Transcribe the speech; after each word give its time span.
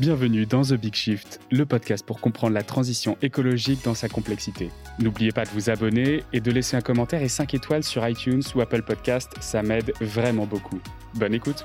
Bienvenue 0.00 0.44
dans 0.44 0.62
The 0.62 0.72
Big 0.72 0.92
Shift, 0.92 1.38
le 1.52 1.66
podcast 1.66 2.04
pour 2.04 2.20
comprendre 2.20 2.52
la 2.52 2.64
transition 2.64 3.16
écologique 3.22 3.84
dans 3.84 3.94
sa 3.94 4.08
complexité. 4.08 4.70
N'oubliez 4.98 5.30
pas 5.30 5.44
de 5.44 5.50
vous 5.50 5.70
abonner 5.70 6.24
et 6.32 6.40
de 6.40 6.50
laisser 6.50 6.76
un 6.76 6.80
commentaire 6.80 7.22
et 7.22 7.28
5 7.28 7.54
étoiles 7.54 7.84
sur 7.84 8.06
iTunes 8.08 8.42
ou 8.56 8.60
Apple 8.60 8.82
Podcast, 8.82 9.30
ça 9.40 9.62
m'aide 9.62 9.92
vraiment 10.00 10.46
beaucoup. 10.46 10.80
Bonne 11.14 11.32
écoute 11.32 11.62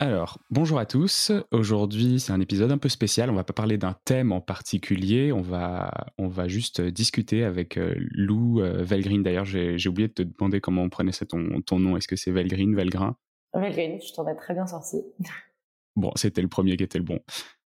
Alors, 0.00 0.38
bonjour 0.50 0.78
à 0.78 0.84
tous. 0.84 1.32
Aujourd'hui, 1.50 2.20
c'est 2.20 2.32
un 2.32 2.40
épisode 2.40 2.70
un 2.70 2.78
peu 2.78 2.90
spécial. 2.90 3.30
On 3.30 3.34
va 3.34 3.42
pas 3.42 3.54
parler 3.54 3.78
d'un 3.78 3.96
thème 4.04 4.32
en 4.32 4.42
particulier. 4.42 5.32
On 5.32 5.40
va, 5.40 5.90
on 6.18 6.28
va 6.28 6.46
juste 6.46 6.82
discuter 6.82 7.42
avec 7.42 7.78
euh, 7.78 7.94
Lou 7.96 8.60
euh, 8.60 8.82
Velgreen. 8.82 9.22
D'ailleurs, 9.22 9.46
j'ai 9.46 9.88
oublié 9.88 10.08
de 10.08 10.12
te 10.12 10.22
demander 10.22 10.60
comment 10.60 10.82
on 10.82 10.90
prenait 10.90 11.12
ton, 11.12 11.62
ton 11.62 11.80
nom. 11.80 11.96
Est-ce 11.96 12.06
que 12.06 12.16
c'est 12.16 12.30
Velgreen, 12.30 12.76
Velgrin 12.76 13.16
Velgreen, 13.54 14.00
je 14.00 14.12
t'en 14.12 14.26
ai 14.28 14.36
très 14.36 14.54
bien 14.54 14.66
sorti. 14.66 15.02
Bon, 15.96 16.12
c'était 16.14 16.42
le 16.42 16.48
premier 16.48 16.76
qui 16.76 16.84
était 16.84 16.98
le 16.98 17.04
bon. 17.04 17.18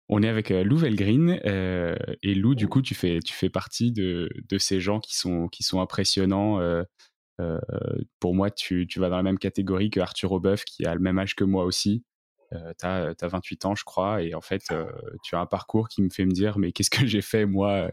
On 0.08 0.22
est 0.24 0.28
avec 0.28 0.50
euh, 0.50 0.62
Lou 0.62 0.76
Velgreen 0.76 1.40
euh, 1.46 1.96
et 2.22 2.34
Lou, 2.34 2.54
du 2.54 2.68
coup, 2.68 2.82
tu 2.82 2.94
fais, 2.94 3.20
tu 3.20 3.32
fais 3.32 3.48
partie 3.48 3.90
de, 3.90 4.28
de 4.48 4.58
ces 4.58 4.80
gens 4.80 4.98
qui 5.00 5.16
sont, 5.16 5.48
qui 5.48 5.62
sont 5.62 5.80
impressionnants. 5.80 6.60
Euh, 6.60 6.84
pour 8.18 8.34
moi, 8.34 8.50
tu, 8.50 8.86
tu, 8.86 9.00
vas 9.00 9.08
dans 9.08 9.16
la 9.16 9.22
même 9.22 9.38
catégorie 9.38 9.90
que 9.90 9.98
Arthur 9.98 10.32
Aubeuf, 10.32 10.64
qui 10.64 10.84
a 10.84 10.94
le 10.94 11.00
même 11.00 11.18
âge 11.18 11.34
que 11.34 11.44
moi 11.44 11.64
aussi. 11.64 12.04
tu 12.50 12.86
as, 12.86 13.14
28 13.20 13.66
ans, 13.66 13.74
je 13.74 13.84
crois, 13.84 14.22
et 14.22 14.34
en 14.34 14.40
fait, 14.40 14.64
tu 15.22 15.34
as 15.34 15.40
un 15.40 15.46
parcours 15.46 15.88
qui 15.88 16.02
me 16.02 16.10
fait 16.10 16.24
me 16.24 16.32
dire, 16.32 16.58
mais 16.58 16.72
qu'est-ce 16.72 16.90
que 16.90 17.06
j'ai 17.06 17.22
fait 17.22 17.46
moi 17.46 17.90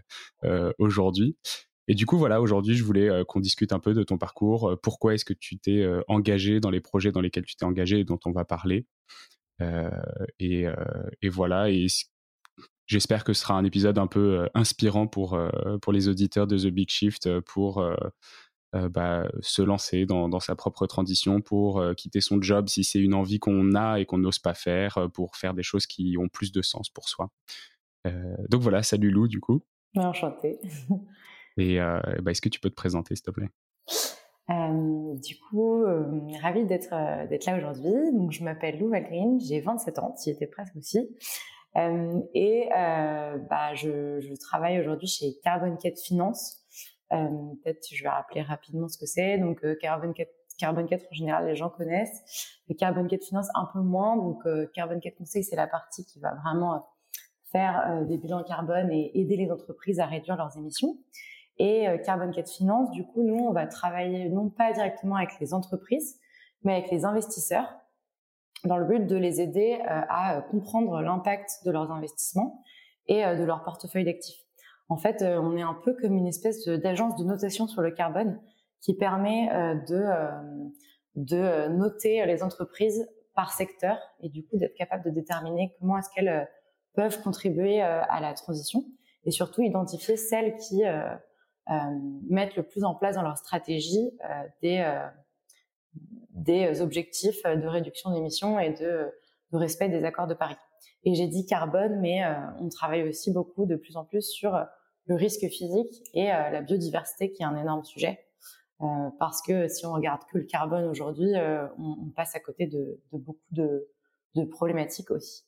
aujourd'hui? 0.79 1.37
Et 1.87 1.95
du 1.95 2.05
coup, 2.05 2.17
voilà, 2.17 2.41
aujourd'hui, 2.41 2.75
je 2.75 2.83
voulais 2.83 3.09
euh, 3.09 3.23
qu'on 3.23 3.39
discute 3.39 3.71
un 3.71 3.79
peu 3.79 3.93
de 3.93 4.03
ton 4.03 4.17
parcours. 4.17 4.71
Euh, 4.71 4.75
pourquoi 4.75 5.13
est-ce 5.13 5.25
que 5.25 5.33
tu 5.33 5.57
t'es 5.57 5.81
euh, 5.81 6.01
engagé 6.07 6.59
dans 6.59 6.69
les 6.69 6.81
projets 6.81 7.11
dans 7.11 7.21
lesquels 7.21 7.45
tu 7.45 7.55
t'es 7.55 7.65
engagé 7.65 7.99
et 7.99 8.03
dont 8.03 8.19
on 8.25 8.31
va 8.31 8.45
parler 8.45 8.85
et, 10.39 10.67
voilà. 11.29 11.71
Et 11.71 11.87
j'espère 12.85 13.23
que 13.23 13.33
ce 13.33 13.41
sera 13.41 13.55
un 13.55 13.63
épisode 13.63 13.97
un 13.97 14.05
peu 14.05 14.47
inspirant 14.53 15.07
pour, 15.07 15.39
pour 15.81 15.93
les 15.93 16.07
auditeurs 16.09 16.45
de 16.45 16.59
The 16.59 16.67
Big 16.67 16.89
Shift 16.89 17.39
pour 17.39 17.83
bah, 18.71 19.27
se 19.41 19.63
lancer 19.63 20.05
dans, 20.05 20.29
dans, 20.29 20.39
sa 20.39 20.55
propre 20.55 20.85
transition, 20.85 21.41
pour 21.41 21.83
quitter 21.95 22.21
son 22.21 22.39
job 22.39 22.69
si 22.69 22.83
c'est 22.83 22.99
une 22.99 23.15
envie 23.15 23.39
qu'on 23.39 23.73
a 23.73 23.99
et 23.99 24.05
qu'on 24.05 24.19
n'ose 24.19 24.37
pas 24.37 24.53
faire, 24.53 25.09
pour 25.11 25.35
faire 25.37 25.55
des 25.55 25.63
choses 25.63 25.87
qui 25.87 26.17
ont 26.19 26.27
plus 26.27 26.51
de 26.51 26.61
sens 26.61 26.91
pour 26.91 27.09
soi. 27.09 27.31
donc 28.05 28.61
voilà, 28.61 28.83
salut 28.83 29.09
Lou, 29.09 29.27
du 29.27 29.39
coup. 29.39 29.63
Enchanté. 29.95 30.59
Et 31.57 31.81
euh, 31.81 31.99
bah, 32.21 32.31
est-ce 32.31 32.41
que 32.41 32.49
tu 32.49 32.59
peux 32.59 32.69
te 32.69 32.75
présenter, 32.75 33.15
s'il 33.15 33.23
te 33.23 33.31
plaît? 33.31 33.49
Euh, 34.49 35.15
du 35.15 35.37
coup, 35.39 35.83
euh, 35.83 36.05
ravie 36.41 36.65
d'être 36.65 37.27
d'être 37.27 37.45
là 37.45 37.57
aujourd'hui. 37.57 37.93
Je 38.29 38.43
m'appelle 38.43 38.79
Lou 38.79 38.89
Valgreen, 38.89 39.39
j'ai 39.39 39.59
27 39.59 39.99
ans, 39.99 40.15
tu 40.21 40.29
y 40.29 40.33
étais 40.33 40.47
presque 40.47 40.75
aussi. 40.75 41.09
et 41.75 42.69
bah, 42.71 43.73
je, 43.73 44.35
travaille 44.39 44.79
aujourd'hui 44.79 45.07
chez 45.07 45.33
Carbon 45.43 45.75
4 45.75 45.99
Finance. 45.99 46.63
Peut-être 47.09 47.87
je 47.91 48.03
vais 48.03 48.09
rappeler 48.09 48.41
rapidement 48.41 48.87
ce 48.87 48.97
que 48.97 49.05
c'est. 49.05 49.37
Donc, 49.37 49.65
Carbon 49.79 50.13
4 50.13 50.29
Carbon 50.59 50.87
4 50.87 51.05
en 51.11 51.13
général, 51.13 51.45
les 51.45 51.55
gens 51.55 51.69
connaissent. 51.69 52.59
Carbon 52.79 53.05
4 53.05 53.25
Finance 53.25 53.47
un 53.53 53.67
peu 53.73 53.79
moins. 53.79 54.15
Donc, 54.15 54.43
Carbon 54.73 54.99
4 54.99 55.15
Conseil, 55.17 55.43
c'est 55.43 55.55
la 55.55 55.67
partie 55.67 56.05
qui 56.05 56.19
va 56.19 56.35
vraiment 56.35 56.87
faire 57.51 58.05
des 58.07 58.17
bilans 58.17 58.43
carbone 58.43 58.91
et 58.91 59.11
aider 59.19 59.37
les 59.37 59.51
entreprises 59.51 59.99
à 59.99 60.05
réduire 60.05 60.37
leurs 60.37 60.57
émissions. 60.57 60.97
Et 61.59 61.87
euh, 61.87 61.97
Carbon 61.97 62.31
4 62.31 62.49
Finance, 62.49 62.91
du 62.91 63.05
coup, 63.05 63.23
nous, 63.23 63.45
on 63.45 63.51
va 63.51 63.65
travailler 63.67 64.29
non 64.29 64.49
pas 64.49 64.73
directement 64.73 65.15
avec 65.15 65.39
les 65.39 65.53
entreprises, 65.53 66.19
mais 66.63 66.73
avec 66.73 66.91
les 66.91 67.05
investisseurs, 67.05 67.67
dans 68.63 68.77
le 68.77 68.85
but 68.85 69.05
de 69.05 69.15
les 69.15 69.41
aider 69.41 69.79
euh, 69.81 70.01
à 70.09 70.41
comprendre 70.49 71.01
l'impact 71.01 71.49
de 71.65 71.71
leurs 71.71 71.91
investissements 71.91 72.63
et 73.07 73.25
euh, 73.25 73.35
de 73.35 73.43
leur 73.43 73.63
portefeuille 73.63 74.05
d'actifs. 74.05 74.43
En 74.89 74.97
fait, 74.97 75.21
on 75.21 75.57
est 75.57 75.61
un 75.61 75.73
peu 75.73 75.93
comme 75.95 76.15
une 76.15 76.27
espèce 76.27 76.65
d'agence 76.65 77.17
de 77.17 77.25
notation 77.25 77.67
sur 77.67 77.81
le 77.81 77.91
carbone 77.91 78.39
qui 78.79 78.95
permet 78.95 79.49
de, 79.85 80.05
de 81.15 81.67
noter 81.67 82.25
les 82.25 82.41
entreprises 82.41 83.05
par 83.35 83.51
secteur 83.51 83.97
et 84.21 84.29
du 84.29 84.45
coup 84.45 84.55
d'être 84.55 84.75
capable 84.75 85.03
de 85.03 85.09
déterminer 85.09 85.75
comment 85.77 85.97
est-ce 85.97 86.09
qu'elles 86.15 86.49
peuvent 86.93 87.21
contribuer 87.21 87.81
à 87.81 88.21
la 88.21 88.33
transition 88.33 88.85
et 89.25 89.31
surtout 89.31 89.61
identifier 89.61 90.15
celles 90.15 90.55
qui 90.55 90.85
euh, 91.69 91.99
mettre 92.29 92.53
le 92.57 92.63
plus 92.63 92.83
en 92.83 92.95
place 92.95 93.15
dans 93.15 93.21
leur 93.21 93.37
stratégie 93.37 94.11
euh, 94.23 94.43
des, 94.61 94.79
euh, 94.79 95.07
des 96.31 96.81
objectifs 96.81 97.43
de 97.43 97.67
réduction 97.67 98.11
d'émissions 98.11 98.59
et 98.59 98.71
de, 98.73 99.11
de 99.51 99.57
respect 99.57 99.89
des 99.89 100.03
accords 100.03 100.27
de 100.27 100.33
Paris. 100.33 100.57
Et 101.03 101.15
j'ai 101.15 101.27
dit 101.27 101.45
carbone, 101.45 101.99
mais 102.01 102.21
on 102.59 102.67
travaille 102.69 103.07
aussi 103.07 103.31
beaucoup 103.31 103.65
de 103.65 103.75
plus 103.75 103.95
en 103.95 104.03
plus 104.03 104.27
sur 104.29 104.59
le 105.05 105.15
risque 105.15 105.47
physique 105.47 106.03
et 106.13 106.25
la 106.25 106.61
biodiversité 106.61 107.31
qui 107.31 107.43
est 107.43 107.45
un 107.45 107.55
énorme 107.55 107.85
sujet. 107.85 108.27
Euh, 108.81 109.09
parce 109.17 109.41
que 109.41 109.67
si 109.67 109.85
on 109.87 109.93
regarde 109.93 110.21
que 110.31 110.37
le 110.37 110.43
carbone 110.43 110.85
aujourd'hui, 110.85 111.35
euh, 111.35 111.67
on, 111.79 111.97
on, 111.99 112.09
passe 112.11 112.35
à 112.35 112.39
côté 112.39 112.67
de, 112.67 113.01
de 113.11 113.17
beaucoup 113.17 113.39
de, 113.49 113.87
de, 114.35 114.43
problématiques 114.45 115.09
aussi. 115.09 115.46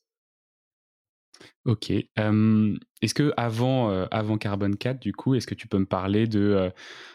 Ok. 1.64 1.90
est-ce 1.90 3.14
que 3.14 3.32
avant, 3.36 3.90
avant 4.10 4.38
Carbon 4.38 4.72
4, 4.72 4.98
du 4.98 5.12
coup, 5.12 5.34
est-ce 5.34 5.46
que 5.46 5.54
tu 5.54 5.68
peux 5.68 5.78
me 5.78 5.86
parler 5.86 6.26
de, 6.26 6.70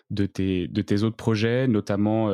de, 0.09 0.25
tes, 0.25 0.67
de 0.67 0.81
tes 0.81 1.03
autres 1.03 1.15
projets, 1.15 1.67
notamment 1.67 2.29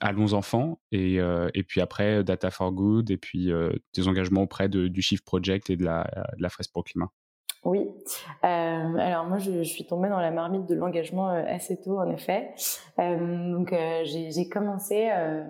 Allons 0.00 0.32
Enfants, 0.32 0.80
et, 0.92 1.16
et 1.54 1.62
puis 1.64 1.80
après 1.80 2.24
Data 2.24 2.50
for 2.50 2.72
Good, 2.72 3.10
et 3.10 3.16
puis 3.16 3.50
tes 3.92 4.08
engagements 4.08 4.42
auprès 4.42 4.68
de, 4.68 4.88
du 4.88 5.02
Shift 5.02 5.24
Project 5.24 5.70
et 5.70 5.76
de 5.76 5.84
la, 5.84 6.04
de 6.36 6.42
la 6.42 6.48
Fresque 6.48 6.72
pour 6.72 6.84
Climat? 6.84 7.10
Oui. 7.64 7.88
alors 8.42 9.24
moi, 9.24 9.38
je, 9.38 9.62
suis 9.62 9.86
tombée 9.86 10.10
dans 10.10 10.20
la 10.20 10.30
marmite 10.30 10.66
de 10.66 10.74
l'engagement 10.74 11.28
assez 11.28 11.80
tôt, 11.80 11.98
en 11.98 12.10
effet. 12.10 12.50
donc 12.98 13.74
j'ai 14.04 14.48
commencé 14.48 15.08
euh, 15.10 15.42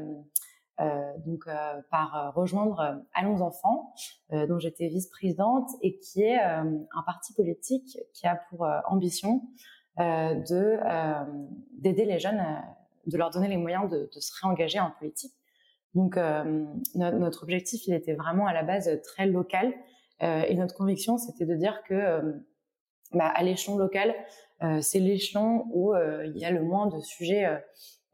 donc 0.79 1.47
euh, 1.47 1.81
par 1.91 2.17
euh, 2.17 2.31
rejoindre 2.31 3.03
Allons 3.15 3.41
Enfants, 3.41 3.95
dont 4.31 4.59
j'étais 4.59 4.89
vice-présidente 4.89 5.69
et 5.83 5.99
qui 5.99 6.23
est 6.23 6.41
un 6.41 7.03
parti 7.07 7.33
politique 7.35 7.99
qui 8.13 8.27
a 8.27 8.37
pour 8.49 8.67
ambition 8.87 9.43
de 9.99 10.79
d'aider 11.79 12.05
les 12.05 12.19
jeunes, 12.19 12.43
de 13.07 13.17
leur 13.17 13.31
donner 13.31 13.49
les 13.49 13.57
moyens 13.57 13.89
de, 13.91 14.11
de 14.13 14.21
se 14.21 14.33
réengager 14.41 14.81
en 14.81 14.91
politique. 14.91 15.35
Donc 15.95 16.19
notre 16.95 17.45
objectif, 17.45 17.87
il 17.87 17.95
était 17.95 18.15
vraiment 18.15 18.47
à 18.47 18.53
la 18.53 18.65
base 18.65 18.91
très 19.03 19.27
local 19.27 19.73
et 20.21 20.55
notre 20.55 20.75
conviction, 20.75 21.19
c'était 21.19 21.47
de 21.47 21.55
dire 21.55 21.83
que 21.85 22.43
bah, 23.13 23.29
à 23.29 23.43
l'échelon 23.45 23.77
local, 23.77 24.15
c'est 24.81 24.99
l'échelon 24.99 25.67
où 25.73 25.95
il 25.95 26.37
y 26.37 26.45
a 26.45 26.51
le 26.51 26.63
moins 26.63 26.89
de 26.89 26.99
sujets 27.01 27.63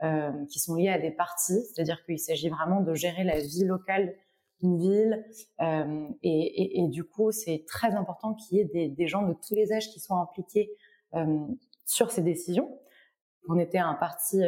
euh, 0.02 0.32
qui 0.46 0.58
sont 0.58 0.76
liés 0.76 0.88
à 0.88 0.98
des 0.98 1.10
partis, 1.10 1.60
c'est-à-dire 1.66 2.02
qu'il 2.06 2.18
s'agit 2.18 2.48
vraiment 2.48 2.80
de 2.80 2.94
gérer 2.94 3.22
la 3.22 3.38
vie 3.38 3.64
locale 3.64 4.14
d'une 4.62 4.78
ville. 4.78 5.26
Euh, 5.60 6.08
et, 6.22 6.30
et, 6.30 6.80
et, 6.80 6.88
du 6.88 7.04
coup, 7.04 7.32
c'est 7.32 7.66
très 7.66 7.94
important 7.94 8.32
qu'il 8.32 8.56
y 8.56 8.60
ait 8.62 8.64
des, 8.64 8.88
des, 8.88 9.06
gens 9.06 9.28
de 9.28 9.34
tous 9.34 9.54
les 9.54 9.74
âges 9.74 9.90
qui 9.90 10.00
soient 10.00 10.16
impliqués 10.16 10.70
euh, 11.16 11.44
sur 11.84 12.10
ces 12.10 12.22
décisions. 12.22 12.80
On 13.46 13.58
était 13.58 13.76
un 13.76 13.92
parti 13.92 14.40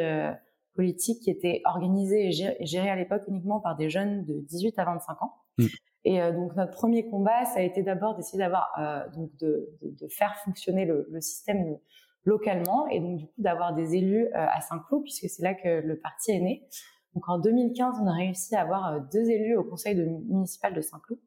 politique 0.74 1.20
qui 1.20 1.30
était 1.30 1.60
organisé 1.66 2.28
et 2.28 2.32
géré, 2.64 2.88
à 2.88 2.96
l'époque 2.96 3.24
uniquement 3.28 3.60
par 3.60 3.76
des 3.76 3.90
jeunes 3.90 4.24
de 4.24 4.40
18 4.40 4.78
à 4.78 4.86
25 4.86 5.22
ans. 5.22 5.34
Mm. 5.58 5.66
Et 6.04 6.32
donc 6.32 6.56
notre 6.56 6.72
premier 6.72 7.06
combat, 7.06 7.44
ça 7.44 7.58
a 7.58 7.62
été 7.62 7.82
d'abord 7.82 8.16
d'essayer 8.16 8.38
d'avoir 8.38 8.72
donc 9.14 9.36
de, 9.36 9.68
de, 9.82 9.90
de, 9.90 10.08
faire 10.08 10.34
fonctionner 10.44 10.86
le, 10.86 11.06
le 11.10 11.20
système 11.20 11.78
localement 12.24 12.86
et 12.88 13.00
donc 13.00 13.16
du 13.16 13.26
coup 13.26 13.42
d'avoir 13.42 13.74
des 13.74 13.96
élus 13.96 14.26
euh, 14.26 14.30
à 14.34 14.60
Saint-Cloud 14.60 15.02
puisque 15.02 15.28
c'est 15.28 15.42
là 15.42 15.54
que 15.54 15.80
le 15.80 15.98
parti 15.98 16.32
est 16.32 16.40
né. 16.40 16.68
Donc 17.14 17.28
en 17.28 17.38
2015, 17.38 17.96
on 18.02 18.06
a 18.06 18.14
réussi 18.14 18.54
à 18.54 18.62
avoir 18.62 18.92
euh, 18.92 19.00
deux 19.12 19.28
élus 19.28 19.56
au 19.56 19.64
conseil 19.64 19.96
municipal 19.96 20.72
de 20.72 20.80
Saint-Cloud 20.80 21.18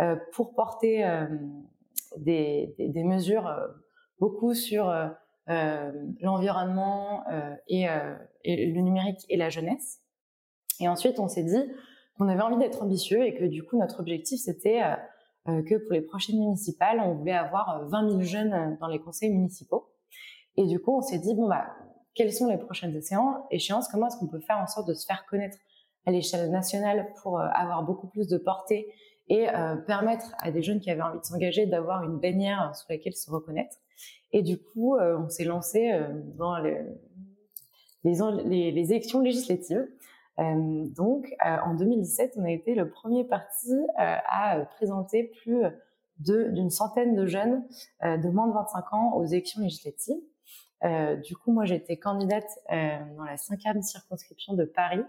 euh, 0.00 0.16
pour 0.32 0.54
porter 0.54 1.04
des, 2.16 2.74
des, 2.78 2.88
des, 2.88 3.04
mesures 3.04 3.50
beaucoup 4.18 4.54
sur 4.54 4.92
l'environnement 5.46 7.24
et, 7.68 7.86
et, 8.44 8.66
le 8.72 8.80
numérique 8.80 9.24
et 9.28 9.36
la 9.36 9.50
jeunesse. 9.50 10.00
Et 10.80 10.88
ensuite, 10.88 11.18
on 11.18 11.28
s'est 11.28 11.44
dit 11.44 11.72
qu'on 12.16 12.28
avait 12.28 12.42
envie 12.42 12.58
d'être 12.58 12.82
ambitieux 12.82 13.24
et 13.24 13.34
que 13.34 13.44
du 13.44 13.62
coup, 13.62 13.78
notre 13.78 14.00
objectif, 14.00 14.40
c'était 14.40 14.80
que 15.46 15.76
pour 15.76 15.92
les 15.92 16.00
prochaines 16.00 16.38
municipales, 16.38 17.00
on 17.00 17.14
voulait 17.14 17.32
avoir 17.32 17.86
20 17.88 18.10
000 18.10 18.22
jeunes 18.22 18.76
dans 18.80 18.88
les 18.88 18.98
conseils 18.98 19.30
municipaux. 19.30 19.91
Et 20.56 20.66
du 20.66 20.80
coup, 20.80 20.96
on 20.96 21.00
s'est 21.00 21.18
dit, 21.18 21.34
bon, 21.34 21.48
bah, 21.48 21.66
quelles 22.14 22.32
sont 22.32 22.48
les 22.48 22.58
prochaines 22.58 22.94
échéances 23.50 23.88
Comment 23.88 24.08
est-ce 24.08 24.16
qu'on 24.18 24.26
peut 24.26 24.40
faire 24.40 24.58
en 24.58 24.66
sorte 24.66 24.88
de 24.88 24.94
se 24.94 25.06
faire 25.06 25.24
connaître 25.26 25.56
à 26.06 26.10
l'échelle 26.10 26.50
nationale 26.50 27.12
pour 27.22 27.38
euh, 27.38 27.46
avoir 27.54 27.84
beaucoup 27.84 28.06
plus 28.06 28.28
de 28.28 28.36
portée 28.36 28.92
et 29.28 29.48
euh, 29.48 29.76
permettre 29.76 30.34
à 30.40 30.50
des 30.50 30.62
jeunes 30.62 30.80
qui 30.80 30.90
avaient 30.90 31.02
envie 31.02 31.20
de 31.20 31.24
s'engager 31.24 31.66
d'avoir 31.66 32.02
une 32.02 32.18
bannière 32.18 32.74
sous 32.74 32.86
laquelle 32.90 33.14
se 33.14 33.30
reconnaître? 33.30 33.76
Et 34.32 34.42
du 34.42 34.58
coup, 34.58 34.96
euh, 34.96 35.18
on 35.18 35.28
s'est 35.28 35.44
lancé 35.44 35.92
dans 36.36 36.58
les, 36.58 36.82
élections 38.04 39.20
législatives 39.20 39.86
donc, 40.38 41.32
en 41.40 41.74
2017, 41.74 42.34
on 42.36 42.44
a 42.44 42.50
été 42.50 42.74
le 42.74 42.88
premier 42.90 43.22
parti 43.22 43.76
à 43.96 44.58
présenter 44.76 45.24
plus 45.42 45.62
d'une 46.18 46.70
centaine 46.70 47.14
de 47.14 47.26
jeunes 47.26 47.62
de 48.02 48.28
moins 48.30 48.48
de 48.48 48.54
25 48.54 48.92
ans 48.94 49.14
aux 49.14 49.24
élections 49.24 49.60
législatives. 49.60 50.20
Du 51.24 51.36
coup, 51.36 51.52
moi, 51.52 51.64
j'étais 51.64 51.96
candidate 51.96 52.48
dans 52.68 53.24
la 53.24 53.36
cinquième 53.36 53.82
circonscription 53.82 54.54
de 54.54 54.64
Paris 54.64 55.04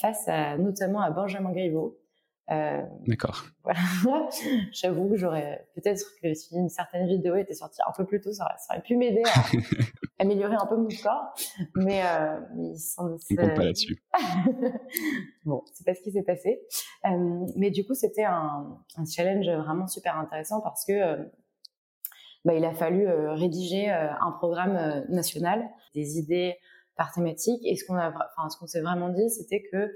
face 0.00 0.26
à, 0.28 0.58
notamment 0.58 1.00
à 1.00 1.10
Benjamin 1.10 1.52
Griveaux, 1.52 2.02
euh, 2.50 2.82
D'accord. 3.06 3.44
Voilà. 3.62 3.80
J'avoue 4.72 5.08
que 5.08 5.16
j'aurais 5.16 5.66
peut-être 5.74 6.04
que 6.20 6.34
si 6.34 6.54
une 6.54 6.68
certaine 6.68 7.06
vidéo 7.06 7.36
était 7.36 7.54
sortie 7.54 7.80
un 7.86 7.92
peu 7.96 8.04
plus 8.04 8.20
tôt, 8.20 8.32
ça 8.32 8.56
aurait, 8.70 8.82
pu 8.82 8.96
m'aider 8.96 9.22
à 9.24 9.42
améliorer 10.18 10.56
un 10.56 10.66
peu 10.66 10.76
mon 10.76 10.90
score. 10.90 11.34
Mais, 11.76 12.02
euh, 12.04 12.40
mais 12.56 12.72
il 12.74 13.36
compte 13.36 13.54
pas 13.54 13.64
là-dessus. 13.64 14.02
bon, 15.44 15.62
c'est 15.72 15.84
pas 15.84 15.94
ce 15.94 16.02
qui 16.02 16.10
s'est 16.10 16.24
passé. 16.24 16.60
Euh, 17.06 17.46
mais 17.56 17.70
du 17.70 17.86
coup, 17.86 17.94
c'était 17.94 18.24
un, 18.24 18.78
un, 18.96 19.04
challenge 19.04 19.48
vraiment 19.48 19.86
super 19.86 20.18
intéressant 20.18 20.60
parce 20.60 20.84
que 20.84 20.92
euh, 20.92 21.24
bah, 22.44 22.54
il 22.54 22.64
a 22.64 22.74
fallu 22.74 23.06
euh, 23.06 23.32
rédiger 23.32 23.88
un 23.90 24.32
programme 24.32 25.04
national, 25.08 25.68
des 25.94 26.18
idées 26.18 26.56
par 26.96 27.12
thématique. 27.12 27.60
Et 27.64 27.76
ce 27.76 27.84
qu'on 27.84 27.96
a, 27.96 28.12
s'est 28.66 28.80
vraiment 28.80 29.08
dit, 29.08 29.30
c'était 29.30 29.62
que 29.72 29.92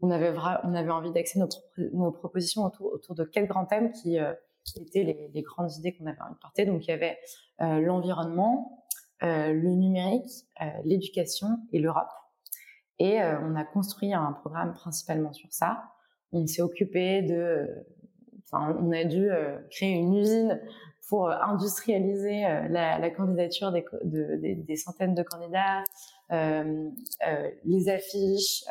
on 0.00 0.10
avait, 0.10 0.30
envie 0.90 1.10
d'axer 1.10 1.40
nos, 1.76 2.12
propositions 2.12 2.64
autour, 2.64 3.14
de 3.16 3.24
quatre 3.24 3.48
grands 3.48 3.66
thèmes 3.66 3.90
qui, 3.90 4.18
euh, 4.18 4.32
étaient 4.76 5.30
les, 5.32 5.42
grandes 5.42 5.74
idées 5.76 5.96
qu'on 5.96 6.06
avait 6.06 6.20
envie 6.20 6.34
de 6.34 6.38
porter. 6.38 6.66
Donc 6.66 6.86
il 6.86 6.90
y 6.90 6.92
avait 6.92 7.18
euh, 7.62 7.80
l'environnement, 7.80 8.86
euh, 9.24 9.52
le 9.52 9.70
numérique, 9.70 10.46
euh, 10.62 10.66
l'éducation 10.84 11.48
et 11.72 11.80
l'Europe. 11.80 12.10
Et 13.00 13.20
euh, 13.20 13.40
on 13.42 13.56
a 13.56 13.64
construit 13.64 14.12
un 14.12 14.32
programme 14.32 14.74
principalement 14.74 15.32
sur 15.32 15.52
ça. 15.52 15.82
On 16.30 16.46
s'est 16.46 16.62
occupé 16.62 17.22
de, 17.22 17.66
enfin, 18.44 18.76
on 18.80 18.92
a 18.92 19.04
dû 19.04 19.28
créer 19.70 19.94
une 19.94 20.14
usine 20.14 20.60
pour 21.08 21.30
industrialiser 21.30 22.42
la, 22.68 22.98
la, 22.98 23.10
candidature 23.10 23.72
des, 23.72 23.84
de, 24.04 24.36
des, 24.36 24.54
des, 24.54 24.76
centaines 24.76 25.14
de 25.14 25.22
candidats, 25.22 25.82
les 26.30 27.88
affiches 27.88 28.64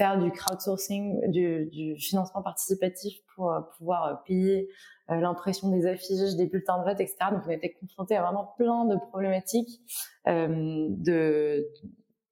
faire 0.00 0.18
du 0.18 0.30
crowdsourcing, 0.30 1.30
du, 1.30 1.94
financement 1.98 2.42
participatif 2.42 3.18
pour 3.34 3.52
euh, 3.52 3.60
pouvoir 3.76 4.06
euh, 4.06 4.14
payer 4.24 4.70
euh, 5.10 5.16
l'impression 5.16 5.68
des 5.68 5.86
affiches, 5.86 6.36
des 6.36 6.46
bulletins 6.46 6.78
de 6.78 6.84
vote, 6.84 7.00
etc. 7.00 7.16
Donc 7.32 7.42
on 7.46 7.50
était 7.50 7.74
confronté 7.74 8.16
à 8.16 8.22
vraiment 8.22 8.54
plein 8.56 8.86
de 8.86 8.96
problématiques 8.96 9.80
de, 10.26 11.66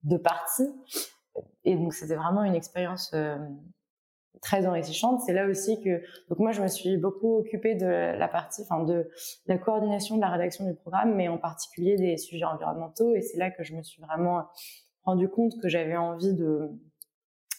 de 0.05 0.17
partis. 0.17 0.73
Et 1.65 1.77
donc 1.77 1.93
c'était 1.93 2.15
vraiment 2.15 2.43
une 2.43 2.55
expérience 2.55 3.15
très 4.41 4.67
enrichissante. 4.67 5.21
C'est 5.25 5.33
là 5.33 5.47
aussi 5.47 5.81
que 5.83 6.03
donc 6.29 6.39
moi 6.39 6.53
je 6.53 6.63
me 6.63 6.69
suis 6.69 6.97
beaucoup 6.97 7.39
occupée 7.39 7.75
de 7.75 7.87
la 7.87 8.29
partie, 8.29 8.63
enfin 8.63 8.85
de 8.85 9.09
la 9.47 9.59
coordination 9.59 10.17
de 10.17 10.21
la 10.21 10.31
rédaction 10.31 10.67
du 10.67 10.75
programme, 10.75 11.15
mais 11.15 11.29
en 11.29 11.39
particulier 11.39 11.97
des 11.97 12.17
sujets 12.17 12.45
environnementaux. 12.45 13.15
Et 13.15 13.23
c'est 13.23 13.39
là 13.39 13.51
que 13.51 13.63
je 13.63 13.75
me 13.75 13.83
suis 13.83 14.03
vraiment 14.03 14.47
rendu 15.05 15.29
compte 15.29 15.61
que 15.61 15.69
j'avais 15.69 15.97
envie 15.97 16.35
de 16.35 16.71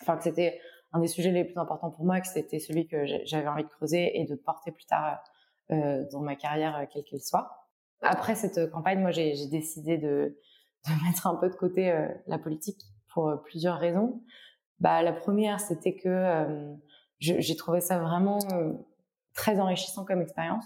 enfin 0.01 0.17
que 0.17 0.23
c'était 0.23 0.59
un 0.91 0.99
des 0.99 1.07
sujets 1.07 1.31
les 1.31 1.45
plus 1.45 1.57
importants 1.57 1.91
pour 1.91 2.05
moi, 2.05 2.19
que 2.19 2.27
c'était 2.27 2.59
celui 2.59 2.87
que 2.87 3.05
j'avais 3.25 3.47
envie 3.47 3.63
de 3.63 3.69
creuser 3.69 4.19
et 4.19 4.25
de 4.25 4.35
porter 4.35 4.71
plus 4.71 4.85
tard 4.85 5.23
euh, 5.71 6.03
dans 6.11 6.21
ma 6.21 6.35
carrière, 6.35 6.75
euh, 6.77 6.85
quelle 6.91 7.03
qu'elle 7.03 7.21
soit. 7.21 7.67
Après 8.01 8.35
cette 8.35 8.71
campagne, 8.71 8.99
moi, 8.99 9.11
j'ai 9.11 9.47
décidé 9.47 9.97
de, 9.97 10.37
mettre 11.05 11.27
un 11.27 11.35
peu 11.35 11.49
de 11.49 11.55
côté 11.55 11.91
euh, 11.91 12.07
la 12.27 12.39
politique 12.39 12.81
pour 13.13 13.41
plusieurs 13.43 13.77
raisons. 13.77 14.23
Bah, 14.79 15.01
la 15.03 15.13
première, 15.13 15.59
c'était 15.59 15.95
que 15.95 16.07
euh, 16.09 16.73
j'ai 17.19 17.55
trouvé 17.55 17.81
ça 17.81 17.99
vraiment 17.99 18.39
très 19.33 19.59
enrichissant 19.59 20.05
comme 20.05 20.21
expérience. 20.21 20.65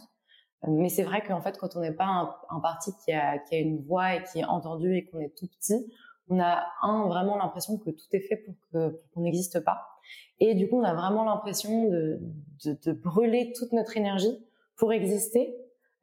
Mais 0.68 0.90
c'est 0.90 1.04
vrai 1.04 1.22
qu'en 1.22 1.42
fait, 1.42 1.58
quand 1.58 1.76
on 1.76 1.82
n'est 1.82 1.92
pas 1.92 2.06
un, 2.06 2.36
un, 2.50 2.60
parti 2.62 2.92
qui 3.04 3.12
a, 3.12 3.38
qui 3.38 3.56
a 3.56 3.60
une 3.60 3.82
voix 3.82 4.16
et 4.16 4.24
qui 4.24 4.40
est 4.40 4.46
entendu 4.46 4.96
et 4.96 5.06
qu'on 5.06 5.20
est 5.20 5.36
tout 5.36 5.48
petit, 5.48 5.92
on 6.30 6.40
a 6.40 6.64
un 6.82 7.08
vraiment 7.08 7.38
l'impression 7.38 7.78
que 7.78 7.90
tout 7.90 8.06
est 8.14 8.22
fait 8.22 8.38
pour 8.38 8.56
qu'on 8.72 9.22
n'existe 9.22 9.60
pas. 9.64 9.88
Et 10.40 10.56
du 10.56 10.70
coup, 10.70 10.80
on 10.80 10.84
a 10.84 10.94
vraiment 10.94 11.24
l'impression 11.24 11.90
de, 11.90 12.20
de, 12.66 12.78
de, 12.86 12.92
brûler 12.92 13.54
toute 13.58 13.72
notre 13.72 13.98
énergie 13.98 14.38
pour 14.78 14.94
exister, 14.94 15.56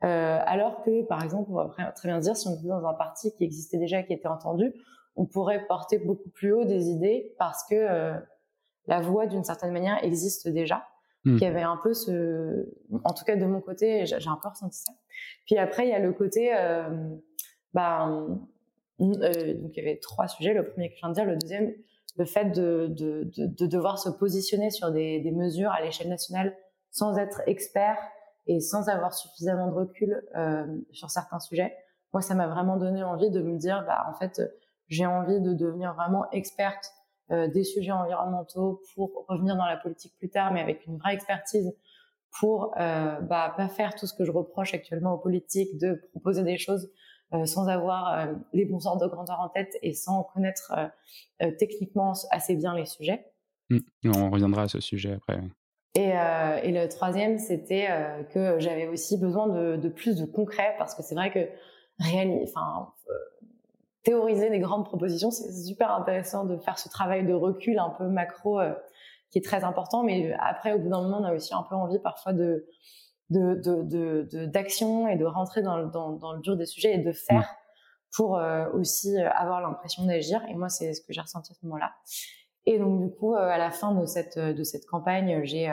euh, 0.04 0.38
alors 0.46 0.82
que, 0.82 1.02
par 1.04 1.22
exemple, 1.22 1.50
on 1.50 1.54
va 1.54 1.92
très 1.92 2.08
bien 2.08 2.20
dire, 2.20 2.36
si 2.36 2.48
on 2.48 2.54
était 2.54 2.68
dans 2.68 2.86
un 2.86 2.94
parti 2.94 3.32
qui 3.36 3.44
existait 3.44 3.78
déjà, 3.78 4.02
qui 4.02 4.12
était 4.12 4.28
entendu, 4.28 4.72
on 5.16 5.26
pourrait 5.26 5.66
porter 5.66 5.98
beaucoup 5.98 6.30
plus 6.30 6.52
haut 6.52 6.64
des 6.64 6.88
idées 6.88 7.34
parce 7.38 7.64
que 7.68 7.74
euh, 7.74 8.14
la 8.86 9.00
voix, 9.00 9.26
d'une 9.26 9.44
certaine 9.44 9.72
manière, 9.72 10.02
existe 10.02 10.48
déjà. 10.48 10.86
Mmh. 11.24 11.36
Il 11.36 11.42
y 11.42 11.46
avait 11.46 11.62
un 11.62 11.76
peu 11.76 11.92
ce, 11.92 12.68
en 13.04 13.12
tout 13.12 13.24
cas 13.24 13.36
de 13.36 13.44
mon 13.44 13.60
côté, 13.60 14.06
j'ai 14.06 14.16
un 14.28 14.38
peu 14.42 14.48
ressenti 14.48 14.78
ça. 14.78 14.92
Puis 15.44 15.58
après, 15.58 15.86
il 15.86 15.90
y 15.90 15.94
a 15.94 15.98
le 15.98 16.12
côté, 16.12 16.56
euh, 16.56 16.88
bah, 17.74 18.08
euh, 18.08 18.34
donc 18.98 19.76
il 19.76 19.76
y 19.76 19.80
avait 19.80 19.98
trois 19.98 20.28
sujets. 20.28 20.54
Le 20.54 20.66
premier 20.68 20.88
que 20.88 20.94
je 20.96 21.00
viens 21.00 21.10
de 21.10 21.14
dire, 21.14 21.24
le 21.26 21.36
deuxième, 21.36 21.74
le 22.16 22.24
fait 22.24 22.46
de, 22.46 22.86
de, 22.88 23.30
de, 23.36 23.46
de 23.46 23.66
devoir 23.66 23.98
se 23.98 24.08
positionner 24.08 24.70
sur 24.70 24.90
des, 24.90 25.20
des 25.20 25.30
mesures 25.32 25.70
à 25.70 25.80
l'échelle 25.82 26.08
nationale 26.08 26.56
sans 26.90 27.18
être 27.18 27.42
expert 27.46 27.96
et 28.46 28.60
sans 28.60 28.88
avoir 28.88 29.14
suffisamment 29.14 29.68
de 29.68 29.74
recul 29.74 30.22
euh, 30.36 30.66
sur 30.92 31.10
certains 31.10 31.38
sujets. 31.38 31.76
Moi, 32.12 32.22
ça 32.22 32.34
m'a 32.34 32.48
vraiment 32.48 32.76
donné 32.78 33.04
envie 33.04 33.30
de 33.30 33.40
me 33.40 33.56
dire, 33.58 33.84
bah 33.86 34.06
en 34.08 34.14
fait, 34.14 34.40
j'ai 34.90 35.06
envie 35.06 35.40
de 35.40 35.54
devenir 35.54 35.94
vraiment 35.94 36.30
experte 36.30 36.92
euh, 37.30 37.48
des 37.48 37.64
sujets 37.64 37.92
environnementaux 37.92 38.82
pour 38.94 39.24
revenir 39.28 39.56
dans 39.56 39.64
la 39.64 39.78
politique 39.78 40.12
plus 40.18 40.28
tard, 40.28 40.52
mais 40.52 40.60
avec 40.60 40.84
une 40.86 40.98
vraie 40.98 41.14
expertise 41.14 41.72
pour 42.38 42.74
euh, 42.78 43.20
bah, 43.20 43.52
pas 43.56 43.68
faire 43.68 43.94
tout 43.94 44.06
ce 44.06 44.14
que 44.14 44.24
je 44.24 44.30
reproche 44.30 44.74
actuellement 44.74 45.14
aux 45.14 45.18
politiques, 45.18 45.78
de 45.78 46.00
proposer 46.12 46.42
des 46.42 46.58
choses 46.58 46.90
euh, 47.32 47.44
sans 47.44 47.68
avoir 47.68 48.18
euh, 48.18 48.32
les 48.52 48.64
bons 48.64 48.86
ordres 48.86 49.02
de 49.02 49.10
grandeur 49.10 49.40
en 49.40 49.48
tête 49.48 49.76
et 49.82 49.94
sans 49.94 50.24
connaître 50.24 50.72
techniquement 51.58 52.12
assez 52.30 52.54
bien 52.54 52.74
les 52.74 52.86
sujets. 52.86 53.24
Mmh. 53.70 53.78
On 54.16 54.30
reviendra 54.30 54.62
à 54.62 54.68
ce 54.68 54.80
sujet 54.80 55.12
après. 55.12 55.40
Et, 55.94 56.10
et 56.10 56.72
le 56.72 56.86
troisième, 56.88 57.38
c'était 57.38 57.88
que 58.32 58.58
j'avais 58.58 58.86
aussi 58.86 59.18
besoin 59.18 59.48
de, 59.48 59.76
de, 59.76 59.88
plus 59.88 60.16
de 60.16 60.24
concret 60.24 60.74
parce 60.78 60.94
que 60.94 61.02
c'est 61.02 61.14
vrai 61.14 61.32
que 61.32 61.48
enfin, 62.00 62.92
théoriser 64.02 64.50
des 64.50 64.60
grandes 64.60 64.84
propositions, 64.84 65.30
c'est 65.30 65.52
super 65.52 65.92
intéressant 65.92 66.44
de 66.44 66.56
faire 66.56 66.78
ce 66.78 66.88
travail 66.88 67.26
de 67.26 67.34
recul 67.34 67.78
un 67.78 67.90
peu 67.90 68.06
macro 68.08 68.60
qui 69.30 69.38
est 69.38 69.44
très 69.44 69.64
important. 69.64 70.02
Mais 70.02 70.34
après, 70.40 70.72
au 70.72 70.78
bout 70.78 70.88
d'un 70.88 71.02
moment, 71.02 71.18
on 71.20 71.24
a 71.24 71.34
aussi 71.34 71.54
un 71.54 71.64
peu 71.68 71.74
envie 71.74 71.98
parfois 71.98 72.32
de 72.32 72.66
de, 73.30 74.46
d'action 74.46 75.08
et 75.08 75.16
de 75.16 75.24
rentrer 75.24 75.62
dans, 75.62 75.86
dans, 75.86 76.32
le 76.32 76.40
dur 76.40 76.56
des 76.56 76.66
sujets 76.66 76.94
et 76.94 76.98
de 76.98 77.12
faire 77.12 77.48
pour 78.12 78.36
euh, 78.36 78.68
aussi 78.72 79.16
euh, 79.16 79.30
avoir 79.30 79.60
l'impression 79.60 80.04
d'agir. 80.04 80.42
Et 80.48 80.54
moi, 80.54 80.68
c'est 80.68 80.94
ce 80.94 81.00
que 81.00 81.12
j'ai 81.12 81.20
ressenti 81.20 81.52
à 81.52 81.54
ce 81.54 81.64
moment-là. 81.66 81.92
Et 82.66 82.78
donc, 82.78 83.00
du 83.00 83.10
coup, 83.14 83.34
euh, 83.34 83.38
à 83.38 83.56
la 83.56 83.70
fin 83.70 83.94
de 83.94 84.04
cette, 84.04 84.38
de 84.38 84.62
cette 84.64 84.84
campagne, 84.86 85.44
j'ai, 85.44 85.72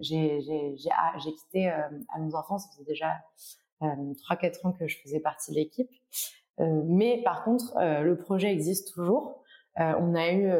j'ai, 0.00 0.40
j'ai, 0.40 0.76
j'ai, 0.76 0.90
ah, 0.96 1.12
j'ai 1.22 1.32
quitté 1.32 1.68
à 1.68 2.18
nos 2.18 2.34
enfants. 2.34 2.58
Ça 2.58 2.68
faisait 2.72 2.84
déjà 2.84 3.12
trois, 4.18 4.36
quatre 4.36 4.64
ans 4.66 4.72
que 4.72 4.88
je 4.88 4.98
faisais 5.02 5.20
partie 5.20 5.52
de 5.52 5.56
l'équipe. 5.56 5.90
Mais 6.58 7.22
par 7.24 7.44
contre, 7.44 7.74
le 7.78 8.16
projet 8.16 8.52
existe 8.52 8.92
toujours. 8.94 9.42
on 9.76 10.14
a 10.14 10.32
eu 10.32 10.50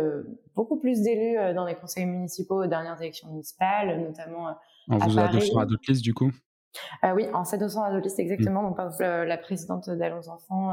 beaucoup 0.55 0.79
plus 0.79 1.03
d'élus 1.03 1.37
dans 1.55 1.65
les 1.67 1.75
conseils 1.75 2.07
municipaux 2.07 2.63
aux 2.63 2.67
dernières 2.67 3.01
élections 3.01 3.29
municipales, 3.29 4.01
notamment 4.01 4.57
en 4.89 4.99
vous 4.99 5.19
adossant 5.19 5.59
à 5.59 5.67
d'autres 5.67 5.83
listes, 5.89 6.03
du 6.03 6.15
coup? 6.15 6.31
Euh, 7.05 7.13
Oui, 7.13 7.27
en 7.33 7.45
s'adossant 7.45 7.83
à 7.83 7.91
d'autres 7.91 8.05
listes, 8.05 8.19
exactement. 8.19 8.63
Mmh. 8.63 8.75
Donc, 8.77 8.99
la 9.01 9.39
présidente 9.39 9.91
d'Allons 9.91 10.29
Enfants, 10.29 10.73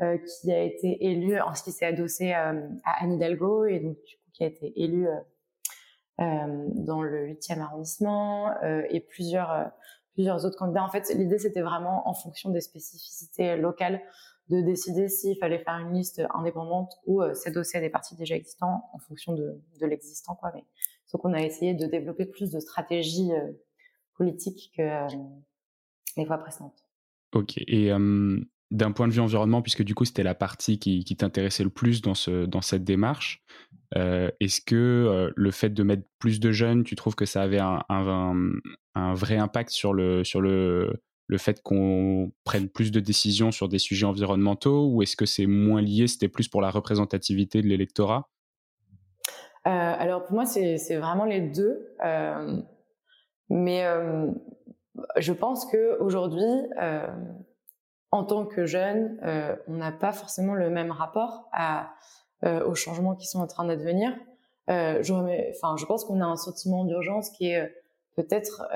euh, 0.00 0.18
qui 0.18 0.52
a 0.52 0.62
été 0.62 1.04
élue, 1.04 1.40
en 1.40 1.54
ce 1.54 1.62
qui 1.62 1.72
s'est 1.72 1.86
adossée 1.86 2.32
euh, 2.32 2.68
à 2.84 3.02
Anne 3.02 3.14
Hidalgo, 3.14 3.64
et 3.66 3.80
donc, 3.80 3.96
du 4.04 4.16
coup, 4.16 4.30
qui 4.32 4.44
a 4.44 4.46
été 4.46 4.72
élue 4.76 5.08
euh, 5.08 6.66
dans 6.74 7.02
le 7.02 7.28
8e 7.28 7.60
arrondissement, 7.60 8.52
et 8.62 9.00
plusieurs, 9.00 9.70
plusieurs 10.12 10.44
autres 10.44 10.58
candidats. 10.58 10.84
En 10.84 10.90
fait, 10.90 11.12
l'idée, 11.14 11.38
c'était 11.38 11.62
vraiment, 11.62 12.08
en 12.08 12.14
fonction 12.14 12.50
des 12.50 12.60
spécificités 12.60 13.56
locales, 13.56 14.00
de 14.50 14.60
décider 14.60 15.08
s'il 15.08 15.36
fallait 15.38 15.60
faire 15.60 15.78
une 15.78 15.94
liste 15.94 16.22
indépendante 16.34 16.92
ou 17.06 17.22
s'adosser 17.34 17.78
à 17.78 17.80
des 17.80 17.88
partis 17.88 18.16
déjà 18.16 18.34
existants 18.34 18.90
en 18.92 18.98
fonction 18.98 19.32
de, 19.32 19.60
de 19.80 19.86
l'existant, 19.86 20.34
quoi. 20.34 20.50
Mais 20.54 20.64
donc 21.12 21.24
on 21.24 21.32
a 21.32 21.40
essayé 21.40 21.74
de 21.74 21.86
développer 21.86 22.26
plus 22.26 22.50
de 22.50 22.60
stratégies 22.60 23.32
euh, 23.32 23.52
politiques 24.14 24.72
que 24.76 24.82
euh, 24.82 25.08
les 26.16 26.26
fois 26.26 26.38
précédentes. 26.38 26.84
Ok. 27.32 27.54
Et 27.58 27.90
d'un 28.70 28.92
point 28.92 29.08
de 29.08 29.12
vue 29.12 29.20
environnement, 29.20 29.62
puisque 29.62 29.82
du 29.82 29.94
coup 29.94 30.04
c'était 30.04 30.22
la 30.22 30.34
partie 30.34 30.78
qui, 30.78 31.04
t'intéressait 31.16 31.64
le 31.64 31.70
plus 31.70 32.02
dans, 32.02 32.14
ce, 32.14 32.44
dans 32.44 32.60
cette 32.60 32.84
démarche, 32.84 33.44
euh, 33.96 34.30
est-ce 34.40 34.60
que 34.60 35.32
le 35.34 35.50
fait 35.50 35.70
de 35.70 35.82
mettre 35.82 36.02
plus 36.18 36.40
de 36.40 36.50
jeunes, 36.50 36.82
tu 36.82 36.96
trouves 36.96 37.14
que 37.14 37.24
ça 37.24 37.42
avait 37.42 37.60
un, 37.60 37.84
un, 37.88 39.14
vrai 39.14 39.36
impact 39.36 39.70
sur 39.70 39.92
le, 39.92 40.24
sur 40.24 40.40
le, 40.40 41.02
le 41.30 41.38
fait 41.38 41.62
qu'on 41.62 42.32
prenne 42.42 42.68
plus 42.68 42.90
de 42.90 42.98
décisions 42.98 43.52
sur 43.52 43.68
des 43.68 43.78
sujets 43.78 44.04
environnementaux 44.04 44.88
ou 44.88 45.00
est-ce 45.02 45.14
que 45.14 45.26
c'est 45.26 45.46
moins 45.46 45.80
lié, 45.80 46.08
c'était 46.08 46.28
plus 46.28 46.48
pour 46.48 46.60
la 46.60 46.70
représentativité 46.70 47.62
de 47.62 47.68
l'électorat? 47.68 48.28
Alors 49.62 50.24
pour 50.24 50.34
moi, 50.34 50.44
c'est 50.44 50.96
vraiment 50.96 51.24
les 51.24 51.40
deux. 51.40 51.94
mais 53.48 53.84
je 55.18 55.32
pense 55.32 55.66
que 55.66 56.00
aujourd'hui, 56.00 56.50
en 58.10 58.24
tant 58.24 58.44
que 58.44 58.66
jeune, 58.66 59.16
on 59.68 59.74
n'a 59.74 59.92
pas 59.92 60.12
forcément 60.12 60.54
le 60.54 60.68
même 60.68 60.90
rapport 60.90 61.48
à, 61.52 61.94
aux 62.42 62.74
changements 62.74 63.14
qui 63.14 63.28
sont 63.28 63.38
en 63.38 63.46
train 63.46 63.64
d'advenir. 63.64 64.12
Euh, 64.68 65.00
enfin, 65.00 65.76
je 65.76 65.86
pense 65.86 66.04
qu'on 66.04 66.20
a 66.20 66.26
un 66.26 66.36
sentiment 66.36 66.84
d'urgence 66.84 67.30
qui 67.30 67.50
est 67.50 67.72
peut-être, 68.16 68.66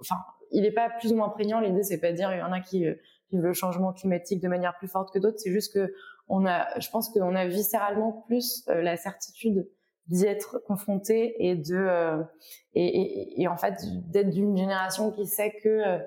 enfin, 0.00 0.16
il 0.52 0.62
n'est 0.62 0.72
pas 0.72 0.90
plus 0.90 1.12
ou 1.12 1.16
moins 1.16 1.28
prégnant. 1.28 1.60
L'idée, 1.60 1.82
c'est 1.82 2.00
pas 2.00 2.12
dire 2.12 2.32
il 2.32 2.38
y 2.38 2.42
en 2.42 2.52
a 2.52 2.60
qui 2.60 2.84
vivent 3.30 3.42
le 3.42 3.52
changement 3.52 3.92
climatique 3.92 4.42
de 4.42 4.48
manière 4.48 4.76
plus 4.78 4.88
forte 4.88 5.12
que 5.12 5.18
d'autres. 5.18 5.38
C'est 5.38 5.52
juste 5.52 5.72
que 5.72 5.92
on 6.28 6.46
a, 6.46 6.78
je 6.78 6.88
pense 6.90 7.10
qu'on 7.10 7.34
a 7.34 7.46
viscéralement 7.46 8.24
plus 8.26 8.64
la 8.68 8.96
certitude 8.96 9.66
d'y 10.08 10.26
être 10.26 10.58
confronté 10.66 11.34
et 11.38 11.56
de 11.56 11.76
euh, 11.76 12.22
et, 12.74 13.46
en 13.48 13.56
fait 13.56 13.74
d'être 14.10 14.30
d'une 14.30 14.56
génération 14.56 15.12
qui 15.12 15.26
sait 15.26 15.52
que 15.62 15.68
euh, 15.68 15.98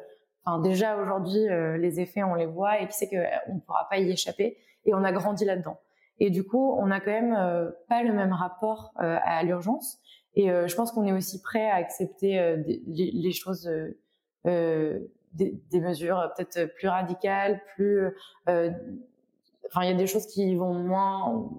enfin 0.44 0.62
déjà 0.62 0.98
aujourd'hui 0.98 1.48
euh, 1.48 1.78
les 1.78 2.00
effets 2.00 2.24
on 2.24 2.36
les 2.36 2.46
voit 2.46 2.82
et 2.82 2.88
qui 2.88 2.94
sait 2.94 3.08
qu'on 3.08 3.56
ne 3.56 3.60
pourra 3.62 3.88
pas 3.90 3.98
y 3.98 4.12
échapper 4.12 4.58
et 4.86 4.94
on 4.94 5.04
a 5.04 5.12
grandi 5.12 5.46
là-dedans 5.46 5.80
et 6.20 6.30
du 6.30 6.44
coup 6.44 6.75
on 6.78 6.92
a 6.92 7.00
quand 7.00 7.12
même 7.12 7.74
pas 7.88 8.04
le 8.04 8.14
même 8.14 8.34
rapport 8.34 8.94
à 8.98 9.44
l'urgence 9.44 10.00
et 10.36 10.48
je 10.48 10.75
pense 10.75 10.92
qu'on 10.92 11.06
est 11.06 11.12
aussi 11.12 11.42
prêt 11.42 11.70
à 11.70 11.75
accepter 11.75 12.64
les, 12.86 13.32
choses 13.32 13.70
des, 14.46 15.52
des, 15.72 15.80
mesures 15.82 16.32
peut-être 16.38 16.74
plus 16.75 16.88
radicales 16.88 17.62
plus 17.75 18.16
enfin 18.48 19.82
il 19.84 19.90
y 19.90 19.94
a 19.94 19.96
des 19.96 20.08
choses 20.08 20.28
qui 20.28 20.56
vont 20.56 20.74
moins 20.74 21.50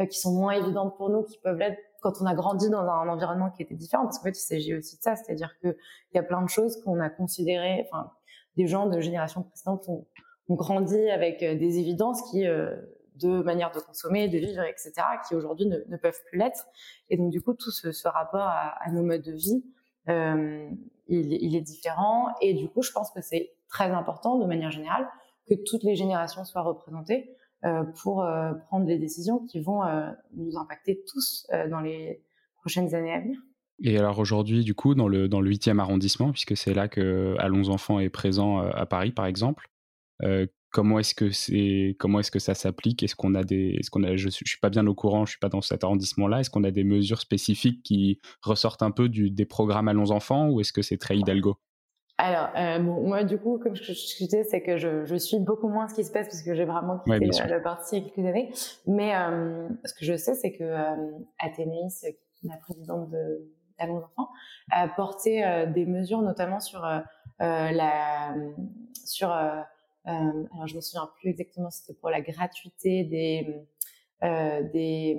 euh, 0.00 0.06
qui 0.06 0.18
sont 0.18 0.32
moins 0.32 0.54
évidentes 0.54 0.96
pour 0.96 1.08
nous, 1.08 1.22
qui 1.22 1.38
peuvent 1.38 1.58
l'être 1.58 1.78
quand 2.00 2.20
on 2.20 2.26
a 2.26 2.34
grandi 2.34 2.68
dans 2.68 2.80
un 2.80 3.08
environnement 3.08 3.50
qui 3.50 3.62
était 3.62 3.76
différent. 3.76 4.02
Parce 4.04 4.18
qu'en 4.18 4.24
fait, 4.24 4.36
il 4.36 4.42
s'agit 4.42 4.74
aussi 4.74 4.96
de 4.96 5.02
ça, 5.02 5.14
c'est-à-dire 5.14 5.56
qu'il 5.60 5.76
y 6.14 6.18
a 6.18 6.22
plein 6.24 6.42
de 6.42 6.48
choses 6.48 6.82
qu'on 6.82 6.98
a 6.98 7.08
considérées, 7.10 7.86
enfin, 7.88 8.10
des 8.56 8.66
gens 8.66 8.88
de 8.88 9.00
générations 9.00 9.42
précédentes 9.42 9.88
ont, 9.88 10.04
grandi 10.50 11.08
avec 11.08 11.42
euh, 11.42 11.54
des 11.54 11.78
évidences 11.78 12.20
qui, 12.30 12.44
euh, 12.44 12.76
de 13.14 13.40
manière 13.42 13.70
de 13.70 13.78
consommer, 13.78 14.28
de 14.28 14.36
vivre, 14.36 14.62
etc., 14.64 14.92
qui 15.26 15.34
aujourd'hui 15.34 15.66
ne, 15.66 15.96
peuvent 15.96 16.20
plus 16.26 16.38
l'être. 16.38 16.66
Et 17.08 17.16
donc, 17.16 17.30
du 17.30 17.40
coup, 17.40 17.54
tout 17.54 17.70
ce, 17.70 18.08
rapport 18.08 18.48
à, 18.48 18.90
nos 18.90 19.02
modes 19.02 19.22
de 19.22 19.32
vie, 19.32 19.64
euh, 20.08 20.68
il, 21.08 21.54
est 21.54 21.60
différent. 21.60 22.28
Et 22.40 22.54
du 22.54 22.68
coup, 22.68 22.82
je 22.82 22.92
pense 22.92 23.10
que 23.10 23.20
c'est 23.20 23.52
très 23.68 23.90
important, 23.90 24.38
de 24.38 24.46
manière 24.46 24.70
générale, 24.70 25.08
que 25.48 25.54
toutes 25.54 25.82
les 25.82 25.96
générations 25.96 26.44
soient 26.44 26.62
représentées. 26.62 27.30
Euh, 27.64 27.82
pour 28.02 28.22
euh, 28.22 28.52
prendre 28.52 28.84
des 28.84 28.98
décisions 28.98 29.38
qui 29.46 29.58
vont 29.58 29.80
nous 30.36 30.58
impacter 30.58 31.02
tous 31.10 31.46
dans 31.70 31.80
les 31.80 32.22
prochaines 32.56 32.94
années 32.94 33.14
à 33.14 33.20
venir. 33.20 33.38
Et 33.82 33.96
alors 33.96 34.18
aujourd'hui, 34.18 34.64
du 34.64 34.74
coup, 34.74 34.94
dans 34.94 35.08
le, 35.08 35.28
dans 35.28 35.40
le 35.40 35.50
8e 35.50 35.78
arrondissement, 35.78 36.30
puisque 36.30 36.58
c'est 36.58 36.74
là 36.74 36.88
que 36.88 37.34
Allons 37.38 37.70
Enfants 37.70 38.00
est 38.00 38.10
présent 38.10 38.58
à 38.58 38.84
Paris, 38.84 39.12
par 39.12 39.24
exemple, 39.24 39.70
comment 40.74 40.98
est-ce 40.98 41.14
que 41.14 41.30
c'est 41.30 41.94
comment 42.00 42.18
est-ce 42.18 42.32
que 42.32 42.40
ça 42.40 42.54
s'applique? 42.54 43.04
Est-ce 43.04 43.14
qu'on 43.14 43.36
a 43.36 43.44
des 43.44 43.76
est-ce 43.78 43.90
qu'on 43.90 44.02
a 44.02 44.16
je, 44.16 44.28
suis 44.28 44.58
pas 44.60 44.70
bien 44.70 44.84
au 44.88 44.94
courant, 44.94 45.24
je 45.24 45.30
suis 45.30 45.38
pas 45.38 45.48
dans 45.48 45.60
cet 45.62 45.84
arrondissement-là. 45.84 46.40
Est-ce 46.40 46.50
qu'on 46.50 46.64
a 46.64 46.72
des 46.72 46.82
mesures 46.82 47.20
spécifiques 47.20 47.82
qui 47.84 48.18
ressortent 48.42 48.82
un 48.82 48.90
peu 48.90 49.08
du, 49.08 49.30
des 49.30 49.46
programmes 49.46 49.86
Allons 49.86 50.10
Enfants 50.10 50.48
ou 50.48 50.60
est-ce 50.60 50.72
que 50.72 50.82
c'est 50.82 50.98
très 50.98 51.16
Hidalgo? 51.16 51.56
Alors, 52.18 52.48
euh, 52.56 52.78
bon, 52.78 53.08
moi, 53.08 53.24
du 53.24 53.38
coup, 53.38 53.58
comme 53.58 53.74
je, 53.74 53.92
disais, 53.92 54.44
c'est 54.44 54.62
que 54.62 54.76
je, 54.76 55.04
je, 55.04 55.16
suis 55.16 55.38
beaucoup 55.38 55.68
moins 55.68 55.88
ce 55.88 55.94
qui 55.94 56.04
se 56.04 56.12
passe 56.12 56.26
parce 56.26 56.42
que 56.42 56.54
j'ai 56.54 56.64
vraiment 56.64 56.98
quitté 56.98 57.28
la 57.48 57.60
partie 57.60 57.96
il 57.96 58.02
y 58.02 58.06
a 58.06 58.10
quelques 58.10 58.28
années. 58.28 58.52
Mais 58.86 59.16
euh, 59.16 59.68
ce 59.84 59.94
que 59.94 60.04
je 60.04 60.16
sais, 60.16 60.34
c'est 60.34 60.52
que 60.52 60.62
euh, 60.62 60.94
Athénaïs, 61.40 62.06
la 62.44 62.56
présidente 62.56 63.10
de 63.10 63.50
Allons 63.78 63.98
Enfants, 63.98 64.30
a 64.70 64.88
porté 64.88 65.44
euh, 65.44 65.66
des 65.66 65.86
mesures, 65.86 66.22
notamment 66.22 66.60
sur 66.60 66.84
euh, 66.84 67.00
la, 67.38 68.34
sur, 69.04 69.36
alors 70.04 70.66
je 70.66 70.76
me 70.76 70.80
souviens 70.80 71.10
plus 71.20 71.30
exactement, 71.30 71.70
c'était 71.70 71.98
pour 71.98 72.10
la 72.10 72.20
gratuité 72.20 73.04
des, 73.04 73.66
des 74.72 75.18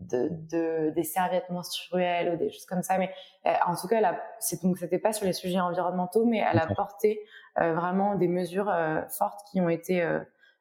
de, 0.00 0.28
de, 0.50 0.90
des 0.90 1.04
serviettes 1.04 1.50
menstruelles 1.50 2.34
ou 2.34 2.36
des 2.36 2.50
choses 2.50 2.66
comme 2.66 2.82
ça. 2.82 2.98
Mais 2.98 3.10
euh, 3.46 3.52
en 3.66 3.76
tout 3.76 3.86
cas, 3.86 4.18
c'est 4.38 4.62
donc 4.62 4.78
c'était 4.78 4.98
pas 4.98 5.12
sur 5.12 5.26
les 5.26 5.32
sujets 5.32 5.60
environnementaux, 5.60 6.24
mais 6.24 6.38
elle 6.38 6.58
a 6.58 6.66
porté 6.74 7.20
euh, 7.60 7.74
vraiment 7.74 8.14
des 8.14 8.28
mesures 8.28 8.70
euh, 8.70 9.02
fortes 9.18 9.46
qui 9.50 9.60
ont 9.60 9.68
été, 9.68 10.04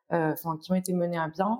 enfin 0.09 0.57
qui 0.57 0.71
ont 0.71 0.75
été 0.75 0.93
menées 0.93 1.19
à 1.19 1.27
bien 1.27 1.59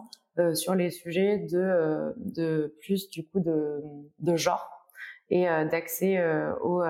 sur 0.54 0.74
les 0.74 0.90
sujets 0.90 1.40
de, 1.52 2.14
de 2.18 2.76
plus 2.82 3.10
du 3.10 3.28
coup 3.28 3.42
de, 3.42 3.84
de 4.20 4.36
genre 4.38 4.88
et 5.30 5.46
d'accès 5.46 6.24
aux 6.62 6.82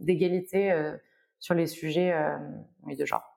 d'égalité 0.00 0.92
sur 1.38 1.54
les 1.54 1.66
sujets 1.66 2.14
de 2.86 3.04
genre. 3.04 3.35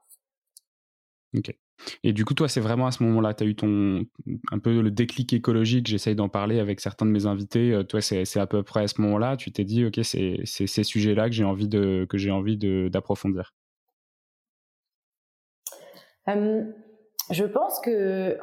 Ok. 1.37 1.55
Et 2.03 2.11
du 2.11 2.25
coup, 2.25 2.33
toi, 2.33 2.47
c'est 2.47 2.59
vraiment 2.59 2.87
à 2.87 2.91
ce 2.91 3.03
moment-là, 3.03 3.33
tu 3.33 3.43
as 3.43 3.47
eu 3.47 3.55
ton 3.55 4.03
un 4.51 4.59
peu 4.59 4.81
le 4.81 4.91
déclic 4.91 5.31
écologique, 5.31 5.87
j'essaye 5.87 6.15
d'en 6.15 6.27
parler 6.27 6.59
avec 6.59 6.79
certains 6.79 7.05
de 7.05 7.11
mes 7.11 7.25
invités. 7.25 7.71
Euh, 7.71 7.83
toi, 7.83 8.01
c'est 8.01 8.37
à 8.37 8.47
peu 8.47 8.63
près 8.63 8.83
à 8.83 8.87
ce 8.87 8.99
moment-là, 9.01 9.37
tu 9.37 9.51
t'es 9.51 9.63
dit, 9.63 9.85
OK, 9.85 9.99
c'est 10.03 10.41
ces 10.45 10.83
sujets-là 10.83 11.29
que 11.29 11.35
j'ai 11.35 11.43
envie 11.43 11.67
de 11.67 12.05
que 12.09 12.17
j'ai 12.17 12.31
envie 12.31 12.57
d'approfondir. 12.89 13.53
je 16.27 17.43
pense 17.45 17.79
que 17.81 18.37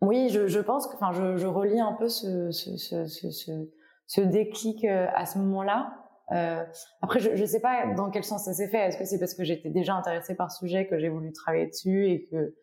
oui, 0.00 0.28
je, 0.30 0.60
pense 0.60 0.86
que 0.86 0.94
enfin 0.94 1.12
je, 1.12 1.36
je 1.36 1.46
relis 1.46 1.80
un 1.80 1.92
peu 1.92 2.08
ce, 2.08 2.50
ce, 2.52 2.76
ce, 2.76 3.06
ce, 3.06 3.68
ce 4.06 4.20
déclic 4.20 4.84
euh, 4.84 5.06
à 5.14 5.26
ce 5.26 5.38
moment-là. 5.38 6.07
Euh, 6.32 6.64
après, 7.00 7.20
je 7.20 7.30
ne 7.30 7.46
sais 7.46 7.60
pas 7.60 7.94
dans 7.94 8.10
quel 8.10 8.24
sens 8.24 8.44
ça 8.44 8.52
s'est 8.52 8.68
fait. 8.68 8.78
Est-ce 8.78 8.98
que 8.98 9.04
c'est 9.04 9.18
parce 9.18 9.34
que 9.34 9.44
j'étais 9.44 9.70
déjà 9.70 9.94
intéressée 9.94 10.34
par 10.34 10.52
ce 10.52 10.58
sujet 10.58 10.86
que 10.86 10.98
j'ai 10.98 11.08
voulu 11.08 11.32
travailler 11.32 11.66
dessus 11.66 12.06
et 12.06 12.26
que 12.26 12.54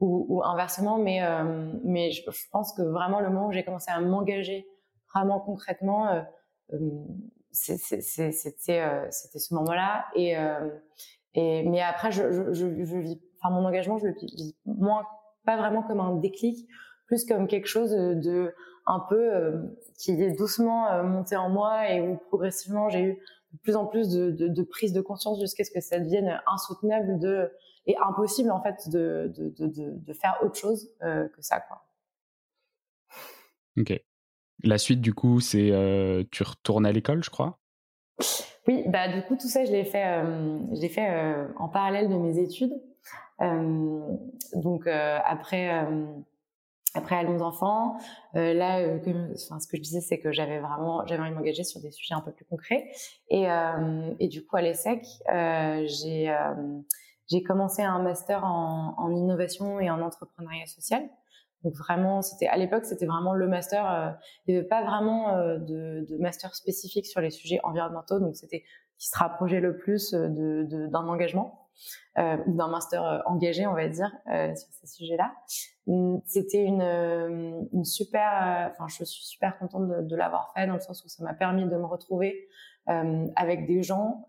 ou, 0.00 0.26
ou 0.28 0.44
inversement 0.44 0.98
Mais 0.98 1.22
euh, 1.22 1.72
mais 1.84 2.10
je, 2.12 2.22
pense 2.52 2.72
que 2.74 2.82
vraiment 2.82 3.20
le 3.20 3.30
moment 3.30 3.48
où 3.48 3.52
j'ai 3.52 3.64
commencé 3.64 3.90
à 3.90 4.00
m'engager 4.00 4.66
vraiment 5.12 5.40
concrètement, 5.40 6.08
euh, 6.08 6.22
euh 6.72 6.78
c'était 7.50 8.80
euh, 8.80 9.06
c'était 9.10 9.38
ce 9.38 9.54
moment-là. 9.54 10.06
Et 10.14 10.36
euh, 10.36 10.68
et 11.34 11.62
mais 11.64 11.82
après, 11.82 12.12
je, 12.12 12.30
je, 12.30 12.52
je, 12.52 12.84
je 12.84 12.96
vis, 12.98 13.20
enfin 13.40 13.52
mon 13.52 13.66
engagement, 13.66 13.98
je 13.98 14.06
le 14.06 14.14
vis 14.14 14.56
moins 14.64 15.04
pas 15.44 15.56
vraiment 15.56 15.82
comme 15.82 16.00
un 16.00 16.14
déclic, 16.16 16.68
plus 17.06 17.24
comme 17.24 17.48
quelque 17.48 17.66
chose 17.66 17.90
de 17.90 18.54
un 18.88 19.00
peu 19.00 19.34
euh, 19.34 19.62
qui 19.98 20.12
est 20.12 20.32
doucement 20.32 20.90
euh, 20.90 21.02
monté 21.02 21.36
en 21.36 21.50
moi 21.50 21.90
et 21.90 22.00
où 22.00 22.16
progressivement 22.16 22.88
j'ai 22.88 23.02
eu 23.02 23.18
de 23.52 23.58
plus 23.62 23.76
en 23.76 23.86
plus 23.86 24.08
de, 24.08 24.30
de, 24.30 24.48
de 24.48 24.62
prise 24.62 24.92
de 24.92 25.02
conscience 25.02 25.38
jusqu'à 25.38 25.62
ce 25.62 25.70
que 25.70 25.80
ça 25.80 26.00
devienne 26.00 26.40
insoutenable 26.46 27.18
de 27.18 27.52
et 27.86 27.96
impossible 27.98 28.50
en 28.50 28.62
fait 28.62 28.88
de, 28.90 29.32
de, 29.34 29.54
de 29.68 30.12
faire 30.12 30.38
autre 30.42 30.56
chose 30.56 30.90
euh, 31.02 31.28
que 31.28 31.42
ça 31.42 31.60
quoi. 31.60 31.84
Ok. 33.78 33.92
La 34.64 34.78
suite 34.78 35.00
du 35.00 35.12
coup 35.14 35.40
c'est 35.40 35.70
euh, 35.70 36.24
tu 36.30 36.42
retournes 36.42 36.86
à 36.86 36.92
l'école 36.92 37.22
je 37.22 37.30
crois? 37.30 37.58
Oui 38.66 38.84
bah 38.88 39.08
du 39.08 39.22
coup 39.22 39.36
tout 39.36 39.48
ça 39.48 39.64
je 39.64 39.70
l'ai 39.70 39.84
fait 39.84 40.06
euh, 40.06 40.58
je 40.74 40.80
l'ai 40.80 40.88
fait 40.88 41.08
en 41.56 41.68
parallèle 41.68 42.08
de 42.08 42.16
mes 42.16 42.38
études 42.38 42.72
donc 44.54 44.86
après 44.86 45.86
après 46.94 47.16
Allons 47.16 47.40
Enfants, 47.40 47.98
euh, 48.34 48.54
là, 48.54 48.80
euh, 48.80 48.98
enfin, 49.34 49.60
ce 49.60 49.68
que 49.68 49.76
je 49.76 49.82
disais, 49.82 50.00
c'est 50.00 50.18
que 50.18 50.32
j'avais 50.32 50.58
vraiment, 50.58 51.04
j'avais 51.06 51.20
envie 51.22 51.30
de 51.30 51.36
m'engager 51.36 51.64
sur 51.64 51.80
des 51.80 51.90
sujets 51.90 52.14
un 52.14 52.20
peu 52.20 52.32
plus 52.32 52.44
concrets. 52.46 52.90
Et, 53.28 53.50
euh, 53.50 54.14
et 54.18 54.28
du 54.28 54.44
coup, 54.44 54.56
à 54.56 54.62
l'ESSEC, 54.62 55.04
euh, 55.32 55.84
j'ai 55.86 56.30
euh, 56.30 56.54
j'ai 57.30 57.42
commencé 57.42 57.82
un 57.82 57.98
master 57.98 58.42
en, 58.44 58.94
en, 58.96 59.14
innovation 59.14 59.80
et 59.80 59.90
en 59.90 60.00
entrepreneuriat 60.00 60.66
social. 60.66 61.02
Donc 61.62 61.74
vraiment, 61.74 62.22
c'était 62.22 62.46
à 62.46 62.56
l'époque, 62.56 62.86
c'était 62.86 63.04
vraiment 63.04 63.34
le 63.34 63.48
master. 63.48 64.16
il 64.46 64.54
n'y 64.54 64.58
avait 64.58 64.68
pas 64.68 64.82
vraiment 64.82 65.36
de, 65.58 66.06
de, 66.08 66.16
master 66.18 66.54
spécifique 66.54 67.04
sur 67.04 67.20
les 67.20 67.30
sujets 67.30 67.58
environnementaux, 67.64 68.20
donc 68.20 68.36
c'était 68.36 68.64
qui 68.96 69.08
se 69.08 69.18
rapprochait 69.18 69.60
le 69.60 69.76
plus 69.76 70.12
de 70.12 70.86
d'un 70.86 71.06
engagement 71.06 71.67
euh, 72.18 72.36
d'un 72.46 72.68
master 72.68 73.04
euh, 73.04 73.18
engagé, 73.26 73.66
on 73.66 73.74
va 73.74 73.88
dire, 73.88 74.10
euh, 74.32 74.54
sur 74.54 74.68
ces 74.72 74.86
sujets-là. 74.86 75.32
Hum, 75.86 76.20
c'était 76.26 76.64
une, 76.64 76.82
euh, 76.82 77.60
une 77.72 77.84
super, 77.84 78.70
enfin, 78.72 78.86
je 78.88 79.04
suis 79.04 79.24
super 79.24 79.58
contente 79.58 79.88
de, 79.88 80.16
l'avoir 80.16 80.52
fait 80.52 80.66
dans 80.66 80.74
le 80.74 80.80
sens 80.80 81.04
où 81.04 81.08
ça 81.08 81.22
m'a 81.22 81.34
permis 81.34 81.64
de 81.64 81.76
me 81.76 81.84
retrouver 81.84 82.48
euh, 82.88 83.26
avec 83.36 83.66
des 83.66 83.82
gens 83.82 84.26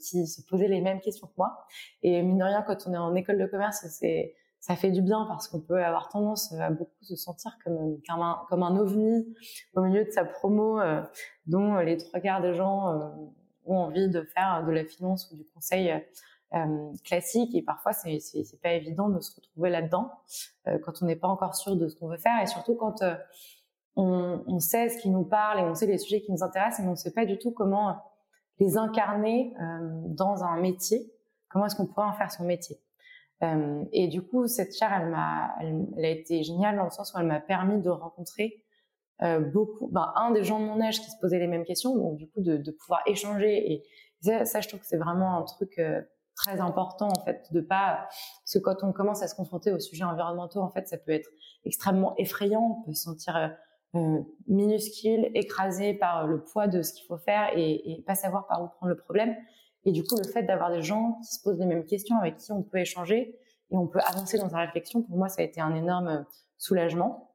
qui 0.00 0.26
se 0.26 0.42
posaient 0.46 0.68
les 0.68 0.80
mêmes 0.80 1.00
questions 1.00 1.26
que 1.26 1.34
moi. 1.36 1.66
Et 2.02 2.22
mine 2.22 2.38
de 2.38 2.44
rien, 2.44 2.62
quand 2.62 2.86
on 2.86 2.92
est 2.92 2.98
en 2.98 3.14
école 3.14 3.38
de 3.38 3.46
commerce, 3.46 3.84
c'est 3.88 4.34
ça 4.60 4.76
fait 4.76 4.92
du 4.92 5.02
bien 5.02 5.24
parce 5.26 5.48
qu'on 5.48 5.60
peut 5.60 5.82
avoir 5.82 6.08
tendance 6.08 6.52
à 6.52 6.70
beaucoup 6.70 6.92
se 7.02 7.16
sentir 7.16 7.58
comme, 7.64 7.98
comme, 8.08 8.22
un, 8.22 8.42
comme 8.48 8.62
un 8.62 8.76
ovni 8.76 9.26
au 9.74 9.80
milieu 9.80 10.04
de 10.04 10.10
sa 10.10 10.24
promo 10.24 10.78
dont 11.46 11.78
les 11.78 11.96
trois 11.96 12.20
quarts 12.20 12.40
des 12.40 12.54
gens 12.54 13.12
ont 13.66 13.76
envie 13.76 14.08
de 14.08 14.22
faire 14.22 14.64
de 14.64 14.70
la 14.70 14.84
finance 14.84 15.30
ou 15.32 15.36
du 15.36 15.44
conseil 15.52 15.92
classique 17.04 17.54
et 17.54 17.62
parfois 17.62 17.92
c'est 17.92 18.20
c'est 18.20 18.60
pas 18.60 18.72
évident 18.72 19.08
de 19.08 19.20
se 19.20 19.34
retrouver 19.34 19.70
là-dedans 19.70 20.10
quand 20.66 21.02
on 21.02 21.06
n'est 21.06 21.16
pas 21.16 21.28
encore 21.28 21.54
sûr 21.54 21.76
de 21.76 21.88
ce 21.88 21.96
qu'on 21.96 22.08
veut 22.08 22.18
faire 22.18 22.42
et 22.42 22.46
surtout 22.46 22.74
quand 22.74 23.02
on, 23.96 24.42
on, 24.46 24.58
sait 24.58 24.90
ce 24.90 24.98
qui 24.98 25.08
nous 25.08 25.24
parle 25.24 25.60
et 25.60 25.62
on 25.62 25.74
sait 25.74 25.86
les 25.86 25.96
sujets 25.96 26.20
qui 26.20 26.30
nous 26.30 26.42
intéressent 26.42 26.80
mais 26.80 26.88
on 26.88 26.92
ne 26.92 26.96
sait 26.96 27.12
pas 27.12 27.24
du 27.24 27.38
tout 27.38 27.52
comment 27.52 27.96
les 28.58 28.76
incarner 28.76 29.54
dans 30.08 30.44
un 30.44 30.60
métier 30.60 31.10
comment 31.48 31.64
est-ce 31.64 31.76
qu'on 31.76 31.86
pourrait 31.86 32.06
en 32.06 32.12
faire 32.12 32.30
son 32.30 32.44
métier 32.44 32.78
euh, 33.42 33.84
et 33.92 34.08
du 34.08 34.22
coup, 34.22 34.46
cette 34.46 34.76
chaire, 34.76 34.92
elle 34.92 35.08
m'a, 35.08 35.54
elle, 35.60 36.04
a 36.04 36.08
été 36.08 36.42
géniale 36.42 36.76
dans 36.76 36.84
le 36.84 36.90
sens 36.90 37.12
où 37.12 37.18
elle 37.18 37.26
m'a 37.26 37.40
permis 37.40 37.80
de 37.80 37.90
rencontrer 37.90 38.62
euh, 39.22 39.40
beaucoup, 39.40 39.88
ben, 39.88 40.12
un 40.16 40.30
des 40.30 40.44
gens 40.44 40.60
de 40.60 40.64
mon 40.64 40.80
âge 40.80 41.00
qui 41.00 41.10
se 41.10 41.16
posaient 41.20 41.38
les 41.38 41.46
mêmes 41.46 41.64
questions, 41.64 41.96
donc 41.96 42.16
du 42.16 42.28
coup 42.28 42.40
de, 42.40 42.70
pouvoir 42.70 43.02
échanger. 43.06 43.72
Et 43.72 43.84
ça, 44.20 44.60
je 44.60 44.68
trouve 44.68 44.80
que 44.80 44.86
c'est 44.86 44.96
vraiment 44.96 45.38
un 45.38 45.42
truc 45.42 45.78
euh, 45.78 46.00
très 46.34 46.60
important 46.60 47.08
en 47.08 47.24
fait, 47.24 47.46
de 47.52 47.60
pas, 47.60 48.08
parce 48.44 48.54
que 48.54 48.58
quand 48.58 48.82
on 48.82 48.92
commence 48.92 49.22
à 49.22 49.28
se 49.28 49.34
confronter 49.34 49.72
aux 49.72 49.78
sujets 49.78 50.04
environnementaux, 50.04 50.60
en 50.60 50.70
fait, 50.70 50.88
ça 50.88 50.98
peut 50.98 51.12
être 51.12 51.28
extrêmement 51.64 52.14
effrayant. 52.16 52.78
On 52.80 52.86
peut 52.86 52.94
se 52.94 53.04
sentir 53.04 53.36
euh, 53.94 54.20
minuscule, 54.46 55.30
écrasé 55.34 55.94
par 55.94 56.26
le 56.26 56.42
poids 56.42 56.68
de 56.68 56.82
ce 56.82 56.92
qu'il 56.92 57.06
faut 57.06 57.18
faire 57.18 57.50
et, 57.56 57.92
et 57.92 58.02
pas 58.02 58.14
savoir 58.14 58.46
par 58.46 58.62
où 58.62 58.68
prendre 58.68 58.90
le 58.90 58.96
problème. 58.96 59.36
Et 59.84 59.92
du 59.92 60.04
coup, 60.04 60.16
le 60.16 60.24
fait 60.24 60.44
d'avoir 60.44 60.70
des 60.70 60.82
gens 60.82 61.18
qui 61.22 61.34
se 61.34 61.42
posent 61.42 61.58
les 61.58 61.66
mêmes 61.66 61.84
questions, 61.84 62.16
avec 62.18 62.36
qui 62.36 62.52
on 62.52 62.62
peut 62.62 62.78
échanger 62.78 63.36
et 63.70 63.76
on 63.76 63.86
peut 63.86 64.00
avancer 64.06 64.38
dans 64.38 64.48
sa 64.48 64.58
réflexion, 64.58 65.02
pour 65.02 65.16
moi, 65.16 65.28
ça 65.28 65.42
a 65.42 65.44
été 65.44 65.60
un 65.60 65.74
énorme 65.74 66.08
euh, 66.08 66.22
soulagement. 66.58 67.34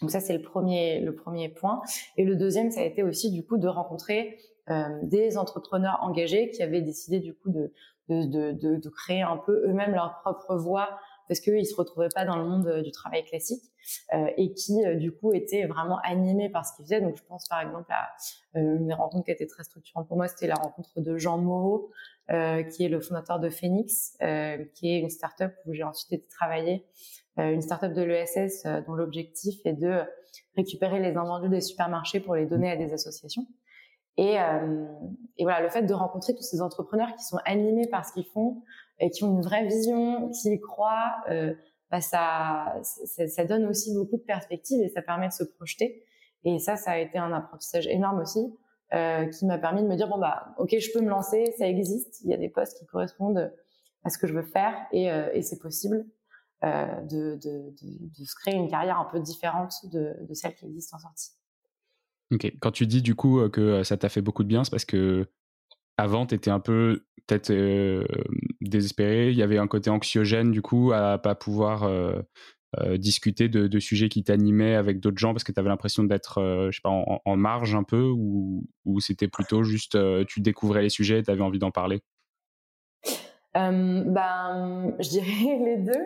Donc 0.00 0.10
ça, 0.10 0.20
c'est 0.20 0.36
le 0.36 0.42
premier, 0.42 1.00
le 1.00 1.14
premier 1.14 1.48
point. 1.48 1.82
Et 2.16 2.24
le 2.24 2.36
deuxième, 2.36 2.70
ça 2.70 2.80
a 2.80 2.84
été 2.84 3.02
aussi 3.02 3.30
du 3.30 3.44
coup 3.44 3.58
de 3.58 3.68
rencontrer 3.68 4.38
euh, 4.38 4.55
des 5.02 5.38
entrepreneurs 5.38 5.98
engagés 6.02 6.50
qui 6.50 6.62
avaient 6.62 6.82
décidé 6.82 7.20
du 7.20 7.34
coup 7.34 7.50
de, 7.50 7.72
de, 8.08 8.52
de, 8.52 8.76
de 8.76 8.88
créer 8.88 9.22
un 9.22 9.36
peu 9.36 9.68
eux-mêmes 9.68 9.92
leur 9.92 10.20
propre 10.20 10.56
voie 10.56 10.98
parce 11.28 11.40
qu'ils 11.40 11.66
se 11.66 11.74
retrouvaient 11.74 12.08
pas 12.14 12.24
dans 12.24 12.36
le 12.36 12.44
monde 12.44 12.66
euh, 12.66 12.82
du 12.82 12.92
travail 12.92 13.24
classique 13.24 13.62
euh, 14.14 14.28
et 14.36 14.52
qui 14.52 14.84
euh, 14.84 14.94
du 14.94 15.12
coup 15.12 15.32
étaient 15.32 15.66
vraiment 15.66 15.98
animés 16.04 16.48
par 16.48 16.64
ce 16.64 16.76
qu'ils 16.76 16.84
faisaient. 16.84 17.00
Donc 17.00 17.16
je 17.16 17.22
pense 17.24 17.48
par 17.48 17.60
exemple 17.60 17.90
à 17.90 18.14
une 18.54 18.92
rencontre 18.92 19.24
qui 19.24 19.30
été 19.30 19.46
très 19.46 19.64
structurante 19.64 20.08
pour 20.08 20.16
moi, 20.16 20.28
c'était 20.28 20.46
la 20.46 20.54
rencontre 20.54 21.00
de 21.00 21.16
Jean 21.18 21.38
Moreau, 21.38 21.90
qui 22.28 22.84
est 22.84 22.88
le 22.88 23.00
fondateur 23.00 23.38
de 23.38 23.50
Phoenix, 23.50 24.16
qui 24.74 24.90
est 24.90 24.98
une 24.98 25.10
startup 25.10 25.52
où 25.66 25.74
j'ai 25.74 25.82
ensuite 25.82 26.12
été 26.12 26.26
travailler, 26.28 26.86
une 27.36 27.60
startup 27.60 27.92
de 27.92 28.02
l'ESS 28.02 28.66
dont 28.86 28.94
l'objectif 28.94 29.60
est 29.66 29.74
de 29.74 30.00
récupérer 30.56 31.00
les 31.00 31.16
invendus 31.16 31.50
des 31.50 31.60
supermarchés 31.60 32.20
pour 32.20 32.34
les 32.34 32.46
donner 32.46 32.70
à 32.70 32.76
des 32.76 32.94
associations. 32.94 33.46
Et, 34.18 34.36
et, 35.36 35.44
voilà, 35.44 35.60
le 35.60 35.68
fait 35.68 35.82
de 35.82 35.92
rencontrer 35.92 36.34
tous 36.34 36.42
ces 36.42 36.62
entrepreneurs 36.62 37.14
qui 37.16 37.24
sont 37.24 37.36
animés 37.44 37.86
par 37.86 38.06
ce 38.06 38.14
qu'ils 38.14 38.24
font, 38.24 38.62
et 38.98 39.10
qui 39.10 39.24
ont 39.24 39.36
une 39.36 39.42
vraie 39.42 39.66
vision, 39.66 40.30
qui 40.30 40.52
y 40.52 40.60
croient, 40.60 41.16
euh, 41.30 41.54
bah 41.90 42.00
ça, 42.00 42.74
ça, 42.82 43.28
ça, 43.28 43.44
donne 43.44 43.66
aussi 43.66 43.94
beaucoup 43.94 44.16
de 44.16 44.22
perspectives 44.22 44.82
et 44.82 44.88
ça 44.88 45.02
permet 45.02 45.28
de 45.28 45.32
se 45.32 45.44
projeter. 45.44 46.04
Et 46.44 46.58
ça, 46.58 46.76
ça 46.76 46.92
a 46.92 46.98
été 46.98 47.18
un 47.18 47.32
apprentissage 47.32 47.86
énorme 47.86 48.20
aussi, 48.20 48.52
euh, 48.94 49.26
qui 49.26 49.46
m'a 49.46 49.58
permis 49.58 49.82
de 49.82 49.88
me 49.88 49.96
dire 49.96 50.08
bon 50.08 50.18
bah 50.18 50.54
ok, 50.58 50.76
je 50.78 50.92
peux 50.92 51.00
me 51.00 51.08
lancer, 51.08 51.54
ça 51.58 51.68
existe, 51.68 52.20
il 52.22 52.30
y 52.30 52.34
a 52.34 52.36
des 52.36 52.48
postes 52.48 52.78
qui 52.78 52.86
correspondent 52.86 53.52
à 54.04 54.10
ce 54.10 54.18
que 54.18 54.26
je 54.26 54.32
veux 54.32 54.44
faire 54.44 54.74
et, 54.92 55.10
euh, 55.10 55.28
et 55.32 55.42
c'est 55.42 55.58
possible 55.58 56.06
euh, 56.62 57.00
de, 57.02 57.34
de, 57.34 57.70
de, 57.70 58.18
de, 58.18 58.24
se 58.24 58.34
créer 58.36 58.54
une 58.54 58.70
carrière 58.70 58.98
un 58.98 59.06
peu 59.06 59.18
différente 59.18 59.74
de, 59.92 60.16
de 60.20 60.34
celle 60.34 60.54
qui 60.54 60.66
existe 60.66 60.94
en 60.94 60.98
sortie. 60.98 61.32
Ok, 62.32 62.52
quand 62.60 62.72
tu 62.72 62.86
dis 62.86 63.02
du 63.02 63.14
coup 63.14 63.40
euh, 63.40 63.48
que 63.48 63.82
ça 63.84 63.96
t'a 63.96 64.08
fait 64.08 64.22
beaucoup 64.22 64.42
de 64.42 64.48
bien, 64.48 64.64
c'est 64.64 64.70
parce 64.70 64.84
que 64.84 65.26
avant, 65.96 66.26
tu 66.26 66.34
étais 66.34 66.50
un 66.50 66.60
peu 66.60 67.04
peut-être 67.26 67.50
désespéré. 68.60 69.30
Il 69.30 69.36
y 69.36 69.42
avait 69.42 69.58
un 69.58 69.66
côté 69.66 69.88
anxiogène, 69.90 70.50
du 70.50 70.60
coup, 70.62 70.92
à 70.92 71.18
pas 71.18 71.34
pouvoir 71.34 71.90
discuter 72.98 73.48
de, 73.48 73.78
sujets 73.80 74.10
qui 74.10 74.22
t'animaient 74.22 74.74
avec 74.74 75.00
d'autres 75.00 75.16
gens 75.16 75.32
parce 75.32 75.42
que 75.42 75.52
tu 75.52 75.58
avais 75.58 75.70
l'impression 75.70 76.04
d'être, 76.04 76.68
je 76.70 76.76
sais 76.76 76.82
pas, 76.82 76.90
en, 76.90 77.36
marge 77.36 77.74
un 77.74 77.82
peu 77.82 78.10
ou, 78.14 78.66
ou 78.84 79.00
c'était 79.00 79.26
plutôt 79.26 79.62
juste 79.62 79.96
tu 80.26 80.40
découvrais 80.42 80.82
les 80.82 80.90
sujets 80.90 81.20
et 81.20 81.22
tu 81.22 81.30
avais 81.30 81.40
envie 81.40 81.58
d'en 81.58 81.70
parler? 81.70 82.02
Ben, 83.54 84.94
je 84.98 85.08
dirais 85.08 85.58
les 85.64 85.78
deux, 85.78 86.04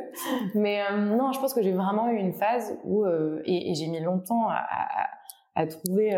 mais 0.55 0.83
non, 0.97 1.33
je 1.33 1.41
pense 1.41 1.53
que 1.53 1.63
j'ai 1.63 1.73
vraiment 1.73 2.09
eu 2.11 2.17
une 2.17 2.33
phase 2.33 2.79
où 2.85 3.05
et, 3.45 3.75
j'ai 3.75 3.89
mis 3.89 4.01
longtemps 4.01 4.49
à, 4.49 5.09
à 5.55 5.67
trouver 5.67 6.13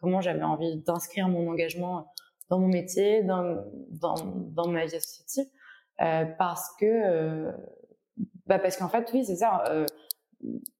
comment 0.00 0.20
j'avais 0.20 0.42
envie 0.42 0.76
d'inscrire 0.78 1.28
mon 1.28 1.48
engagement 1.50 2.06
dans 2.48 2.58
mon 2.58 2.68
métier, 2.68 3.22
dans, 3.22 3.64
dans, 3.90 4.14
dans 4.24 4.68
ma 4.68 4.84
vie 4.84 4.96
associative, 4.96 5.46
euh, 6.00 6.24
parce 6.38 6.74
que, 6.80 6.86
euh, 6.86 7.52
bah 8.46 8.58
parce 8.58 8.76
qu'en 8.76 8.88
fait, 8.88 9.08
oui, 9.12 9.24
c'est 9.24 9.36
ça, 9.36 9.62
euh, 9.68 9.86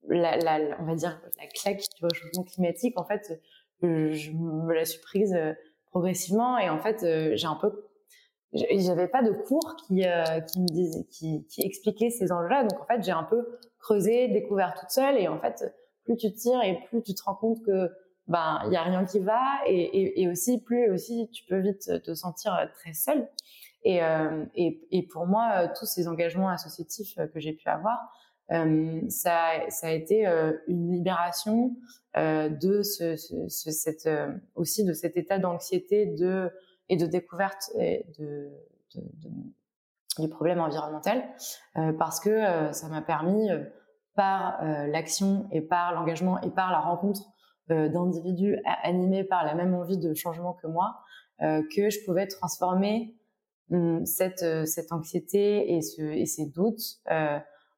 la, 0.09 0.35
la, 0.37 0.77
on 0.79 0.85
va 0.85 0.95
dire 0.95 1.21
la 1.37 1.47
claque 1.47 1.81
du 1.97 2.05
réchauffement 2.05 2.43
climatique, 2.43 2.99
en 2.99 3.05
fait, 3.05 3.41
je 3.81 4.31
me 4.31 4.73
la 4.73 4.85
suis 4.85 4.99
prise 5.01 5.33
euh, 5.33 5.53
progressivement 5.91 6.57
et 6.57 6.69
en 6.69 6.79
fait, 6.79 7.03
euh, 7.03 7.31
j'ai 7.35 7.47
un 7.47 7.55
peu 7.55 7.87
j'avais 8.53 9.07
pas 9.07 9.23
de 9.23 9.31
cours 9.31 9.77
qui 9.87 10.05
euh, 10.05 10.41
qui 10.41 10.59
me 10.59 10.67
disait 10.67 11.05
qui 11.09 11.47
qui 11.47 11.65
expliquait 11.65 12.09
ces 12.09 12.33
enjeux-là. 12.33 12.65
Donc 12.65 12.81
en 12.81 12.85
fait 12.85 13.01
j'ai 13.01 13.11
un 13.13 13.23
peu 13.23 13.59
creusé 13.79 14.27
découvert 14.27 14.73
toute 14.77 14.89
seule 14.89 15.17
et 15.17 15.29
en 15.29 15.39
fait 15.39 15.73
plus 16.15 16.17
tu 16.17 16.33
tires 16.33 16.61
et 16.63 16.79
plus 16.89 17.01
tu 17.01 17.13
te 17.13 17.23
rends 17.23 17.35
compte 17.35 17.63
que 17.63 17.89
ben 18.27 18.61
il 18.67 18.73
y 18.73 18.75
a 18.75 18.83
rien 18.83 19.03
qui 19.05 19.19
va 19.19 19.41
et, 19.67 20.27
aussi 20.29 20.61
plus 20.61 20.91
aussi 20.91 21.29
tu 21.33 21.43
peux 21.45 21.59
vite 21.59 22.01
te 22.03 22.13
sentir 22.13 22.69
très 22.73 22.93
seul 22.93 23.27
et, 23.83 24.03
euh, 24.03 24.45
et, 24.55 24.79
et 24.91 25.03
pour 25.03 25.25
moi 25.25 25.67
tous 25.69 25.85
ces 25.85 26.07
engagements 26.07 26.49
associatifs 26.49 27.17
que 27.33 27.39
j'ai 27.39 27.53
pu 27.53 27.67
avoir 27.67 27.97
euh, 28.51 29.01
ça, 29.09 29.51
ça 29.69 29.87
a 29.87 29.91
été 29.91 30.27
euh, 30.27 30.51
une 30.67 30.91
libération 30.91 31.75
euh, 32.17 32.49
de 32.49 32.83
ce, 32.83 33.15
ce, 33.15 33.47
ce 33.47 33.71
cette, 33.71 34.07
euh, 34.07 34.27
aussi 34.55 34.83
de 34.83 34.93
cet 34.93 35.15
état 35.15 35.39
d'anxiété 35.39 36.05
de 36.05 36.51
et 36.89 36.97
de 36.97 37.05
découverte 37.05 37.71
de, 37.77 38.49
de, 38.95 39.01
de, 39.23 39.29
du 40.19 40.27
problème 40.27 40.59
environnemental 40.59 41.23
euh, 41.77 41.93
parce 41.93 42.19
que 42.19 42.73
ça 42.73 42.89
m'a 42.89 43.01
permis 43.01 43.47
par 44.21 44.63
l'action 44.87 45.47
et 45.51 45.61
par 45.61 45.93
l'engagement 45.93 46.39
et 46.41 46.51
par 46.51 46.69
la 46.69 46.79
rencontre 46.79 47.21
euh, 47.71 47.89
d'individus 47.89 48.57
animés 48.83 49.23
par 49.23 49.45
la 49.45 49.55
même 49.55 49.73
envie 49.73 49.97
de 49.97 50.13
changement 50.13 50.53
que 50.53 50.67
moi, 50.67 50.97
euh, 51.41 51.61
que 51.73 51.89
je 51.89 52.03
pouvais 52.05 52.27
transformer 52.27 53.15
hum, 53.71 54.05
cette, 54.05 54.43
euh, 54.43 54.65
cette 54.65 54.91
anxiété 54.91 55.75
et, 55.75 55.81
ce, 55.81 56.01
et 56.01 56.25
ces 56.25 56.47
doutes 56.47 57.01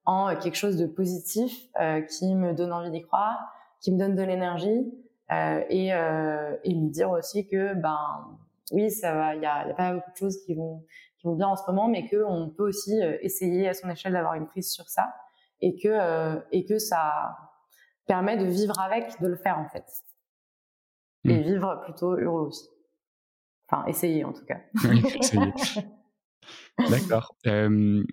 en 0.06 0.36
quelque 0.36 0.56
chose 0.56 0.77
de 0.77 0.86
positif 0.86 1.69
qui 2.10 2.36
me 2.36 2.53
donne 2.53 2.73
envie 2.73 2.91
d'y 2.91 3.01
croire, 3.01 3.39
qui 3.79 3.93
me 3.93 3.97
donne 3.97 4.15
de 4.15 4.23
l'énergie 4.23 4.91
et, 5.32 5.88
et 5.88 6.75
me 6.75 6.89
dire 6.89 7.10
aussi 7.12 7.47
que 7.47 7.73
ben 7.73 8.38
oui 8.71 8.91
ça 8.91 9.13
va, 9.13 9.36
il 9.36 9.41
y 9.41 9.45
a, 9.45 9.73
pas 9.75 9.93
beaucoup 9.93 10.12
de 10.12 10.17
choses 10.17 10.43
qui 10.45 10.56
vont 10.56 10.84
qui 11.19 11.27
vont 11.27 11.36
bien 11.36 11.47
en 11.47 11.56
ce 11.56 11.63
moment, 11.67 11.88
mais 11.88 12.06
que 12.10 12.21
on 12.27 12.49
peut 12.49 12.67
aussi 12.67 12.99
essayer 13.21 13.69
à 13.69 13.73
son 13.73 13.89
échelle 13.89 14.12
d'avoir 14.12 14.34
une 14.34 14.47
prise 14.47 14.69
sur 14.73 14.89
ça 14.89 15.13
et 15.63 15.76
que 15.82 16.43
et 16.52 16.65
que 16.65 16.78
ça 16.78 17.36
permet 18.06 18.38
de 18.38 18.45
vivre 18.45 18.80
avec, 18.80 19.19
de 19.21 19.28
le 19.28 19.36
faire 19.36 19.58
en 19.58 19.67
fait. 19.69 19.86
Et 21.26 21.39
mmh. 21.39 21.41
vivre 21.41 21.82
plutôt 21.86 22.17
heureux 22.17 22.47
aussi. 22.47 22.67
Enfin, 23.69 23.86
essayer 23.88 24.26
en 24.26 24.34
tout 24.34 24.45
cas. 24.45 24.60
D'accord. 26.89 27.36
Euh, 27.47 28.04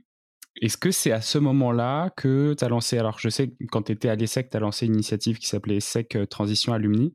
Est-ce 0.61 0.77
que 0.77 0.91
c'est 0.91 1.11
à 1.11 1.21
ce 1.21 1.39
moment-là 1.39 2.11
que 2.17 2.55
tu 2.55 2.65
as 2.65 2.69
lancé, 2.69 2.99
alors 2.99 3.19
je 3.19 3.29
sais 3.29 3.53
quand 3.71 3.83
tu 3.83 3.93
étais 3.93 4.09
à 4.09 4.15
l'ESSEC, 4.15 4.51
tu 4.51 4.57
as 4.57 4.61
lancé 4.61 4.87
une 4.87 4.95
initiative 4.95 5.39
qui 5.39 5.49
s'appelait 5.49 5.77
ESSEC 5.77 6.17
euh, 6.17 6.27
Transition 6.27 6.73
Alumni. 6.73 7.15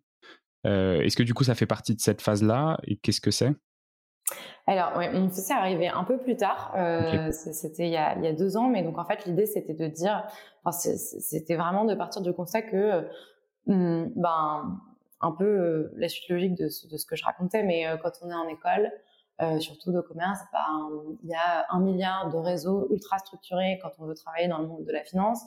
Euh, 0.65 0.99
Est-ce 1.01 1.15
que 1.15 1.23
du 1.23 1.33
coup 1.33 1.43
ça 1.43 1.55
fait 1.55 1.65
partie 1.65 1.95
de 1.95 2.01
cette 2.01 2.21
phase-là 2.21 2.77
et 2.83 2.97
qu'est-ce 2.97 3.21
que 3.21 3.31
c'est? 3.31 3.53
Alors, 4.67 4.97
ouais, 4.97 5.11
mon 5.11 5.29
fils 5.29 5.49
est 5.49 5.53
arrivé 5.53 5.87
un 5.87 6.03
peu 6.03 6.17
plus 6.17 6.35
tard. 6.35 6.73
Euh, 6.75 7.27
okay. 7.27 7.31
C'était 7.31 7.85
il, 7.85 7.91
y 7.91 7.97
a, 7.97 8.17
il 8.17 8.23
y 8.23 8.27
a 8.27 8.33
deux 8.33 8.57
ans, 8.57 8.67
mais 8.67 8.81
donc 8.81 8.97
en 8.97 9.05
fait 9.05 9.25
l'idée 9.25 9.45
c'était 9.45 9.75
de 9.75 9.87
dire, 9.87 10.25
enfin, 10.63 10.77
c'était 10.77 11.55
vraiment 11.55 11.85
de 11.85 11.93
partir 11.93 12.21
du 12.21 12.33
constat 12.33 12.63
que, 12.63 13.07
euh, 13.67 14.07
ben, 14.15 14.79
un 15.21 15.31
peu 15.31 15.45
euh, 15.45 15.93
la 15.97 16.09
suite 16.09 16.29
logique 16.29 16.55
de 16.55 16.67
ce, 16.67 16.87
de 16.87 16.97
ce, 16.97 17.05
que 17.05 17.15
je 17.15 17.23
racontais, 17.23 17.63
mais 17.63 17.85
quand 18.01 18.11
on 18.21 18.29
est 18.29 18.33
en 18.33 18.47
école, 18.47 18.91
surtout 19.59 19.91
de 19.91 20.01
commerce, 20.01 20.39
ben, 20.51 20.89
il 21.23 21.29
y 21.29 21.35
a 21.35 21.65
un 21.69 21.79
milliard 21.79 22.31
de 22.31 22.37
réseaux 22.37 22.87
ultra 22.89 23.19
structurés 23.19 23.79
quand 23.83 23.91
on 23.99 24.05
veut 24.05 24.15
travailler 24.15 24.47
dans 24.47 24.59
le 24.59 24.67
monde 24.67 24.85
de 24.85 24.91
la 24.91 25.03
finance, 25.03 25.43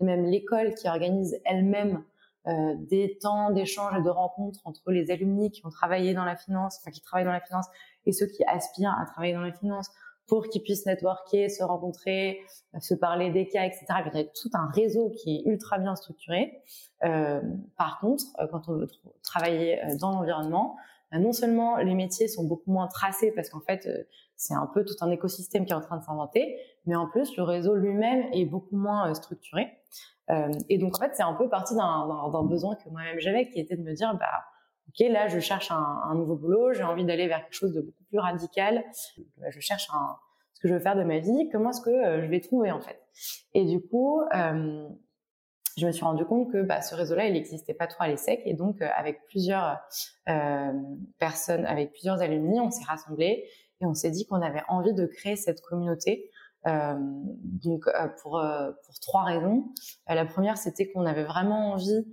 et 0.00 0.04
même 0.04 0.24
l'école 0.24 0.74
qui 0.74 0.88
organise 0.88 1.40
elle-même 1.44 2.04
euh, 2.46 2.74
des 2.88 3.18
temps 3.20 3.50
d'échange 3.50 3.98
et 3.98 4.02
de 4.02 4.08
rencontres 4.08 4.60
entre 4.64 4.90
les 4.92 5.10
alumni 5.10 5.50
qui 5.50 5.66
ont 5.66 5.68
travaillé 5.68 6.14
dans 6.14 6.24
la 6.24 6.36
finance, 6.36 6.78
enfin 6.80 6.90
qui 6.90 7.02
travaillent 7.02 7.26
dans 7.26 7.32
la 7.32 7.40
finance, 7.42 7.66
et 8.06 8.12
ceux 8.12 8.26
qui 8.26 8.44
aspirent 8.44 8.96
à 9.00 9.04
travailler 9.06 9.34
dans 9.34 9.40
la 9.40 9.52
finance 9.52 9.90
pour 10.30 10.46
qu'ils 10.48 10.62
puissent 10.62 10.86
networker, 10.86 11.50
se 11.50 11.64
rencontrer, 11.64 12.40
se 12.78 12.94
parler 12.94 13.30
des 13.30 13.48
cas, 13.48 13.64
etc. 13.64 13.84
Il 14.06 14.16
y 14.16 14.20
a 14.20 14.24
tout 14.24 14.50
un 14.54 14.70
réseau 14.72 15.10
qui 15.10 15.38
est 15.38 15.50
ultra 15.50 15.78
bien 15.78 15.96
structuré. 15.96 16.62
Euh, 17.04 17.40
par 17.76 17.98
contre, 17.98 18.24
euh, 18.38 18.46
quand 18.46 18.68
on 18.68 18.74
veut 18.74 18.88
travailler 19.24 19.82
euh, 19.82 19.96
dans 19.98 20.12
l'environnement, 20.12 20.76
bah, 21.10 21.18
non 21.18 21.32
seulement 21.32 21.78
les 21.78 21.94
métiers 21.94 22.28
sont 22.28 22.44
beaucoup 22.44 22.70
moins 22.70 22.86
tracés 22.86 23.32
parce 23.32 23.50
qu'en 23.50 23.60
fait 23.60 23.88
c'est 24.36 24.54
un 24.54 24.70
peu 24.72 24.84
tout 24.84 24.94
un 25.00 25.10
écosystème 25.10 25.66
qui 25.66 25.72
est 25.72 25.76
en 25.76 25.80
train 25.80 25.98
de 25.98 26.04
s'inventer, 26.04 26.56
mais 26.86 26.94
en 26.94 27.08
plus 27.08 27.36
le 27.36 27.42
réseau 27.42 27.74
lui-même 27.74 28.28
est 28.32 28.44
beaucoup 28.44 28.76
moins 28.76 29.12
structuré. 29.14 29.68
et 30.68 30.78
donc 30.78 30.96
en 30.96 31.00
fait 31.00 31.10
c'est 31.14 31.24
un 31.24 31.34
peu 31.34 31.48
parti 31.48 31.74
d'un 31.74 32.42
besoin 32.44 32.76
que 32.76 32.88
moi-même 32.88 33.18
j'avais 33.18 33.48
qui 33.50 33.58
était 33.58 33.76
de 33.76 33.82
me 33.82 33.92
dire 33.92 34.14
bah 34.14 34.44
ok, 34.90 35.08
là, 35.08 35.28
je 35.28 35.38
cherche 35.38 35.70
un, 35.70 36.14
nouveau 36.14 36.36
boulot, 36.36 36.72
j'ai 36.72 36.82
envie 36.82 37.04
d'aller 37.04 37.28
vers 37.28 37.42
quelque 37.42 37.54
chose 37.54 37.72
de 37.72 37.80
beaucoup 37.80 38.04
plus 38.08 38.18
radical. 38.18 38.84
Je 39.48 39.60
cherche 39.60 39.88
ce 40.54 40.60
que 40.60 40.68
je 40.68 40.74
veux 40.74 40.80
faire 40.80 40.96
de 40.96 41.04
ma 41.04 41.18
vie. 41.18 41.48
Comment 41.50 41.70
est-ce 41.70 41.80
que 41.80 41.90
euh, 41.90 42.22
je 42.22 42.28
vais 42.28 42.40
trouver 42.40 42.70
en 42.70 42.80
fait? 42.80 43.00
Et 43.54 43.64
du 43.64 43.80
coup, 43.80 44.20
euh, 44.34 44.88
je 45.76 45.86
me 45.86 45.92
suis 45.92 46.04
rendu 46.04 46.24
compte 46.24 46.50
que 46.52 46.62
bah, 46.62 46.82
ce 46.82 46.94
réseau-là, 46.94 47.26
il 47.26 47.34
n'existait 47.34 47.74
pas 47.74 47.86
trop 47.86 48.02
à 48.02 48.08
l'ESSEC. 48.08 48.42
Et 48.44 48.54
donc, 48.54 48.82
euh, 48.82 48.88
avec 48.96 49.24
plusieurs 49.26 49.78
personnes, 51.18 51.66
avec 51.66 51.92
plusieurs 51.92 52.20
alumni, 52.20 52.60
on 52.60 52.70
s'est 52.70 52.84
rassemblés 52.84 53.48
et 53.80 53.86
on 53.86 53.94
s'est 53.94 54.10
dit 54.10 54.26
qu'on 54.26 54.42
avait 54.42 54.62
envie 54.68 54.92
de 54.92 55.06
créer 55.06 55.36
cette 55.36 55.60
communauté. 55.60 56.30
donc, 56.66 57.84
pour, 58.22 58.40
pour 58.84 59.00
trois 59.00 59.24
raisons. 59.24 59.64
la 60.06 60.24
première, 60.24 60.56
c'était 60.56 60.88
qu'on 60.90 61.06
avait 61.06 61.24
vraiment 61.24 61.72
envie 61.72 62.04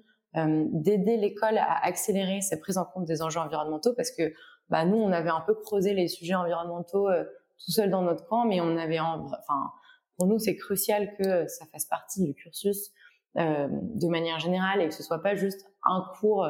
d'aider 0.45 1.17
l'école 1.17 1.57
à 1.57 1.83
accélérer 1.83 2.41
sa 2.41 2.57
prise 2.57 2.77
en 2.77 2.85
compte 2.85 3.05
des 3.05 3.21
enjeux 3.21 3.39
environnementaux 3.39 3.93
parce 3.95 4.11
que 4.11 4.33
bah, 4.69 4.85
nous, 4.85 4.97
on 4.97 5.11
avait 5.11 5.29
un 5.29 5.41
peu 5.41 5.55
creusé 5.55 5.93
les 5.93 6.07
sujets 6.07 6.35
environnementaux 6.35 7.09
euh, 7.09 7.23
tout 7.63 7.71
seul 7.71 7.89
dans 7.89 8.01
notre 8.01 8.27
coin, 8.27 8.45
mais 8.45 8.61
on 8.61 8.77
avait, 8.77 8.99
enfin, 8.99 9.71
pour 10.17 10.27
nous, 10.27 10.39
c'est 10.39 10.55
crucial 10.55 11.15
que 11.17 11.47
ça 11.47 11.65
fasse 11.71 11.85
partie 11.85 12.23
du 12.23 12.33
cursus 12.33 12.91
euh, 13.37 13.67
de 13.71 14.07
manière 14.07 14.39
générale 14.39 14.81
et 14.81 14.87
que 14.87 14.93
ce 14.93 15.03
soit 15.03 15.21
pas 15.21 15.35
juste 15.35 15.65
un 15.83 16.03
cours, 16.19 16.45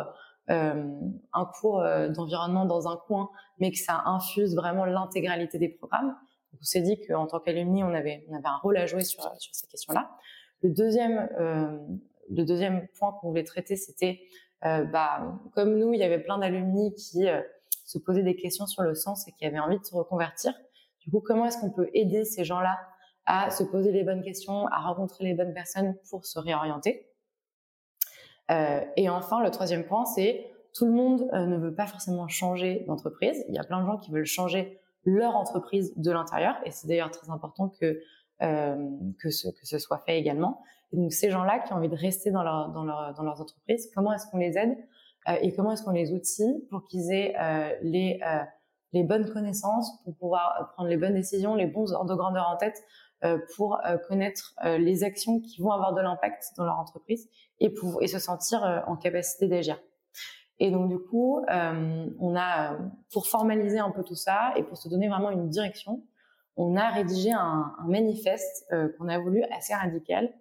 euh, 0.49 0.83
un 1.33 1.45
cours 1.45 1.83
d'environnement 2.09 2.65
dans 2.65 2.87
un 2.87 2.97
coin, 2.97 3.29
mais 3.59 3.71
que 3.71 3.77
ça 3.77 4.01
infuse 4.05 4.55
vraiment 4.55 4.85
l'intégralité 4.85 5.59
des 5.59 5.69
programmes. 5.69 6.15
On 6.59 6.63
s'est 6.63 6.81
dit 6.81 6.99
qu'en 7.05 7.27
tant 7.27 7.39
qu'alumni, 7.39 7.83
on 7.83 7.93
avait, 7.93 8.25
on 8.29 8.35
avait 8.35 8.47
un 8.47 8.57
rôle 8.57 8.77
à 8.77 8.85
jouer 8.85 9.03
sur, 9.03 9.21
sur 9.37 9.53
ces 9.53 9.67
questions-là. 9.67 10.09
Le 10.63 10.71
deuxième 10.71 11.29
le 12.29 12.43
deuxième 12.43 12.87
point 12.99 13.13
qu'on 13.13 13.29
voulait 13.29 13.43
traiter, 13.43 13.75
c'était, 13.75 14.21
euh, 14.65 14.83
bah, 14.85 15.39
comme 15.53 15.77
nous, 15.77 15.93
il 15.93 15.99
y 15.99 16.03
avait 16.03 16.19
plein 16.19 16.37
d'alumni 16.37 16.93
qui 16.95 17.27
euh, 17.27 17.41
se 17.85 17.97
posaient 17.97 18.23
des 18.23 18.35
questions 18.35 18.67
sur 18.67 18.83
le 18.83 18.95
sens 18.95 19.27
et 19.27 19.31
qui 19.31 19.45
avaient 19.45 19.59
envie 19.59 19.79
de 19.79 19.85
se 19.85 19.95
reconvertir. 19.95 20.53
Du 20.99 21.11
coup, 21.11 21.21
comment 21.21 21.45
est-ce 21.45 21.59
qu'on 21.59 21.71
peut 21.71 21.89
aider 21.93 22.25
ces 22.25 22.43
gens-là 22.43 22.79
à 23.25 23.49
se 23.49 23.63
poser 23.63 23.91
les 23.91 24.03
bonnes 24.03 24.21
questions, 24.21 24.67
à 24.67 24.79
rencontrer 24.79 25.23
les 25.23 25.33
bonnes 25.33 25.53
personnes 25.53 25.95
pour 26.09 26.25
se 26.25 26.39
réorienter? 26.39 27.09
Euh, 28.51 28.81
Et 28.95 29.09
enfin, 29.09 29.41
le 29.41 29.51
troisième 29.51 29.85
point, 29.85 30.05
c'est 30.05 30.49
tout 30.73 30.85
le 30.85 30.91
monde 30.91 31.29
ne 31.33 31.57
veut 31.57 31.73
pas 31.73 31.87
forcément 31.87 32.27
changer 32.27 32.83
d'entreprise. 32.87 33.43
Il 33.49 33.55
y 33.55 33.57
a 33.57 33.63
plein 33.63 33.81
de 33.81 33.85
gens 33.87 33.97
qui 33.97 34.11
veulent 34.11 34.25
changer 34.25 34.79
leur 35.05 35.35
entreprise 35.35 35.93
de 35.95 36.11
l'intérieur, 36.11 36.55
et 36.65 36.71
c'est 36.71 36.87
d'ailleurs 36.87 37.11
très 37.11 37.29
important 37.29 37.69
que 37.69 38.01
que 38.39 39.29
ce 39.29 39.47
que 39.49 39.65
ce 39.65 39.79
soit 39.79 39.99
fait 40.05 40.19
également. 40.19 40.61
Donc 40.93 41.11
ces 41.11 41.29
gens-là 41.29 41.59
qui 41.59 41.73
ont 41.73 41.77
envie 41.77 41.89
de 41.89 41.95
rester 41.95 42.31
dans, 42.31 42.43
leur, 42.43 42.69
dans, 42.69 42.83
leur, 42.83 43.13
dans 43.13 43.23
leurs 43.23 43.41
entreprises, 43.41 43.89
comment 43.93 44.13
est-ce 44.13 44.25
qu'on 44.31 44.37
les 44.37 44.57
aide 44.57 44.77
euh, 45.27 45.35
et 45.41 45.53
comment 45.53 45.71
est-ce 45.71 45.83
qu'on 45.83 45.91
les 45.91 46.13
outille 46.13 46.65
pour 46.69 46.85
qu'ils 46.85 47.11
aient 47.11 47.35
euh, 47.39 47.75
les, 47.81 48.19
euh, 48.25 48.43
les 48.93 49.03
bonnes 49.03 49.29
connaissances, 49.31 50.01
pour 50.03 50.15
pouvoir 50.15 50.71
prendre 50.73 50.89
les 50.89 50.97
bonnes 50.97 51.13
décisions, 51.13 51.55
les 51.55 51.65
bons 51.65 51.91
ordres 51.91 52.09
de 52.11 52.15
grandeur 52.15 52.47
en 52.47 52.57
tête, 52.57 52.81
pour 53.55 53.81
connaître 54.07 54.53
les 54.63 55.03
actions 55.03 55.39
qui 55.39 55.59
vont 55.59 55.71
avoir 55.71 55.95
de 55.95 56.01
l'impact 56.01 56.53
dans 56.55 56.65
leur 56.65 56.77
entreprise 56.77 57.27
et, 57.59 57.71
pour, 57.71 58.03
et 58.03 58.07
se 58.07 58.19
sentir 58.19 58.83
en 58.85 58.95
capacité 58.95 59.47
d'agir. 59.47 59.81
Et 60.59 60.69
donc 60.69 60.87
du 60.87 60.99
coup, 60.99 61.43
on 61.49 62.35
a, 62.35 62.77
pour 63.11 63.25
formaliser 63.25 63.79
un 63.79 63.89
peu 63.89 64.03
tout 64.03 64.15
ça 64.15 64.53
et 64.55 64.61
pour 64.61 64.77
se 64.77 64.87
donner 64.87 65.09
vraiment 65.09 65.31
une 65.31 65.49
direction, 65.49 66.03
on 66.57 66.75
a 66.75 66.89
rédigé 66.89 67.31
un, 67.31 67.73
un 67.77 67.87
manifeste 67.87 68.65
euh, 68.71 68.89
qu'on 68.97 69.07
a 69.07 69.19
voulu 69.19 69.43
assez 69.55 69.73
radical 69.73 70.33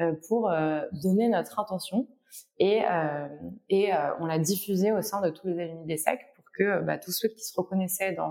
euh, 0.00 0.12
pour 0.28 0.50
euh, 0.50 0.82
donner 1.02 1.28
notre 1.28 1.58
intention 1.58 2.06
et, 2.58 2.82
et 3.68 3.90
on 4.20 4.24
l'a 4.24 4.38
diffusé 4.38 4.90
au 4.90 5.02
sein 5.02 5.20
de 5.20 5.28
tous 5.28 5.48
les 5.48 5.64
alumni 5.64 5.84
des 5.84 5.98
SEC 5.98 6.18
pour 6.34 6.44
que 6.56 6.80
bah, 6.80 6.96
tous 6.96 7.12
ceux 7.12 7.28
qui 7.28 7.40
se 7.44 7.54
reconnaissaient 7.54 8.12
dans 8.12 8.30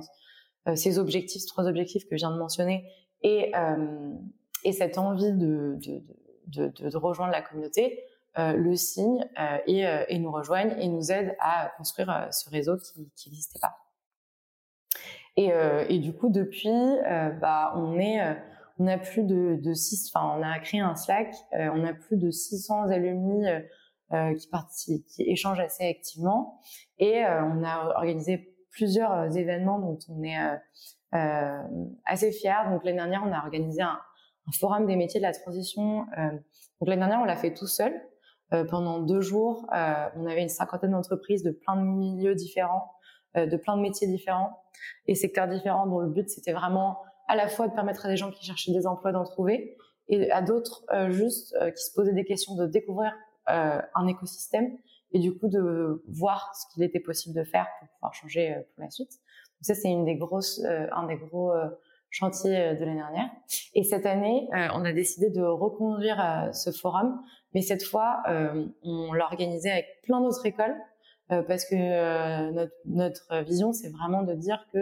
ces 0.76 0.98
objectifs, 0.98 1.46
trois 1.46 1.68
objectifs 1.68 2.06
que 2.06 2.18
je 2.18 2.22
viens 2.22 2.32
de 2.32 2.40
mentionner, 2.40 2.84
et, 3.22 3.52
et 4.64 4.72
cette 4.72 4.98
envie 4.98 5.34
de, 5.34 5.78
de, 5.86 6.02
de, 6.48 6.90
de, 6.90 6.98
rejoindre 6.98 7.32
la 7.32 7.44
communauté, 7.44 8.04
le 8.38 8.76
signent 8.76 9.24
et, 9.68 9.86
et, 10.08 10.18
nous 10.18 10.32
rejoignent 10.32 10.76
et 10.80 10.88
nous 10.88 11.12
aident 11.12 11.36
à 11.40 11.72
construire 11.78 12.28
ce 12.32 12.50
réseau 12.50 12.78
qui 12.78 13.30
n'existait 13.30 13.60
pas. 13.60 13.81
Et, 15.42 15.52
euh, 15.52 15.86
et 15.90 15.98
du 15.98 16.14
coup, 16.14 16.30
depuis, 16.30 16.70
euh, 16.70 17.32
bah, 17.32 17.74
euh, 17.76 18.34
on 18.78 18.88
a 18.88 18.98
plus 18.98 19.24
de, 19.24 19.74
six, 19.74 20.12
enfin, 20.14 20.38
on 20.38 20.44
a 20.44 20.60
créé 20.60 20.82
un 20.82 20.96
Slack, 20.96 21.34
on 21.52 21.84
a 21.84 21.94
plus 21.94 22.18
de 22.18 22.30
600 22.30 22.90
alumni 22.90 23.46
qui 24.76 25.04
échangent 25.18 25.60
assez 25.60 25.88
activement, 25.88 26.60
et 27.00 27.24
on 27.26 27.64
a 27.64 27.94
organisé 27.96 28.56
plusieurs 28.72 29.36
événements 29.38 29.80
dont 29.80 30.00
on 30.10 30.24
est 30.24 30.38
assez 32.06 32.32
fiers. 32.32 32.70
Donc 32.70 32.84
l'année 32.84 32.98
dernière, 32.98 33.24
on 33.26 33.32
a 33.32 33.40
organisé 33.40 33.82
un, 33.82 34.00
forum 34.60 34.86
des 34.86 34.96
métiers 34.96 35.20
de 35.20 35.26
la 35.26 35.34
transition. 35.34 36.06
donc 36.80 36.90
l'année 36.90 37.02
dernière, 37.02 37.22
on 37.22 37.26
l'a 37.26 37.38
fait 37.38 37.54
tout 37.54 37.68
seul. 37.68 37.94
pendant 38.70 39.00
deux 39.00 39.22
jours, 39.22 39.68
on 39.72 40.26
avait 40.26 40.42
une 40.42 40.50
cinquantaine 40.50 40.92
d'entreprises 40.92 41.44
de 41.44 41.52
plein 41.52 41.76
de 41.76 41.84
milieux 41.84 42.34
différents, 42.36 42.92
de 43.36 43.58
plein 43.58 43.78
de 43.78 43.82
métiers 43.82 44.08
différents 44.08 44.62
et 45.08 45.16
secteurs 45.16 45.48
différents 45.48 45.88
dont 45.88 46.00
le 46.00 46.10
but 46.10 46.30
c'était 46.30 46.54
vraiment 46.54 47.00
à 47.28 47.36
la 47.36 47.48
fois 47.48 47.68
de 47.68 47.74
permettre 47.74 48.06
à 48.06 48.10
des 48.10 48.18
gens 48.18 48.32
qui 48.32 48.46
cherchaient 48.46 48.74
des 48.74 48.86
emplois 48.86 49.12
d'en 49.12 49.24
trouver 49.24 49.78
et 50.10 50.30
à 50.32 50.42
d'autres 50.42 50.84
euh, 50.94 51.10
juste 51.12 51.56
euh, 51.62 51.72
qui 51.72 51.84
se 51.84 51.94
posaient 51.94 52.14
des 52.14 52.26
questions 52.26 52.56
de 52.56 52.68
découvrir 52.68 53.14
euh, 53.50 53.82
un 53.96 54.08
écosystème 54.08 54.78
et 55.14 55.20
du 55.20 55.34
coup 55.38 55.48
de 55.48 56.04
voir 56.08 56.54
ce 56.56 56.74
qu'il 56.74 56.84
était 56.84 57.00
possible 57.00 57.36
de 57.36 57.44
faire 57.44 57.68
pour 57.80 57.88
pouvoir 57.90 58.14
changer 58.14 58.56
pour 58.76 58.84
la 58.84 58.90
suite. 58.90 59.12
Donc 59.12 59.62
ça 59.62 59.76
c'est 59.76 59.90
une 59.90 60.06
des 60.06 60.16
grosses, 60.16 60.62
un 60.66 61.06
des 61.06 61.18
gros 61.18 61.52
chantiers 62.10 62.76
de 62.76 62.86
l'année 62.86 63.00
dernière. 63.00 63.30
Et 63.74 63.84
cette 63.84 64.06
année, 64.06 64.48
on 64.54 64.86
a 64.86 64.94
décidé 64.94 65.30
de 65.30 65.42
reconduire 65.42 66.50
ce 66.54 66.72
forum, 66.72 67.22
mais 67.54 67.62
cette 67.62 67.84
fois, 67.84 68.24
on 68.84 69.12
l'a 69.12 69.26
organisé 69.26 69.70
avec 69.70 70.02
plein 70.04 70.22
d'autres 70.22 70.46
écoles 70.46 70.76
euh, 70.76 70.91
parce 71.48 71.66
que 71.66 71.76
euh, 71.76 72.68
notre, 72.86 73.44
vision, 73.44 73.72
c'est 73.72 73.90
vraiment 73.90 74.24
de 74.24 74.34
dire 74.34 74.66
que 74.74 74.80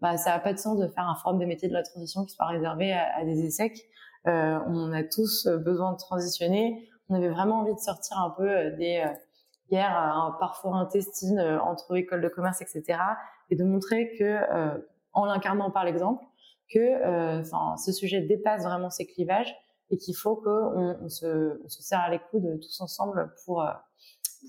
bah, 0.00 0.18
ça 0.18 0.30
n'a 0.30 0.38
pas 0.38 0.52
de 0.52 0.58
sens 0.58 0.78
de 0.78 0.86
faire 0.88 1.08
un 1.08 1.14
forum 1.14 1.38
des 1.38 1.46
métiers 1.46 1.68
de 1.68 1.72
la 1.72 1.82
transition 1.82 2.24
qui 2.24 2.34
soit 2.34 2.46
réservé 2.46 2.92
à, 2.92 3.24
des 3.24 3.46
ESSEC. 3.46 3.78
Euh, 4.26 4.58
on 4.66 4.92
a 4.92 5.02
tous 5.02 5.46
besoin 5.46 5.92
de 5.92 5.98
transitionner. 5.98 6.88
On 7.08 7.14
avait 7.14 7.30
vraiment 7.30 7.60
envie 7.60 7.74
de 7.74 7.78
sortir 7.78 8.18
un 8.18 8.30
peu 8.30 8.70
des 8.72 9.04
guerres 9.70 9.96
un 9.96 10.36
parfois 10.38 10.76
intestines 10.76 11.40
entre 11.40 11.96
écoles 11.96 12.20
de 12.20 12.28
commerce, 12.28 12.60
etc. 12.60 12.98
Et 13.50 13.56
de 13.56 13.64
montrer 13.64 14.12
que, 14.18 14.38
en 15.12 15.24
l'incarnant 15.24 15.70
par 15.70 15.84
l'exemple, 15.84 16.22
que 16.68 17.42
ce 17.78 17.92
sujet 17.92 18.20
dépasse 18.20 18.64
vraiment 18.64 18.90
ces 18.90 19.06
clivages 19.06 19.54
et 19.90 19.96
qu'il 19.96 20.16
faut 20.16 20.34
qu'on 20.34 20.96
on 21.00 21.08
se, 21.08 21.62
on 21.64 21.68
se 21.68 21.82
serre 21.82 22.00
à 22.00 22.10
les 22.10 22.18
coudes 22.18 22.58
tous 22.60 22.80
ensemble 22.80 23.32
pour, 23.44 23.64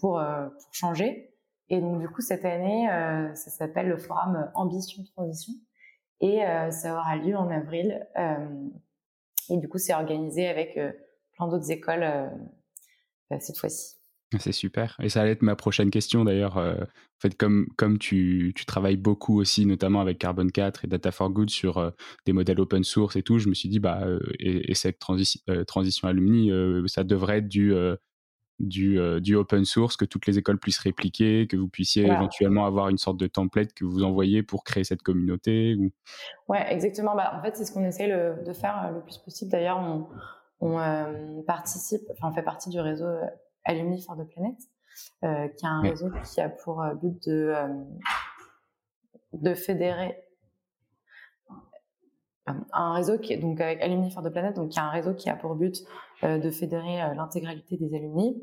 pour, 0.02 0.20
pour 0.20 0.74
changer. 0.74 1.37
Et 1.70 1.82
donc 1.82 2.00
du 2.00 2.08
coup 2.08 2.22
cette 2.22 2.46
année, 2.46 2.90
euh, 2.90 3.34
ça 3.36 3.50
s'appelle 3.50 3.90
le 3.90 3.98
forum 3.98 4.50
Ambition 4.56 5.04
Transition 5.16 5.54
et 6.22 6.44
euh, 6.44 6.72
ça 6.72 6.94
aura 6.94 7.18
lieu 7.18 7.36
en 7.36 7.50
avril. 7.50 8.06
Euh, 8.18 8.70
et 9.50 9.58
du 9.58 9.68
coup 9.68 9.78
c'est 9.78 9.94
organisé 9.94 10.48
avec 10.48 10.80
plein 11.34 11.48
d'autres 11.48 11.72
écoles 11.72 12.06
cette 13.40 13.58
fois-ci. 13.58 13.96
C'est 14.40 14.52
super. 14.52 14.98
Et 15.02 15.08
ça 15.08 15.22
allait 15.22 15.32
être 15.32 15.42
ma 15.42 15.56
prochaine 15.56 15.90
question 15.90 16.26
d'ailleurs. 16.26 16.58
en 16.58 16.86
fait, 17.22 17.38
comme, 17.38 17.68
comme 17.78 17.98
tu, 17.98 18.52
tu, 18.58 18.66
travailles 18.66 18.98
beaucoup 18.98 19.40
aussi, 19.40 19.66
notamment 19.66 20.02
avec 20.02 20.18
Carbon 20.18 20.48
4 20.48 20.84
et 20.84 20.88
Data 20.90 21.12
for 21.14 21.30
Good 21.30 21.50
sur 21.50 21.94
des 22.26 22.34
modèles 22.34 22.60
open 22.60 22.84
source 22.84 23.16
et 23.16 23.24
tout, 23.24 23.40
je 23.40 23.48
me 23.48 23.54
suis 23.54 23.70
dit, 23.70 23.80
bah, 23.80 24.06
et, 24.40 24.76
cette 24.76 25.00
transition 25.00 26.10
alumni, 26.10 26.52
ça 26.88 27.06
devrait 27.06 27.38
être 27.38 27.48
du, 27.48 27.74
du, 28.60 29.00
euh, 29.00 29.20
du, 29.20 29.36
open 29.36 29.66
source, 29.66 29.98
que 29.98 30.06
toutes 30.06 30.26
les 30.26 30.38
écoles 30.38 30.60
puissent 30.60 30.80
répliquer, 30.80 31.48
que 31.48 31.56
vous 31.56 31.68
puissiez 31.68 32.06
éventuellement 32.06 32.66
avoir 32.66 32.90
une 32.90 32.98
sorte 32.98 33.18
de 33.18 33.28
template 33.28 33.74
que 33.74 33.86
vous 33.86 34.04
envoyez 34.04 34.44
pour 34.44 34.64
créer 34.64 34.84
cette 34.84 35.04
communauté 35.04 35.76
ou... 35.76 35.92
Ouais, 36.48 36.66
exactement. 36.72 37.16
Bah, 37.16 37.34
en 37.38 37.42
fait, 37.42 37.56
c'est 37.56 37.66
ce 37.66 37.72
qu'on 37.72 37.84
essaie 37.84 38.08
de 38.08 38.54
faire 38.54 38.86
euh, 38.86 38.92
le 38.96 39.02
plus 39.02 39.18
possible. 39.20 39.52
D'ailleurs, 39.52 39.80
on, 39.80 40.08
on 40.60 40.80
euh, 40.80 41.42
participe, 41.46 42.02
enfin, 42.12 42.30
on 42.32 42.34
fait 42.34 42.44
partie 42.44 42.70
du 42.70 42.80
réseau 42.80 43.08
Alumni 43.64 44.02
for 44.02 44.18
the 44.18 44.28
Planet, 44.28 44.56
qui 45.56 45.66
est 45.66 45.68
un 45.68 45.82
réseau 45.82 46.10
qui 46.24 46.42
a 46.42 46.50
pour 46.50 46.84
but 47.02 47.28
de, 47.28 47.54
de 49.34 49.54
fédérer 49.54 50.18
un 52.74 52.94
réseau 52.94 53.18
qui 53.18 53.34
est 53.34 53.38
donc 53.38 53.60
avec 53.60 53.82
Alumni 53.82 54.12
for 54.12 54.24
the 54.24 54.30
Planet, 54.30 54.56
donc 54.56 54.76
y 54.76 54.80
a 54.80 54.84
un 54.84 54.90
réseau 54.90 55.14
qui 55.14 55.30
a 55.30 55.36
pour 55.36 55.56
but 55.56 55.84
de 56.24 56.50
fédérer 56.50 56.98
l'intégralité 57.16 57.78
des 57.78 57.96
alumni 57.96 58.42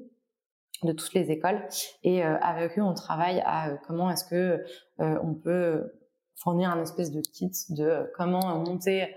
de 0.82 0.92
toutes 0.92 1.14
les 1.14 1.30
écoles. 1.30 1.66
Et 2.02 2.22
avec 2.22 2.78
eux 2.78 2.82
on 2.82 2.94
travaille 2.94 3.42
à 3.44 3.76
comment 3.86 4.10
est-ce 4.10 4.24
que 4.24 4.64
on 4.98 5.34
peut 5.34 5.92
fournir 6.36 6.70
un 6.70 6.82
espèce 6.82 7.10
de 7.10 7.20
kit 7.20 7.52
de 7.70 8.10
comment 8.16 8.58
monter 8.58 9.14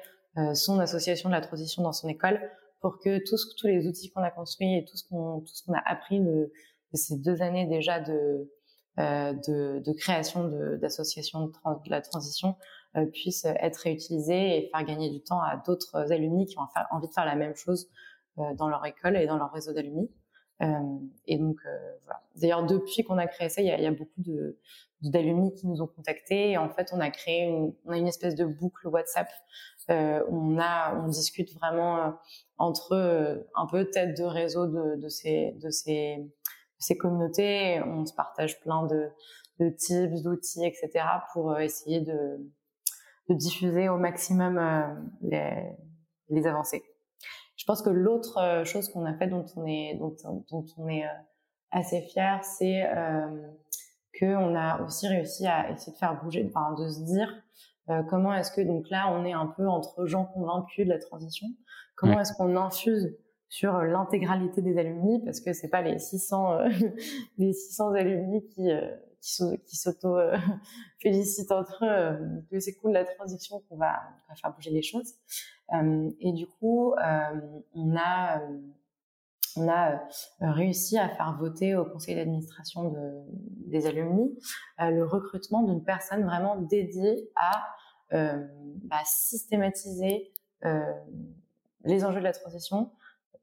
son 0.54 0.80
association 0.80 1.30
de 1.30 1.34
la 1.34 1.41
transition 1.41 1.84
dans 1.84 1.93
son 1.93 2.08
école 2.08 2.39
pour 2.82 3.00
que 3.00 3.19
tous, 3.28 3.56
tous 3.56 3.67
les 3.67 3.88
outils 3.88 4.12
qu'on 4.12 4.21
a 4.21 4.32
construits 4.32 4.78
et 4.78 4.86
tout 4.86 4.97
ce 4.97 5.08
qu'on 5.08 5.73
a 5.73 5.82
appris 5.86 6.19
de, 6.19 6.52
ces 6.93 7.17
deux 7.17 7.41
années 7.41 7.65
déjà 7.67 8.00
de 8.00 8.50
euh, 9.00 9.34
de, 9.34 9.80
de, 9.86 9.93
création 9.93 10.47
d'associations 10.78 11.45
de, 11.45 11.52
de, 11.52 11.89
la 11.91 12.02
transition 12.02 12.50
euh, 12.50 12.54
puissent 13.13 13.45
être 13.45 13.78
réutilisés 13.78 14.58
et 14.58 14.69
faire 14.69 14.84
gagner 14.84 15.10
du 15.10 15.21
temps 15.21 15.41
à 15.41 15.58
d'autres 15.58 16.12
alumni 16.12 16.45
qui 16.45 16.58
ont 16.58 16.67
envie 16.91 17.08
de 17.08 17.13
faire 17.13 17.26
la 17.26 17.36
même 17.36 17.56
chose 17.56 17.89
euh, 18.39 18.54
dans 18.56 18.69
leur 18.69 18.86
école 18.86 19.17
et 19.17 19.28
dans 19.28 19.38
leur 19.38 19.52
réseau 19.52 19.73
d'alumni. 19.73 20.10
Euh, 20.63 20.65
et 21.28 21.38
donc 21.38 21.58
voilà. 22.06 22.21
D'ailleurs, 22.36 22.65
depuis 22.65 23.04
qu'on 23.04 23.17
a 23.17 23.28
créé 23.28 23.50
ça, 23.50 23.62
il 23.62 23.67
y 23.67 23.86
a, 23.86 23.91
beaucoup 23.91 24.21
de 24.21 24.58
d'alumni 25.02 25.54
qui 25.54 25.67
nous 25.67 25.82
ont 25.82 25.88
contactés. 25.88 26.58
En 26.58 26.69
fait, 26.69 26.89
on 26.91 27.00
a 27.00 27.10
créé 27.10 27.43
une, 27.43 27.73
on 27.86 27.91
a 27.91 27.97
une 27.97 28.08
espèce 28.08 28.36
de 28.36 28.45
boucle 28.45 28.88
WhatsApp. 28.88 29.30
Euh, 29.89 30.23
on 30.30 30.60
a, 30.60 30.95
on 30.95 31.08
discute 31.08 31.54
vraiment 31.54 32.15
entre 32.58 32.93
euh, 32.93 33.38
un 33.56 33.67
peu 33.67 33.89
tête 33.89 34.17
de 34.17 34.23
réseau 34.23 34.67
de, 34.67 35.00
de, 35.00 35.08
ces, 35.08 35.52
de, 35.62 35.69
ces, 35.69 36.17
ces 36.78 36.97
communautés. 36.97 37.82
On 37.86 38.06
se 38.06 38.13
partage 38.13 38.60
plein 38.62 38.86
de, 38.86 39.10
de 39.60 39.69
tips, 39.69 40.23
d'outils, 40.23 40.65
etc. 40.65 41.06
pour 41.34 41.52
euh, 41.52 41.60
essayer 41.60 42.02
de, 42.02 42.39
de 43.30 43.36
diffuser 43.36 43.90
au 43.90 43.98
maximum 43.98 44.58
euh, 44.58 44.82
les, 45.22 45.63
les 46.30 46.48
avancées. 46.48 46.84
Je 47.56 47.66
pense 47.66 47.82
que 47.82 47.90
l'autre 47.90 48.63
chose 48.66 48.88
qu'on 48.90 49.06
a 49.06 49.13
fait 49.16 49.28
dont 49.28 49.46
on 49.56 49.66
est, 49.66 49.96
dont, 49.96 50.16
dont 50.52 50.66
on 50.78 50.88
est 50.88 51.06
assez 51.72 52.02
fier, 52.02 52.44
c'est 52.44 52.84
euh, 52.86 53.48
qu'on 54.20 54.56
a 54.56 54.84
aussi 54.84 55.08
réussi 55.08 55.48
à 55.48 55.72
essayer 55.72 55.92
de 55.92 55.98
faire 55.98 56.22
bouger, 56.24 56.48
enfin, 56.48 56.76
de 56.76 56.88
se 56.88 57.02
dire 57.02 57.34
comment 58.10 58.34
est-ce 58.34 58.52
que 58.52 58.62
donc 58.62 58.90
là 58.90 59.12
on 59.12 59.26
est 59.26 59.34
un 59.34 59.48
peu 59.48 59.68
entre 59.68 60.06
gens 60.06 60.26
convaincus 60.26 60.86
de 60.86 60.92
la 60.92 61.00
transition, 61.00 61.48
Comment 61.98 62.22
est-ce 62.22 62.34
qu'on 62.34 62.56
infuse 62.56 63.18
sur 63.50 63.76
euh, 63.76 63.86
l'intégralité 63.86 64.62
des 64.62 64.78
alumni? 64.78 65.20
Parce 65.26 65.42
que 65.42 65.52
c'est 65.52 65.68
pas 65.68 65.82
les 65.82 66.00
600 66.00 66.54
euh, 66.54 66.70
les 67.38 67.54
600 67.54 67.94
alumni 67.94 68.48
qui 68.48 68.72
euh, 68.72 68.96
qui, 69.66 69.76
s'auto 69.76 70.18
félicitent 71.02 71.52
entre 71.52 71.86
eux 71.86 72.44
que 72.50 72.60
c'est 72.60 72.76
cool 72.76 72.92
la 72.92 73.06
transition 73.06 73.62
qu'on 73.68 73.78
va, 73.78 73.94
faire 74.36 74.54
bouger 74.54 74.72
les 74.72 74.82
choses 74.82 75.16
et 76.20 76.32
du 76.32 76.48
coup 76.48 76.94
on 77.76 77.96
a 77.98 78.42
on 79.60 79.68
a 79.68 80.00
réussi 80.40 81.00
à 81.00 81.10
faire 81.10 81.36
voter 81.38 81.76
au 81.76 81.84
conseil 81.84 82.16
d'administration 82.16 82.92
de, 82.92 83.24
des 83.70 83.88
alumni 83.88 84.38
le 84.80 85.04
recrutement 85.04 85.63
d'une 85.63 85.84
personne 85.84 86.24
vraiment 86.24 86.56
dédiée 86.56 87.30
à 87.36 87.52
bah, 88.12 89.02
systématiser 89.04 90.32
les 91.84 92.06
enjeux 92.06 92.20
de 92.20 92.24
la 92.24 92.34
transition 92.34 92.92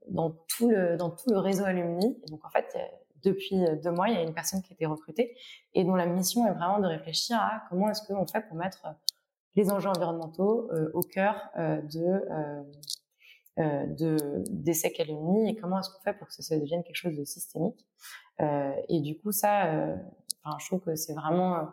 dans 0.08 0.30
tout 0.30 0.68
le, 0.68 0.96
dans 0.96 1.10
tout 1.10 1.30
le 1.30 1.38
réseau 1.38 1.64
alumni. 1.64 2.18
Donc, 2.28 2.44
en 2.44 2.50
fait, 2.50 2.76
depuis 3.24 3.56
deux 3.82 3.90
mois, 3.90 4.08
il 4.08 4.14
y 4.14 4.18
a 4.18 4.22
une 4.22 4.34
personne 4.34 4.62
qui 4.62 4.72
a 4.72 4.74
été 4.74 4.86
recrutée 4.86 5.36
et 5.74 5.84
dont 5.84 5.94
la 5.94 6.06
mission 6.06 6.46
est 6.46 6.52
vraiment 6.52 6.78
de 6.78 6.86
réfléchir 6.86 7.36
à 7.38 7.62
comment 7.68 7.88
est-ce 7.88 8.02
qu'on 8.06 8.26
fait 8.26 8.42
pour 8.48 8.56
mettre 8.56 8.86
les 9.56 9.70
enjeux 9.70 9.88
environnementaux 9.88 10.70
euh, 10.72 10.90
au 10.94 11.00
cœur 11.00 11.36
euh, 11.58 11.80
de, 11.82 12.00
euh, 12.00 12.62
euh, 13.60 13.86
de, 13.86 14.44
des 14.50 14.74
SEC 14.74 14.98
alumni 15.00 15.50
et 15.50 15.56
comment 15.56 15.78
est-ce 15.78 15.90
qu'on 15.90 16.02
fait 16.02 16.14
pour 16.14 16.26
que 16.26 16.34
ça, 16.34 16.58
devienne 16.58 16.82
quelque 16.82 16.96
chose 16.96 17.16
de 17.16 17.24
systémique. 17.24 17.86
et 18.40 19.00
du 19.00 19.16
coup, 19.18 19.32
ça, 19.32 19.96
je 20.58 20.66
trouve 20.66 20.80
que 20.80 20.96
c'est 20.96 21.14
vraiment 21.14 21.70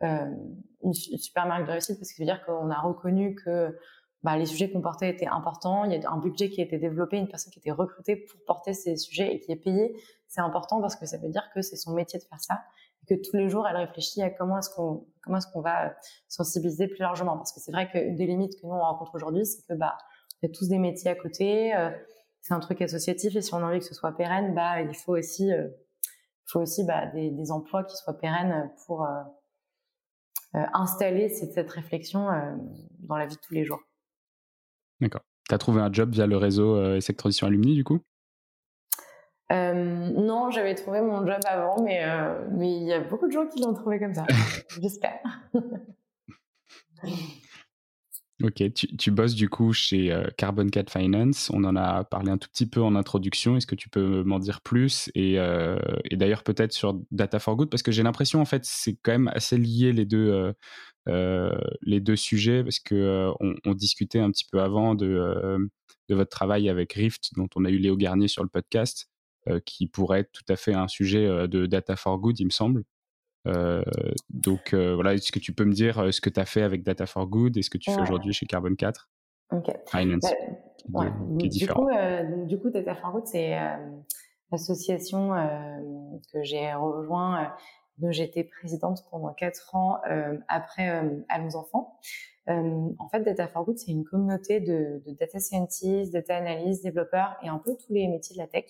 une 0.00 0.94
super 0.94 1.46
marque 1.46 1.66
de 1.66 1.72
réussite 1.72 1.98
parce 1.98 2.10
que 2.10 2.16
ça 2.16 2.22
veut 2.22 2.26
dire 2.26 2.44
qu'on 2.44 2.70
a 2.70 2.80
reconnu 2.80 3.34
que 3.34 3.76
bah, 4.22 4.38
les 4.38 4.46
sujets 4.46 4.70
qu'on 4.70 4.80
portait 4.80 5.10
étaient 5.10 5.26
importants. 5.26 5.84
Il 5.84 5.92
y 5.92 6.04
a 6.04 6.10
un 6.10 6.18
budget 6.18 6.48
qui 6.50 6.60
a 6.60 6.64
été 6.64 6.78
développé, 6.78 7.18
une 7.18 7.28
personne 7.28 7.52
qui 7.52 7.58
a 7.58 7.62
été 7.62 7.70
recrutée 7.72 8.16
pour 8.16 8.40
porter 8.46 8.72
ces 8.72 8.96
sujets 8.96 9.34
et 9.34 9.40
qui 9.40 9.52
est 9.52 9.56
payée. 9.56 10.00
C'est 10.34 10.40
important 10.40 10.80
parce 10.80 10.96
que 10.96 11.06
ça 11.06 11.16
veut 11.18 11.28
dire 11.28 11.48
que 11.54 11.62
c'est 11.62 11.76
son 11.76 11.92
métier 11.92 12.18
de 12.18 12.24
faire 12.24 12.40
ça 12.40 12.64
et 13.02 13.14
que 13.14 13.20
tous 13.22 13.36
les 13.36 13.48
jours 13.48 13.68
elle 13.68 13.76
réfléchit 13.76 14.20
à 14.22 14.30
comment 14.30 14.58
est-ce 14.58 14.70
qu'on 14.70 15.06
comment 15.22 15.38
est-ce 15.38 15.46
qu'on 15.52 15.60
va 15.60 15.94
sensibiliser 16.28 16.88
plus 16.88 17.00
largement. 17.00 17.36
Parce 17.36 17.52
que 17.52 17.60
c'est 17.60 17.70
vrai 17.70 17.88
qu'une 17.88 18.16
des 18.16 18.26
limites 18.26 18.60
que 18.60 18.66
nous 18.66 18.72
on 18.72 18.80
rencontre 18.80 19.14
aujourd'hui, 19.14 19.46
c'est 19.46 19.64
que 19.66 19.74
bah 19.74 19.96
on 20.36 20.46
fait 20.46 20.52
tous 20.52 20.68
des 20.68 20.78
métiers 20.78 21.10
à 21.10 21.14
côté. 21.14 21.76
Euh, 21.76 21.90
c'est 22.40 22.52
un 22.52 22.60
truc 22.60 22.82
associatif 22.82 23.36
et 23.36 23.42
si 23.42 23.54
on 23.54 23.58
a 23.58 23.62
envie 23.62 23.78
que 23.78 23.84
ce 23.84 23.94
soit 23.94 24.12
pérenne, 24.16 24.54
bah 24.54 24.80
il 24.80 24.94
faut 24.94 25.16
aussi 25.16 25.52
euh, 25.52 25.68
faut 26.46 26.60
aussi 26.60 26.84
bah, 26.84 27.06
des, 27.06 27.50
emplois 27.50 27.84
qui 27.84 27.96
soient 27.96 28.18
pérennes 28.18 28.70
pour 28.86 29.04
euh, 29.04 29.22
installer 30.72 31.28
cette, 31.28 31.70
réflexion 31.70 32.28
dans 33.00 33.16
la 33.16 33.26
vie 33.26 33.36
de 33.36 33.40
tous 33.40 33.54
les 33.54 33.64
jours. 33.64 33.80
D'accord. 35.00 35.22
Tu 35.48 35.54
as 35.54 35.58
trouvé 35.58 35.80
un 35.80 35.92
job 35.92 36.10
via 36.12 36.26
le 36.26 36.36
réseau 36.36 36.76
euh, 36.76 36.96
ESSEC 36.96 37.16
Transition 37.16 37.46
Alumni, 37.46 37.74
du 37.74 37.84
coup? 37.84 38.00
Euh, 39.52 39.74
non, 39.74 40.50
j'avais 40.50 40.74
trouvé 40.74 41.00
mon 41.00 41.26
job 41.26 41.40
avant, 41.46 41.82
mais 41.82 42.02
euh, 42.04 42.46
mais 42.52 42.76
il 42.76 42.84
y 42.84 42.92
a 42.92 43.00
beaucoup 43.00 43.26
de 43.26 43.32
gens 43.32 43.46
qui 43.46 43.60
l'ont 43.60 43.74
trouvé 43.74 43.98
comme 43.98 44.14
ça. 44.14 44.24
J'espère. 44.80 45.20
ok, 48.42 48.72
tu, 48.72 48.96
tu, 48.96 49.10
bosses 49.10 49.34
du 49.34 49.50
coup 49.50 49.74
chez 49.74 50.10
euh, 50.12 50.28
Carbon 50.38 50.66
4 50.66 50.90
Finance. 50.90 51.50
On 51.52 51.62
en 51.64 51.76
a 51.76 52.04
parlé 52.04 52.30
un 52.30 52.38
tout 52.38 52.48
petit 52.48 52.66
peu 52.66 52.82
en 52.82 52.96
introduction. 52.96 53.56
Est-ce 53.56 53.66
que 53.66 53.74
tu 53.74 53.90
peux 53.90 54.24
m'en 54.24 54.38
dire 54.38 54.62
plus? 54.62 55.10
Et, 55.14 55.38
euh, 55.38 55.78
et 56.10 56.16
d'ailleurs 56.16 56.42
peut-être 56.42 56.72
sur 56.72 56.98
Data 57.10 57.38
for 57.38 57.56
Good, 57.56 57.68
parce 57.68 57.82
que 57.82 57.92
j'ai 57.92 58.02
l'impression 58.02 58.40
en 58.40 58.46
fait 58.46 58.64
c'est 58.64 58.96
quand 59.02 59.12
même 59.12 59.30
assez 59.34 59.58
lié 59.58 59.92
les 59.92 60.06
deux 60.06 60.54
les 61.06 62.00
deux 62.00 62.16
sujets 62.16 62.62
parce 62.62 62.78
que 62.78 62.94
euh, 62.94 63.32
on, 63.64 63.74
discutait 63.74 64.20
un 64.20 64.30
petit 64.30 64.46
peu 64.50 64.62
avant 64.62 64.94
de, 64.94 65.58
de 66.08 66.14
votre 66.14 66.30
travail 66.30 66.68
avec 66.68 66.94
Rift, 66.94 67.30
dont 67.36 67.48
on 67.56 67.64
a 67.64 67.70
eu 67.70 67.78
Léo 67.78 67.96
Garnier 67.96 68.28
sur 68.28 68.42
le 68.42 68.48
podcast, 68.48 69.08
qui 69.64 69.86
pourrait 69.86 70.20
être 70.20 70.32
tout 70.32 70.44
à 70.48 70.56
fait 70.56 70.74
un 70.74 70.88
sujet 70.88 71.26
de 71.48 71.66
Data 71.66 71.96
for 71.96 72.18
Good, 72.18 72.40
il 72.40 72.46
me 72.46 72.50
semble. 72.50 72.84
donc 74.30 74.74
voilà, 74.74 75.14
est-ce 75.14 75.32
que 75.32 75.38
tu 75.38 75.52
peux 75.52 75.64
me 75.64 75.72
dire 75.72 76.12
ce 76.12 76.20
que 76.20 76.30
tu 76.30 76.40
as 76.40 76.46
fait 76.46 76.62
avec 76.62 76.82
Data 76.82 77.06
for 77.06 77.26
Good 77.26 77.56
et 77.56 77.62
ce 77.62 77.70
que 77.70 77.78
tu 77.78 77.90
fais 77.90 78.00
aujourd'hui 78.00 78.32
chez 78.32 78.46
Carbon 78.46 78.74
4 78.74 79.08
Ok. 79.52 79.70
Finance, 79.88 80.32
bah, 80.88 81.12
qui, 81.38 81.46
est 81.46 81.48
différent. 81.48 81.86
Du 82.46 82.58
coup, 82.58 82.70
Data 82.70 82.94
for 82.94 83.12
Good, 83.12 83.26
c'est 83.26 83.56
l'association 84.50 85.30
que 86.32 86.42
j'ai 86.42 86.72
rejoint 86.72 87.54
dont 87.98 88.10
j'étais 88.10 88.44
présidente 88.44 89.04
pendant 89.10 89.32
quatre 89.32 89.74
ans 89.74 90.00
euh, 90.10 90.36
après 90.48 90.90
euh, 90.90 91.38
nos 91.40 91.56
enfants. 91.56 91.98
Euh, 92.48 92.88
en 92.98 93.08
fait, 93.08 93.20
Data 93.20 93.48
for 93.48 93.64
Good, 93.64 93.78
c'est 93.78 93.92
une 93.92 94.04
communauté 94.04 94.60
de, 94.60 95.02
de, 95.06 95.12
data 95.12 95.38
scientists, 95.38 96.12
data 96.12 96.36
analysts, 96.36 96.82
développeurs 96.82 97.36
et 97.42 97.48
un 97.48 97.58
peu 97.58 97.76
tous 97.76 97.92
les 97.92 98.08
métiers 98.08 98.36
de 98.36 98.40
la 98.40 98.46
tech 98.46 98.64
euh, 98.64 98.68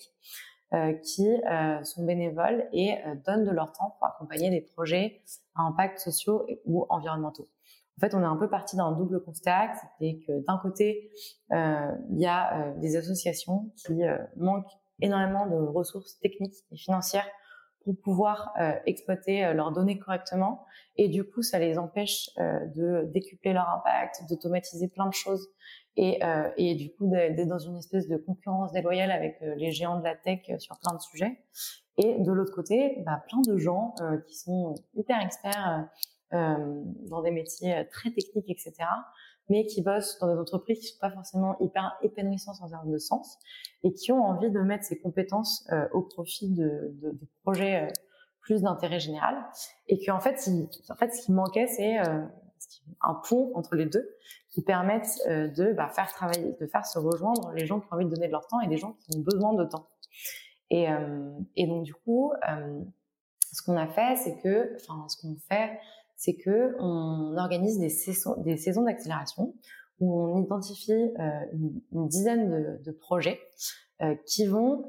qui 1.03 1.27
euh, 1.27 1.83
sont 1.83 2.05
bénévoles 2.05 2.67
et 2.73 2.93
euh, 2.93 3.15
donnent 3.25 3.43
de 3.43 3.51
leur 3.51 3.71
temps 3.71 3.95
pour 3.97 4.07
accompagner 4.07 4.49
des 4.49 4.61
projets 4.61 5.21
à 5.55 5.63
impact 5.63 5.99
sociaux 5.99 6.45
ou 6.65 6.85
environnementaux. 6.89 7.47
En 7.97 8.01
fait, 8.01 8.13
on 8.13 8.21
est 8.21 8.25
un 8.25 8.35
peu 8.35 8.49
parti 8.49 8.75
d'un 8.75 8.91
double 8.91 9.23
constat, 9.23 9.71
c'est 9.99 10.19
que 10.27 10.45
d'un 10.45 10.57
côté, 10.57 11.11
il 11.49 12.19
y 12.19 12.25
a 12.25 12.73
des 12.81 12.97
associations 12.97 13.71
qui 13.77 14.01
manquent 14.35 14.77
énormément 14.99 15.47
de 15.47 15.55
ressources 15.55 16.19
techniques 16.19 16.57
et 16.73 16.75
financières 16.75 17.25
pour 17.85 17.95
pouvoir 18.01 18.51
euh, 18.59 18.73
exploiter 18.87 19.45
euh, 19.45 19.53
leurs 19.53 19.71
données 19.71 19.99
correctement. 19.99 20.65
Et 20.97 21.07
du 21.07 21.23
coup, 21.23 21.43
ça 21.43 21.59
les 21.59 21.77
empêche 21.77 22.29
euh, 22.37 22.65
de 22.75 23.09
décupler 23.13 23.53
leur 23.53 23.69
impact, 23.69 24.23
d'automatiser 24.27 24.87
plein 24.87 25.07
de 25.07 25.13
choses 25.13 25.47
et, 25.97 26.19
et 26.57 26.75
du 26.75 26.91
coup 26.91 27.07
d'être 27.07 27.47
dans 27.47 27.57
une 27.57 27.77
espèce 27.77 28.09
de 28.09 28.17
concurrence 28.17 28.73
déloyale 28.73 29.11
avec 29.11 29.37
les 29.55 29.71
géants 29.71 29.97
de 29.97 30.03
la 30.03 30.13
tech 30.13 30.41
sur 30.57 30.77
plein 30.79 30.93
de 30.93 30.99
sujets. 30.99 31.39
Et 31.97 32.19
de 32.19 32.31
l'autre 32.33 32.53
côté, 32.53 33.01
bah, 33.05 33.23
plein 33.29 33.39
de 33.47 33.57
gens 33.57 33.95
qui 34.27 34.35
sont 34.35 34.75
hyper 34.93 35.21
experts 35.21 35.87
dans 36.31 37.21
des 37.21 37.31
métiers 37.31 37.87
très 37.89 38.11
techniques, 38.11 38.49
etc 38.49 38.73
mais 39.49 39.65
qui 39.65 39.81
bossent 39.81 40.17
dans 40.19 40.33
des 40.33 40.39
entreprises 40.39 40.79
qui 40.79 40.87
sont 40.87 40.99
pas 40.99 41.11
forcément 41.11 41.57
hyper 41.59 41.97
épanouissantes 42.01 42.57
en 42.61 42.69
termes 42.69 42.91
de 42.91 42.97
sens 42.97 43.37
et 43.83 43.93
qui 43.93 44.11
ont 44.11 44.23
envie 44.23 44.49
de 44.49 44.59
mettre 44.59 44.85
ces 44.85 44.97
compétences 44.97 45.67
euh, 45.71 45.87
au 45.93 46.01
profit 46.01 46.49
de, 46.49 46.95
de, 47.01 47.11
de 47.11 47.27
projets 47.43 47.83
euh, 47.83 47.91
plus 48.41 48.61
d'intérêt 48.61 48.99
général 48.99 49.35
et 49.87 50.03
que 50.03 50.11
en 50.11 50.19
fait, 50.19 50.49
en 50.89 50.95
fait, 50.95 51.13
ce 51.13 51.25
qui 51.25 51.31
manquait, 51.31 51.67
c'est 51.67 51.99
euh, 51.99 52.21
un 53.01 53.13
pont 53.27 53.51
entre 53.55 53.75
les 53.75 53.85
deux 53.85 54.07
qui 54.49 54.61
permettent 54.61 55.19
de 55.27 55.73
bah, 55.73 55.89
faire 55.89 56.07
travailler, 56.13 56.55
de 56.61 56.67
faire 56.67 56.85
se 56.85 56.97
rejoindre 56.97 57.51
les 57.51 57.65
gens 57.65 57.79
qui 57.79 57.87
ont 57.91 57.95
envie 57.95 58.05
de 58.05 58.09
donner 58.09 58.27
de 58.27 58.31
leur 58.31 58.47
temps 58.47 58.61
et 58.61 58.67
des 58.67 58.77
gens 58.77 58.93
qui 58.93 59.17
ont 59.17 59.19
besoin 59.19 59.53
de 59.53 59.65
temps. 59.65 59.89
Et, 60.69 60.87
et 61.57 61.67
donc 61.67 61.83
du 61.83 61.93
coup, 61.93 62.31
ce 63.51 63.61
qu'on 63.63 63.75
a 63.75 63.87
fait, 63.87 64.15
c'est 64.15 64.37
que, 64.41 64.75
enfin, 64.75 65.07
ce 65.09 65.21
qu'on 65.21 65.35
fait 65.49 65.77
c'est 66.25 66.35
que 66.35 66.75
on 66.79 67.37
organise 67.37 67.79
des 67.79 67.89
saisons, 67.89 68.35
des 68.41 68.57
saisons 68.57 68.83
d'accélération 68.83 69.53
où 69.99 70.19
on 70.19 70.43
identifie 70.43 71.13
une, 71.53 72.07
dizaine 72.07 72.81
de, 72.83 72.91
projets 72.91 73.39
qui 74.25 74.45
vont, 74.45 74.85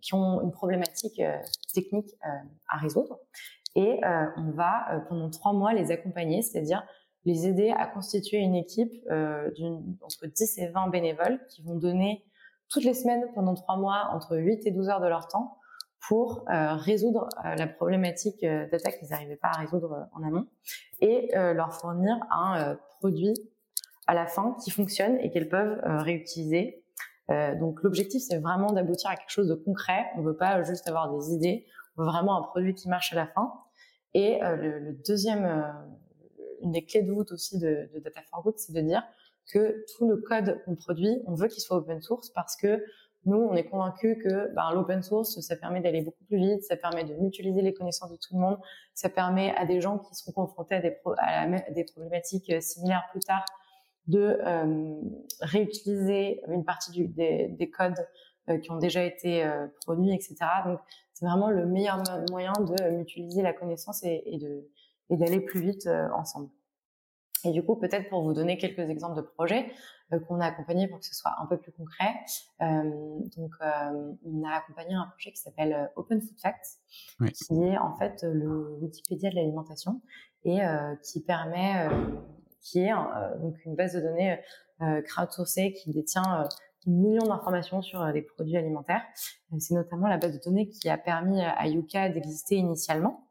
qui 0.00 0.14
ont 0.14 0.40
une 0.40 0.50
problématique 0.50 1.20
technique 1.74 2.08
à 2.68 2.78
résoudre, 2.78 3.18
et 3.74 4.00
on 4.38 4.50
va 4.52 5.04
pendant 5.10 5.28
trois 5.28 5.52
mois 5.52 5.74
les 5.74 5.90
accompagner, 5.90 6.40
c'est-à-dire 6.40 6.86
les 7.24 7.46
aider 7.46 7.70
à 7.70 7.86
constituer 7.86 8.38
une 8.38 8.54
équipe 8.54 8.92
euh, 9.10 9.50
entre 10.02 10.26
10 10.26 10.58
et 10.58 10.68
20 10.68 10.88
bénévoles 10.88 11.40
qui 11.48 11.62
vont 11.62 11.76
donner 11.76 12.24
toutes 12.68 12.84
les 12.84 12.94
semaines 12.94 13.24
pendant 13.34 13.54
trois 13.54 13.76
mois 13.76 14.08
entre 14.12 14.36
8 14.36 14.66
et 14.66 14.70
12 14.70 14.88
heures 14.88 15.00
de 15.00 15.08
leur 15.08 15.28
temps 15.28 15.58
pour 16.08 16.44
euh, 16.50 16.74
résoudre 16.74 17.28
euh, 17.44 17.54
la 17.54 17.66
problématique 17.66 18.42
euh, 18.44 18.66
qu'ils 18.68 19.08
n'arrivaient 19.08 19.36
pas 19.36 19.48
à 19.48 19.58
résoudre 19.58 20.08
en 20.12 20.22
amont 20.22 20.46
et 21.00 21.30
leur 21.34 21.74
fournir 21.74 22.16
un 22.30 22.78
produit 22.98 23.34
à 24.06 24.14
la 24.14 24.26
fin 24.26 24.56
qui 24.62 24.70
fonctionne 24.70 25.18
et 25.18 25.30
qu'elles 25.30 25.48
peuvent 25.48 25.80
réutiliser. 25.84 26.82
donc 27.28 27.82
l'objectif 27.82 28.22
c'est 28.26 28.38
vraiment 28.38 28.72
d'aboutir 28.72 29.10
à 29.10 29.16
quelque 29.16 29.30
chose 29.30 29.48
de 29.48 29.54
concret. 29.54 30.06
On 30.16 30.22
veut 30.22 30.36
pas 30.36 30.62
juste 30.62 30.88
avoir 30.88 31.12
des 31.14 31.34
idées, 31.34 31.66
on 31.96 32.02
veut 32.02 32.08
vraiment 32.08 32.38
un 32.38 32.42
produit 32.42 32.74
qui 32.74 32.88
marche 32.88 33.12
à 33.12 33.16
la 33.16 33.26
fin. 33.26 33.52
Et 34.14 34.38
le, 34.40 34.78
le, 34.78 34.92
deuxième 35.06 35.44
une 36.62 36.72
des 36.72 36.84
clés 36.84 37.02
de 37.02 37.12
voûte 37.12 37.32
aussi 37.32 37.58
de, 37.58 37.88
Data 38.02 38.20
for 38.30 38.42
Good, 38.42 38.58
c'est 38.58 38.72
de 38.72 38.80
dire 38.80 39.02
que 39.52 39.84
tout 39.96 40.08
le 40.08 40.16
code 40.16 40.62
qu'on 40.64 40.74
produit, 40.74 41.22
on 41.26 41.34
veut 41.34 41.48
qu'il 41.48 41.62
soit 41.62 41.76
open 41.76 42.00
source 42.00 42.30
parce 42.30 42.56
que 42.56 42.82
nous, 43.26 43.38
on 43.38 43.54
est 43.54 43.64
convaincus 43.64 44.16
que 44.22 44.52
ben, 44.54 44.70
l'open 44.72 45.02
source, 45.02 45.40
ça 45.40 45.56
permet 45.56 45.80
d'aller 45.80 46.02
beaucoup 46.02 46.24
plus 46.24 46.36
vite, 46.36 46.62
ça 46.62 46.76
permet 46.76 47.04
de 47.04 47.14
mutualiser 47.14 47.62
les 47.62 47.74
connaissances 47.74 48.10
de 48.10 48.16
tout 48.16 48.34
le 48.34 48.40
monde, 48.40 48.58
ça 48.94 49.08
permet 49.08 49.54
à 49.56 49.66
des 49.66 49.80
gens 49.80 49.98
qui 49.98 50.14
seront 50.14 50.32
confrontés 50.32 50.76
à 50.76 50.80
des, 50.80 50.96
à 51.18 51.70
des 51.70 51.84
problématiques 51.84 52.50
euh, 52.50 52.60
similaires 52.60 53.04
plus 53.10 53.20
tard 53.20 53.44
de 54.06 54.38
euh, 54.44 55.00
réutiliser 55.40 56.42
une 56.48 56.64
partie 56.64 56.92
du, 56.92 57.08
des, 57.08 57.70
codes 57.70 58.06
euh, 58.50 58.58
qui 58.58 58.70
ont 58.70 58.76
déjà 58.76 59.02
été 59.02 59.50
produits, 59.84 60.12
etc. 60.12 60.36
Donc, 60.66 60.78
c'est 61.14 61.24
vraiment 61.24 61.48
le 61.48 61.64
meilleur 61.64 62.02
moyen 62.30 62.52
de 62.52 62.90
mutualiser 62.90 63.40
la 63.40 63.54
connaissance 63.54 64.04
et, 64.04 64.22
et 64.26 64.36
de 64.36 64.68
et 65.10 65.16
d'aller 65.16 65.40
plus 65.40 65.60
vite 65.60 65.86
euh, 65.86 66.08
ensemble. 66.14 66.50
Et 67.44 67.50
du 67.50 67.62
coup, 67.62 67.76
peut-être 67.76 68.08
pour 68.08 68.22
vous 68.22 68.32
donner 68.32 68.56
quelques 68.56 68.88
exemples 68.90 69.16
de 69.16 69.22
projets 69.22 69.66
euh, 69.66 69.70
qu'on 70.26 70.40
a 70.40 70.46
accompagnés 70.46 70.88
pour 70.88 71.00
que 71.00 71.06
ce 71.06 71.14
soit 71.14 71.34
un 71.40 71.46
peu 71.46 71.56
plus 71.56 71.72
concret. 71.72 72.14
Euh, 72.60 72.82
donc, 73.36 73.52
on 74.24 74.44
a 74.44 74.56
accompagné 74.56 74.94
un 74.94 75.06
projet 75.06 75.32
qui 75.32 75.40
s'appelle 75.40 75.90
Open 75.96 76.20
Food 76.20 76.38
Facts, 76.40 76.78
qui 77.34 77.62
est 77.62 77.78
en 77.78 77.96
fait 77.96 78.22
le 78.22 78.78
Wikipédia 78.80 79.30
de 79.30 79.36
l'alimentation 79.36 80.00
et 80.44 80.60
qui 81.02 81.22
permet, 81.22 81.88
qui 82.60 82.80
est 82.80 82.92
donc 83.40 83.56
une 83.64 83.74
base 83.74 83.94
de 83.94 84.00
données 84.00 84.38
crowdsourcée 85.06 85.72
qui 85.72 85.90
détient 85.90 86.46
millions 86.86 87.26
d'informations 87.26 87.82
sur 87.82 88.04
les 88.06 88.22
produits 88.22 88.56
alimentaires. 88.56 89.02
C'est 89.58 89.74
notamment 89.74 90.06
la 90.06 90.18
base 90.18 90.32
de 90.32 90.40
données 90.44 90.68
qui 90.68 90.88
a 90.88 90.98
permis 90.98 91.40
à 91.40 91.66
Yuka 91.66 92.10
d'exister 92.10 92.56
initialement. 92.56 93.28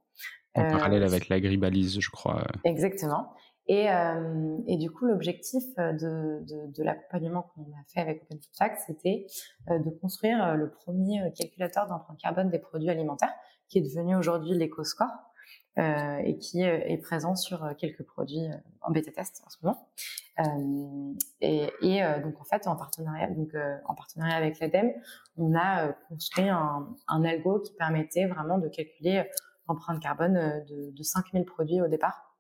En 0.56 0.70
parallèle 0.70 1.04
euh, 1.04 1.08
avec 1.08 1.30
l'agribalise, 1.30 2.00
je 2.00 2.10
crois. 2.10 2.46
Exactement. 2.64 3.34
Et, 3.68 3.90
euh, 3.90 4.58
du 4.68 4.92
coup, 4.92 5.06
l'objectif 5.06 5.64
de, 5.78 6.44
de, 6.44 6.72
de 6.72 6.84
l'accompagnement 6.84 7.44
qu'on 7.54 7.62
a 7.62 7.84
fait 7.94 8.02
avec 8.02 8.24
Open 8.24 8.38
Food 8.38 8.56
Facts, 8.58 8.84
c'était 8.88 9.26
euh, 9.70 9.80
de 9.80 9.90
construire 9.90 10.56
le 10.56 10.70
premier 10.70 11.22
calculateur 11.38 11.88
d'empreinte 11.88 12.20
carbone 12.20 12.50
des 12.50 12.60
produits 12.60 12.90
alimentaires, 12.90 13.34
qui 13.70 13.80
est 13.80 13.82
devenu 13.82 14.16
aujourd'hui 14.16 14.54
l'EcoScore, 14.58 15.08
euh, 15.78 16.18
et 16.18 16.38
qui 16.38 16.62
est 16.62 16.98
présent 17.02 17.36
sur 17.36 17.76
quelques 17.78 18.04
produits 18.04 18.48
en 18.82 18.92
bêta 18.92 19.12
test 19.12 19.42
en 19.46 19.50
ce 19.50 19.58
moment. 19.64 19.90
Euh, 20.40 21.14
et, 21.42 21.70
et 21.82 22.02
donc 22.22 22.40
en 22.40 22.44
fait, 22.44 22.68
en 22.68 22.76
partenariat, 22.76 23.30
donc 23.30 23.50
en 23.86 23.96
partenariat 23.96 24.36
avec 24.36 24.60
l'ADEME, 24.60 24.92
on 25.38 25.56
a 25.56 25.94
construit 26.10 26.50
un, 26.50 26.90
un 27.08 27.24
algo 27.24 27.60
qui 27.62 27.74
permettait 27.74 28.26
vraiment 28.28 28.58
de 28.58 28.68
calculer 28.68 29.24
empreinte 29.68 30.02
carbone 30.02 30.38
euh, 30.38 30.60
de, 30.62 30.92
de 30.92 31.04
5000 31.04 31.46
produits 31.46 31.82
au 31.82 31.88
départ 31.88 32.33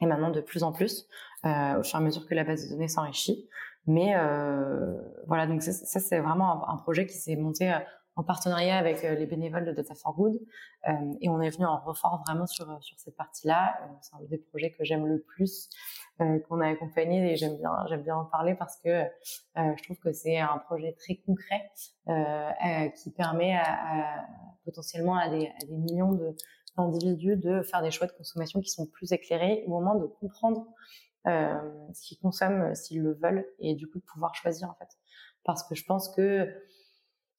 et 0.00 0.06
maintenant 0.06 0.30
de 0.30 0.40
plus 0.40 0.62
en 0.62 0.72
plus 0.72 1.06
euh, 1.44 1.78
au 1.78 1.82
fur 1.82 1.98
et 1.98 2.02
à 2.02 2.04
mesure 2.04 2.26
que 2.26 2.34
la 2.34 2.44
base 2.44 2.64
de 2.64 2.70
données 2.70 2.88
s'enrichit. 2.88 3.48
Mais 3.86 4.14
euh, 4.16 4.96
voilà, 5.26 5.46
donc 5.46 5.62
ça, 5.62 6.00
c'est 6.00 6.18
vraiment 6.18 6.68
un, 6.68 6.76
projet 6.78 7.06
qui 7.06 7.16
s'est 7.16 7.36
monté 7.36 7.70
euh, 7.70 7.78
en 8.16 8.22
partenariat 8.22 8.78
avec 8.78 9.02
les 9.02 9.26
bénévoles 9.26 9.66
de 9.66 9.72
Data 9.72 9.94
for 9.94 10.14
Good 10.14 10.38
euh, 10.88 10.92
et 11.20 11.28
on 11.28 11.40
est 11.40 11.50
venu 11.50 11.66
en 11.66 11.78
renfort 11.78 12.22
vraiment 12.24 12.46
sur 12.46 12.64
sur 12.80 12.96
cette 12.98 13.16
partie-là. 13.16 13.76
c'est 14.02 14.14
un 14.14 14.20
des 14.30 14.38
projets 14.38 14.70
que 14.70 14.84
j'aime 14.84 15.04
le 15.04 15.20
plus 15.20 15.68
qu'on 16.18 16.60
a 16.60 16.68
accompagné 16.68 17.32
et 17.32 17.36
j'aime 17.36 17.56
bien 17.56 17.72
j'aime 17.88 18.04
bien 18.04 18.14
en 18.14 18.24
parler 18.24 18.54
parce 18.54 18.76
que 18.76 19.02
je 19.56 19.82
trouve 19.82 19.98
que 19.98 20.12
c'est 20.12 20.38
un 20.38 20.58
projet 20.58 20.92
très 20.92 21.16
concret 21.26 21.72
qui 22.94 23.10
permet 23.10 23.56
à, 23.56 23.64
à 23.64 24.26
potentiellement 24.64 25.16
à 25.16 25.28
des, 25.28 25.48
à 25.48 25.66
des 25.66 25.76
millions 25.76 26.12
d'individus 26.76 27.36
de 27.36 27.62
faire 27.62 27.82
des 27.82 27.90
choix 27.90 28.06
de 28.06 28.12
consommation 28.12 28.60
qui 28.60 28.70
sont 28.70 28.86
plus 28.86 29.12
éclairés 29.12 29.64
au 29.66 29.70
moment 29.70 29.94
de 29.94 30.06
comprendre 30.06 30.66
euh, 31.26 31.54
ce 31.92 32.08
qu'ils 32.08 32.18
consomment 32.18 32.70
euh, 32.70 32.74
s'ils 32.74 33.02
le 33.02 33.14
veulent 33.14 33.46
et 33.58 33.74
du 33.74 33.86
coup 33.86 33.98
de 33.98 34.04
pouvoir 34.04 34.34
choisir 34.34 34.70
en 34.70 34.74
fait. 34.74 34.88
Parce 35.44 35.66
que 35.66 35.74
je 35.74 35.84
pense 35.84 36.14
que 36.14 36.22
euh, 36.22 36.52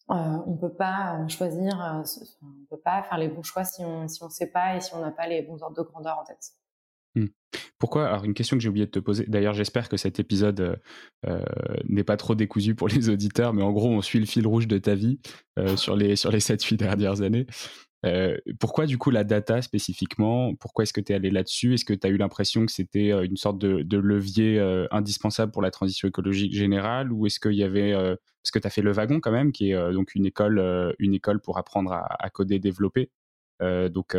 on 0.10 0.58
peut 0.58 0.74
pas 0.74 1.28
choisir, 1.28 1.84
euh, 1.84 2.04
on 2.42 2.66
peut 2.70 2.82
pas 2.82 3.04
faire 3.04 3.18
les 3.18 3.28
bons 3.28 3.44
choix 3.44 3.64
si 3.64 3.84
on 3.84 4.08
si 4.08 4.24
on 4.24 4.30
sait 4.30 4.52
pas 4.52 4.76
et 4.76 4.82
si 4.82 4.94
on 4.94 5.02
n'a 5.02 5.12
pas 5.12 5.28
les 5.28 5.42
bons 5.42 5.62
ordres 5.62 5.78
de 5.78 5.84
grandeur 5.84 6.20
en 6.20 6.24
tête. 6.24 6.54
Mmh. 7.16 7.28
Pourquoi 7.80 8.08
Alors 8.08 8.24
une 8.26 8.34
question 8.34 8.58
que 8.58 8.64
j'ai 8.64 8.70
oublié 8.70 8.86
de 8.86 8.92
te 8.92 9.00
poser. 9.00 9.26
D'ailleurs, 9.28 9.54
j'espère 9.54 9.90
que 9.90 9.98
cet 9.98 10.20
épisode 10.20 10.60
euh, 10.60 10.76
euh, 11.28 11.44
n'est 11.88 12.04
pas 12.04 12.18
trop 12.18 12.36
décousu 12.36 12.76
pour 12.76 12.88
les 12.88 13.10
auditeurs, 13.10 13.54
mais 13.54 13.64
en 13.64 13.72
gros, 13.72 13.90
on 13.90 14.02
suit 14.02 14.20
le 14.20 14.26
fil 14.26 14.46
rouge 14.46 14.68
de 14.68 14.78
ta 14.78 14.96
vie 14.96 15.20
euh, 15.58 15.76
sur 15.76 15.96
les 15.96 16.16
sur 16.16 16.32
les 16.32 16.40
7-8 16.40 16.78
dernières 16.78 17.22
années. 17.22 17.48
Pourquoi 18.60 18.86
du 18.86 18.98
coup 18.98 19.10
la 19.12 19.24
data 19.24 19.62
spécifiquement? 19.62 20.54
Pourquoi 20.56 20.84
est-ce 20.84 20.94
que 20.94 21.02
tu 21.02 21.12
es 21.12 21.16
allé 21.16 21.32
là-dessus? 21.32 21.74
Est-ce 21.74 21.86
que 21.86 21.94
tu 21.94 22.06
as 22.06 22.10
eu 22.10 22.18
l'impression 22.18 22.66
que 22.66 22.72
c'était 22.72 23.10
une 23.26 23.38
sorte 23.38 23.58
de, 23.58 23.98
levier 23.98 24.60
indispensable 24.92 25.52
pour 25.52 25.62
la 25.62 25.72
transition 25.72 26.08
écologique 26.08 26.54
générale? 26.54 27.12
Ou 27.12 27.26
est-ce 27.26 27.40
qu'il 27.40 27.54
y 27.54 27.64
avait... 27.64 27.94
parce 27.94 28.52
que 28.52 28.60
tu 28.60 28.68
as 28.68 28.70
fait 28.70 28.82
le 28.82 28.92
wagon 28.92 29.20
quand 29.20 29.32
même, 29.32 29.52
qui 29.52 29.72
est 29.72 29.94
donc 29.94 30.16
une 30.16 30.26
école, 30.26 30.94
une 31.00 31.14
école 31.14 31.42
pour 31.42 31.58
apprendre 31.58 31.94
à, 31.94 32.30
coder, 32.30 32.60
développer. 32.60 33.10
donc 33.62 34.16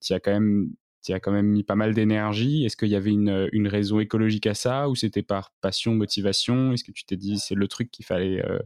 tu 0.00 0.12
as 0.12 0.20
quand 0.20 0.32
même 0.32 0.72
as 1.08 1.20
quand 1.20 1.32
même 1.32 1.46
mis 1.46 1.64
pas 1.64 1.74
mal 1.74 1.94
d'énergie. 1.94 2.64
Est-ce 2.64 2.76
qu'il 2.76 2.88
y 2.88 2.96
avait 2.96 3.10
une, 3.10 3.68
raison 3.68 4.00
écologique 4.00 4.46
à 4.46 4.54
ça? 4.54 4.88
Ou 4.88 4.94
c'était 4.94 5.22
par 5.22 5.52
passion, 5.60 5.94
motivation? 5.94 6.72
Est-ce 6.72 6.84
que 6.84 6.92
tu 6.92 7.04
t'es 7.04 7.16
dit 7.16 7.38
c'est 7.38 7.54
le 7.54 7.68
truc 7.68 7.90
qu'il 7.90 8.04
fallait, 8.04 8.44
euh, 8.44 8.58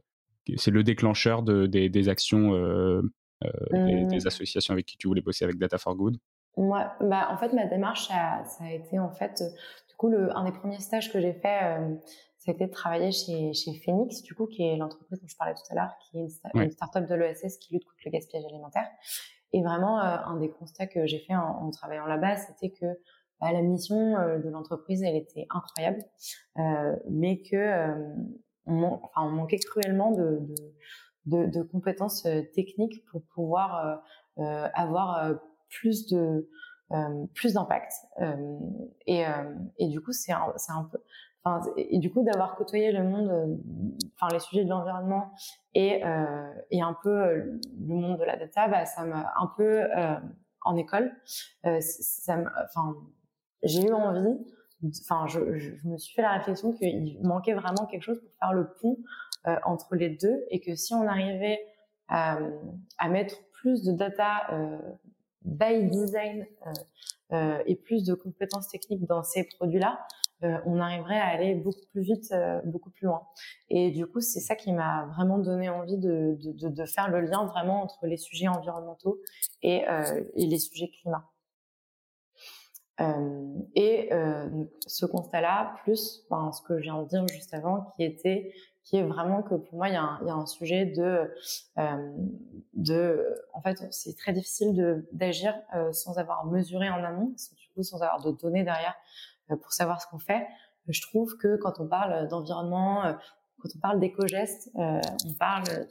c'est 0.56 0.70
le 0.70 0.82
déclencheur 0.82 1.42
de, 1.42 1.66
des, 1.66 2.08
actions 2.08 2.54
euh, 2.54 3.00
euh 3.00 3.02
des, 3.70 4.04
des, 4.04 4.16
mmh. 4.16 4.26
associations 4.26 4.72
avec 4.72 4.86
qui 4.86 4.96
tu 4.96 5.08
voulais 5.08 5.22
bosser 5.22 5.44
avec 5.44 5.58
Data 5.58 5.78
for 5.78 5.94
Good? 5.94 6.18
Moi, 6.56 6.92
bah, 7.00 7.28
en 7.30 7.36
fait, 7.36 7.52
ma 7.52 7.66
démarche, 7.66 8.08
ça, 8.08 8.44
ça, 8.44 8.64
a 8.64 8.70
été 8.70 8.98
en 8.98 9.10
fait, 9.10 9.42
du 9.88 9.96
coup, 9.96 10.08
le, 10.08 10.36
un 10.36 10.44
des 10.44 10.52
premiers 10.52 10.78
stages 10.78 11.12
que 11.12 11.20
j'ai 11.20 11.32
fait, 11.32 11.78
euh, 11.78 11.94
ça 12.38 12.50
a 12.50 12.54
été 12.54 12.66
de 12.66 12.72
travailler 12.72 13.10
chez, 13.10 13.52
chez 13.54 13.74
Phoenix, 13.74 14.22
du 14.22 14.34
coup, 14.34 14.46
qui 14.46 14.62
est 14.62 14.76
l'entreprise 14.76 15.20
dont 15.20 15.26
je 15.26 15.36
parlais 15.36 15.54
tout 15.54 15.62
à 15.70 15.74
l'heure, 15.74 15.92
qui 15.98 16.18
est 16.18 16.20
une, 16.20 16.62
une 16.62 16.70
start-up 16.70 17.08
de 17.08 17.14
l'ESS 17.14 17.56
qui 17.58 17.74
lutte 17.74 17.84
contre 17.84 17.96
le 18.04 18.10
gaspillage 18.10 18.44
alimentaire. 18.44 18.86
Et 19.54 19.62
vraiment, 19.62 20.00
euh, 20.00 20.16
un 20.26 20.36
des 20.36 20.50
constats 20.50 20.88
que 20.88 21.06
j'ai 21.06 21.20
fait 21.20 21.36
en, 21.36 21.70
travaillant 21.70 22.06
là-bas, 22.06 22.36
c'était 22.36 22.70
que 22.70 22.86
bah, 23.40 23.52
la 23.52 23.62
mission 23.62 24.18
euh, 24.18 24.38
de 24.38 24.48
l'entreprise, 24.50 25.02
elle 25.04 25.14
était 25.14 25.46
incroyable, 25.48 26.02
euh, 26.58 26.96
mais 27.08 27.40
que 27.40 27.86
on, 28.66 28.82
enfin, 28.82 29.22
on, 29.22 29.30
manquait 29.30 29.58
cruellement 29.58 30.10
de, 30.10 30.40
de, 30.40 30.54
de, 31.26 31.46
de 31.46 31.62
compétences 31.62 32.26
techniques 32.54 33.04
pour 33.06 33.22
pouvoir 33.34 34.02
avoir 34.36 35.34
plus 35.68 36.06
de 36.06 36.48
plus 37.34 37.54
d'impact. 37.54 37.92
et, 39.06 39.24
et 39.78 39.88
du 39.88 40.00
coup, 40.00 40.12
c'est 40.12 40.32
un, 40.32 40.52
un 40.68 40.84
peu 40.84 40.98
et, 41.76 41.98
du 41.98 42.10
coup, 42.10 42.22
d'avoir 42.22 42.56
côtoyé 42.56 42.90
le 42.92 43.04
monde, 43.04 43.28
euh, 43.28 43.56
enfin 44.14 44.32
les 44.32 44.40
sujets 44.40 44.64
de 44.64 44.70
l'environnement 44.70 45.30
et, 45.74 46.04
euh, 46.04 46.52
et 46.70 46.80
un 46.80 46.96
peu 47.02 47.10
euh, 47.10 47.60
le 47.86 47.94
monde 47.94 48.18
de 48.18 48.24
la 48.24 48.36
data, 48.36 48.68
bah, 48.68 48.86
ça 48.86 49.04
m'a 49.04 49.32
un 49.38 49.52
peu 49.56 49.82
euh, 49.82 50.14
en 50.62 50.76
école, 50.76 51.12
euh, 51.66 51.78
ça 51.80 52.38
enfin 52.64 52.94
j'ai 53.62 53.86
eu 53.86 53.92
envie, 53.92 54.38
enfin 55.02 55.26
je, 55.26 55.58
je, 55.58 55.72
me 55.86 55.98
suis 55.98 56.14
fait 56.14 56.22
la 56.22 56.32
réflexion 56.32 56.72
qu'il 56.72 57.18
manquait 57.22 57.54
vraiment 57.54 57.84
quelque 57.86 58.02
chose 58.02 58.20
pour 58.20 58.32
faire 58.38 58.54
le 58.54 58.72
pont 58.80 58.96
euh, 59.46 59.56
entre 59.64 59.94
les 59.94 60.10
deux 60.10 60.44
et 60.50 60.60
que 60.60 60.74
si 60.74 60.94
on 60.94 61.06
arrivait 61.06 61.60
à, 62.08 62.38
à 62.98 63.08
mettre 63.08 63.36
plus 63.52 63.82
de 63.82 63.92
data 63.92 64.48
by 65.42 65.88
design 65.88 66.46
et 67.66 67.76
plus 67.76 68.04
de 68.04 68.12
compétences 68.12 68.68
techniques 68.68 69.06
dans 69.06 69.22
ces 69.22 69.44
produits-là, 69.44 70.06
euh, 70.44 70.58
on 70.66 70.78
arriverait 70.80 71.18
à 71.18 71.26
aller 71.26 71.54
beaucoup 71.54 71.86
plus 71.92 72.02
vite, 72.02 72.32
euh, 72.32 72.60
beaucoup 72.64 72.90
plus 72.90 73.06
loin. 73.06 73.22
Et 73.70 73.90
du 73.90 74.06
coup, 74.06 74.20
c'est 74.20 74.40
ça 74.40 74.56
qui 74.56 74.72
m'a 74.72 75.06
vraiment 75.14 75.38
donné 75.38 75.68
envie 75.68 75.96
de, 75.96 76.36
faire 76.86 77.08
le 77.08 77.20
lien 77.20 77.46
vraiment 77.46 77.82
entre 77.82 78.06
les 78.06 78.16
sujets 78.16 78.48
environnementaux 78.48 79.20
et, 79.62 79.88
euh, 79.88 80.22
les 80.34 80.58
sujets 80.58 80.90
climat. 81.00 81.24
Et 82.98 84.10
ce 84.86 85.06
constat-là, 85.06 85.74
plus 85.82 86.24
ce 86.30 86.62
que 86.62 86.78
je 86.78 86.82
viens 86.82 87.02
de 87.02 87.08
dire 87.08 87.26
juste 87.28 87.54
avant, 87.54 87.90
qui 87.96 88.04
était 88.04 88.52
qui 88.84 88.98
est 88.98 89.02
vraiment 89.02 89.42
que 89.42 89.54
pour 89.54 89.78
moi 89.78 89.88
il 89.88 89.94
y 89.94 89.96
a 89.96 90.02
un, 90.02 90.20
y 90.26 90.30
a 90.30 90.34
un 90.34 90.46
sujet 90.46 90.84
de 90.84 91.34
de 92.74 93.34
en 93.52 93.62
fait 93.62 93.78
c'est 93.90 94.16
très 94.16 94.32
difficile 94.32 95.06
d'agir 95.12 95.54
sans 95.92 96.18
avoir 96.18 96.44
mesuré 96.46 96.90
en 96.90 97.02
amont 97.02 97.34
du 97.56 97.68
coup 97.74 97.82
sans 97.82 98.02
avoir 98.02 98.22
de 98.22 98.30
données 98.32 98.62
derrière 98.62 98.94
pour 99.48 99.72
savoir 99.72 100.00
ce 100.00 100.06
qu'on 100.08 100.18
fait. 100.18 100.46
Je 100.88 101.00
trouve 101.00 101.36
que 101.38 101.56
quand 101.56 101.80
on 101.80 101.88
parle 101.88 102.28
d'environnement 102.28 103.02
quand 103.58 103.68
on 103.74 103.80
parle 103.80 104.00
d'éco-gestes 104.00 104.70
on 104.74 105.34
parle 105.38 105.88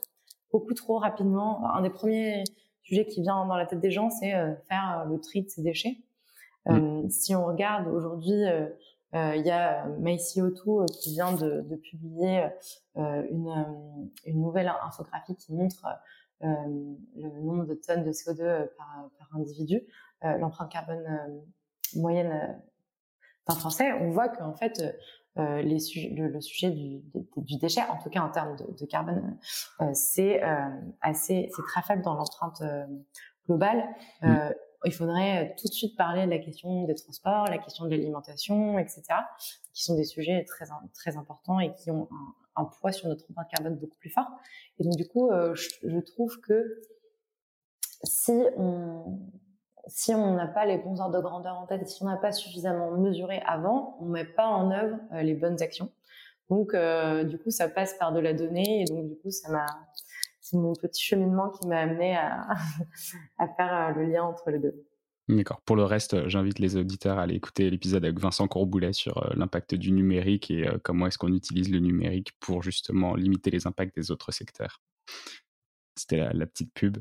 beaucoup 0.52 0.76
trop 0.76 1.00
rapidement. 1.00 1.68
Un 1.74 1.82
des 1.82 1.90
premiers 1.90 2.44
sujets 2.84 3.08
qui 3.08 3.22
vient 3.22 3.46
dans 3.48 3.56
la 3.58 3.66
tête 3.66 3.80
des 3.80 3.92
gens 3.92 4.12
c'est 4.12 4.32
faire 4.70 5.06
le 5.10 5.20
tri 5.20 5.42
de 5.42 5.50
ces 5.50 5.64
déchets 5.64 5.98
Mmh. 6.66 7.10
si 7.10 7.36
on 7.36 7.46
regarde 7.46 7.88
aujourd'hui, 7.88 8.46
euh, 8.46 8.68
euh, 9.16 9.36
il 9.36 9.46
y 9.46 9.52
a 9.52 9.86
MyCO2 10.00 10.84
euh, 10.84 10.86
qui 10.86 11.12
vient 11.12 11.34
de, 11.34 11.62
de 11.62 11.76
publier 11.76 12.48
une, 12.96 13.66
une, 14.26 14.42
nouvelle 14.42 14.72
infographie 14.84 15.36
qui 15.36 15.54
montre 15.54 15.86
le 16.42 17.42
nombre 17.42 17.66
de 17.66 17.74
tonnes 17.74 18.04
de 18.04 18.12
CO2 18.12 18.68
par, 18.78 19.10
par 19.18 19.28
individu, 19.36 19.82
l'empreinte 20.22 20.72
carbone 20.72 21.44
moyenne 21.96 22.60
d'un 23.48 23.56
Français. 23.56 23.94
On 23.94 24.12
voit 24.12 24.30
qu'en 24.30 24.54
fait, 24.54 24.82
euh, 25.38 25.62
les 25.62 25.80
le, 26.16 26.28
le, 26.28 26.42
sujet 26.42 26.70
du, 26.70 27.02
du, 27.38 27.58
déchet, 27.58 27.82
en 27.90 27.98
tout 27.98 28.10
cas 28.10 28.22
en 28.22 28.30
termes 28.30 28.56
de, 28.56 28.66
de 28.80 28.86
carbone, 28.86 29.38
euh, 29.82 29.90
c'est 29.94 30.42
assez, 31.02 31.50
c'est 31.56 31.64
très 31.64 31.82
faible 31.82 32.04
dans 32.04 32.16
l'empreinte 32.16 32.62
globale. 33.48 33.88
Mmh 34.22 34.38
il 34.86 34.94
faudrait 34.94 35.46
euh, 35.46 35.54
tout 35.58 35.68
de 35.68 35.74
suite 35.74 35.96
parler 35.96 36.26
de 36.26 36.32
la 36.32 36.40
question 36.40 36.84
des 36.86 36.96
transports, 36.96 37.46
la 37.46 37.58
question 37.58 37.86
de 37.86 37.90
l'alimentation, 37.90 38.78
etc., 38.80 39.04
qui 39.74 39.84
sont 39.84 39.96
des 39.96 40.04
sujets 40.04 40.44
très 40.46 40.66
très 40.94 41.18
importants 41.18 41.60
et 41.60 41.74
qui 41.74 41.92
ont 41.92 42.08
un, 42.56 42.66
poids 42.66 42.92
sur 42.92 43.08
notre 43.08 43.26
empreinte 43.30 43.50
carbone 43.50 43.76
beaucoup 43.76 43.98
plus 43.98 44.10
fort. 44.10 44.28
Et 44.80 44.84
donc 44.84 44.96
du 44.96 45.08
coup, 45.08 45.32
euh, 45.32 45.56
je, 45.56 46.00
trouve 46.00 46.40
que 46.42 46.82
si 48.04 48.44
on 48.58 49.20
si 49.88 50.14
on 50.16 50.36
n'a 50.36 50.48
pas 50.48 50.66
les 50.66 50.78
bons 50.78 51.02
ordres 51.02 51.18
de 51.18 51.22
grandeur 51.22 51.58
en 51.58 51.66
tête 51.66 51.82
et 51.82 51.86
si 51.86 52.02
on 52.04 52.06
n'a 52.06 52.16
pas 52.16 52.32
suffisamment 52.32 52.92
mesuré 52.92 53.42
avant, 53.46 53.98
on 54.00 54.06
met 54.06 54.24
pas 54.24 54.48
en 54.48 54.72
œuvre 54.72 54.98
euh, 55.14 55.22
les 55.24 55.34
bonnes 55.34 55.62
actions. 55.62 55.92
Donc 56.50 56.76
du 56.76 57.40
coup, 57.40 57.50
ça 57.50 57.68
passe 57.68 57.96
par 57.96 58.12
de 58.12 58.20
la 58.20 58.34
donnée 58.34 58.82
et 58.82 58.86
donc 58.86 59.08
du 59.08 59.16
coup, 59.16 59.32
ça 59.32 59.50
m'a 59.50 59.66
c'est 60.54 60.60
mon 60.60 60.74
petit 60.74 61.04
cheminement 61.04 61.50
qui 61.50 61.68
m'a 61.68 61.80
amené 61.80 62.16
à, 63.38 63.48
faire 63.58 63.74
euh, 63.74 63.92
le 64.00 64.12
lien 64.12 64.24
entre 64.24 64.52
les 64.52 64.60
deux. 64.60 64.86
D'accord. 65.30 65.62
Pour 65.62 65.76
le 65.76 65.84
reste, 65.84 66.14
euh, 66.14 66.30
j'invite 66.30 66.60
les 66.60 66.76
auditeurs 66.76 67.18
à 67.18 67.24
aller 67.24 67.36
écouter 67.36 67.70
l'épisode 67.70 68.04
avec 68.04 68.20
Vincent 68.20 68.48
Courboulet 68.48 68.94
sur 68.94 69.18
euh, 69.18 69.34
l'impact 69.36 69.74
du 69.74 69.92
numérique 69.92 70.52
et 70.52 70.70
comment 70.84 71.08
est-ce 71.08 71.18
qu'on 71.18 71.34
utilise 71.34 71.72
le 71.72 71.80
numérique 71.80 72.34
pour 72.40 72.62
justement 72.62 73.16
limiter 73.16 73.50
les 73.50 73.66
impacts 73.68 73.96
des 73.96 74.12
autres 74.12 74.32
secteurs. 74.32 74.82
C'était 75.96 76.34
la, 76.34 76.46
petite 76.48 76.74
pub. 76.74 76.98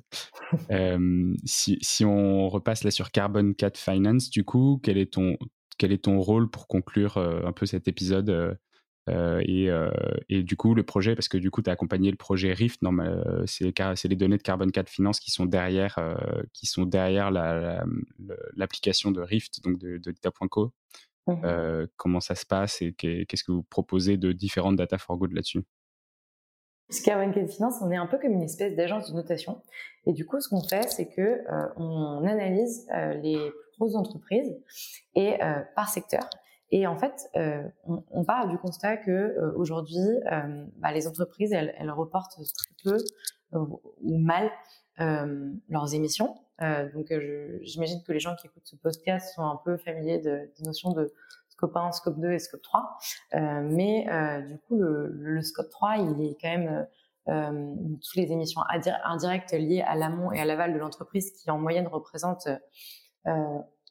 si, 1.44 1.78
si, 1.80 2.04
on 2.04 2.48
repasse 2.48 2.84
là 2.84 2.90
sur 2.90 3.10
Carbon 3.10 3.54
4 3.54 3.78
Finance, 3.78 4.28
du 4.28 4.44
coup, 4.44 4.80
quel 4.82 4.98
est 4.98 5.14
ton, 5.14 5.38
quel 5.78 5.92
est 5.92 6.04
ton 6.04 6.20
rôle 6.20 6.50
pour 6.50 6.68
conclure 6.68 7.16
un 7.16 7.52
peu 7.52 7.64
cet 7.64 7.88
épisode 7.88 8.58
et, 9.08 9.68
euh, 9.68 9.90
et, 10.28 10.42
du 10.42 10.56
coup, 10.56 10.74
le 10.74 10.84
projet, 10.84 11.14
parce 11.14 11.28
que 11.28 11.38
du 11.38 11.50
coup, 11.50 11.62
tu 11.62 11.70
as 11.70 11.72
accompagné 11.72 12.10
le 12.10 12.16
projet 12.16 12.52
Rift, 12.52 12.82
euh, 12.84 13.44
c'est 13.46 14.08
les 14.08 14.16
données 14.16 14.36
de 14.36 14.42
Carbon 14.42 14.68
4 14.68 14.88
Finance 14.88 15.18
qui 15.18 15.30
sont 15.30 15.46
derrière, 15.46 15.98
qui 16.52 16.66
sont 16.66 16.84
derrière 16.84 17.30
l'application 18.54 19.10
la, 19.10 19.16
de 19.16 19.20
Rift, 19.22 19.62
donc 19.64 19.78
de, 19.78 19.98
de 19.98 20.12
Data.co. 20.22 20.72
Mmh 21.28 21.86
comment 21.96 22.18
ça 22.18 22.34
se 22.34 22.44
passe 22.44 22.82
et 22.82 22.94
qu'est-ce 22.94 23.44
que 23.44 23.52
vous 23.52 23.62
proposez 23.62 24.16
de 24.16 24.32
différentes 24.32 24.74
data 24.74 24.98
for 24.98 25.16
good 25.16 25.32
là-dessus? 25.32 25.62
Carbon 27.04 27.32
4 27.32 27.48
Finance, 27.48 27.74
on 27.80 27.92
est 27.92 27.96
un 27.96 28.08
peu 28.08 28.18
comme 28.18 28.32
une 28.32 28.42
espèce 28.42 28.74
d'agence 28.74 29.10
de 29.10 29.14
notation. 29.14 29.62
Et 30.04 30.12
du 30.12 30.26
coup, 30.26 30.40
ce 30.40 30.48
qu'on 30.48 30.62
fait, 30.62 30.90
c'est 30.90 31.08
que 31.08 31.42
on 31.76 32.26
analyse 32.26 32.88
les 33.22 33.36
plus 33.36 33.78
grosses 33.78 33.94
entreprises 33.94 34.52
et 35.14 35.38
par 35.76 35.88
secteur 35.88 36.28
et 36.72 36.86
en 36.86 36.96
fait, 36.96 37.28
euh, 37.36 37.62
on, 37.84 38.24
part 38.24 38.48
du 38.48 38.56
constat 38.56 38.96
que 38.96 39.10
euh, 39.10 39.52
aujourd'hui, 39.56 39.98
euh, 40.32 40.64
bah, 40.78 40.90
les 40.90 41.06
entreprises, 41.06 41.52
elles, 41.52 41.90
reportent 41.90 42.34
très 42.34 42.74
peu 42.82 42.96
ou 43.52 44.18
mal 44.18 44.50
leurs 44.98 45.94
émissions. 45.94 46.34
donc, 46.60 47.12
j'imagine 47.62 48.02
que 48.02 48.12
les 48.12 48.20
gens 48.20 48.34
qui 48.36 48.46
écoutent 48.46 48.66
ce 48.66 48.76
podcast 48.76 49.34
sont 49.34 49.42
un 49.42 49.60
peu 49.64 49.76
familiers 49.76 50.18
de, 50.18 50.50
des 50.56 50.64
notions 50.64 50.92
de 50.92 51.12
scope 51.48 51.76
1, 51.76 51.92
scope 51.92 52.18
2 52.18 52.32
et 52.32 52.38
scope 52.38 52.62
3. 52.62 52.98
mais 53.64 54.06
du 54.48 54.58
coup, 54.60 54.78
le, 54.78 55.42
scope 55.42 55.68
3, 55.70 55.96
il 55.98 56.24
est 56.24 56.36
quand 56.40 56.56
même 56.56 56.86
toutes 57.26 58.16
les 58.16 58.32
émissions 58.32 58.62
indirectes 59.04 59.52
liées 59.52 59.82
à 59.82 59.94
l'amont 59.96 60.32
et 60.32 60.40
à 60.40 60.46
l'aval 60.46 60.72
de 60.72 60.78
l'entreprise 60.78 61.32
qui 61.32 61.50
en 61.50 61.58
moyenne 61.58 61.88
représentent 61.88 62.48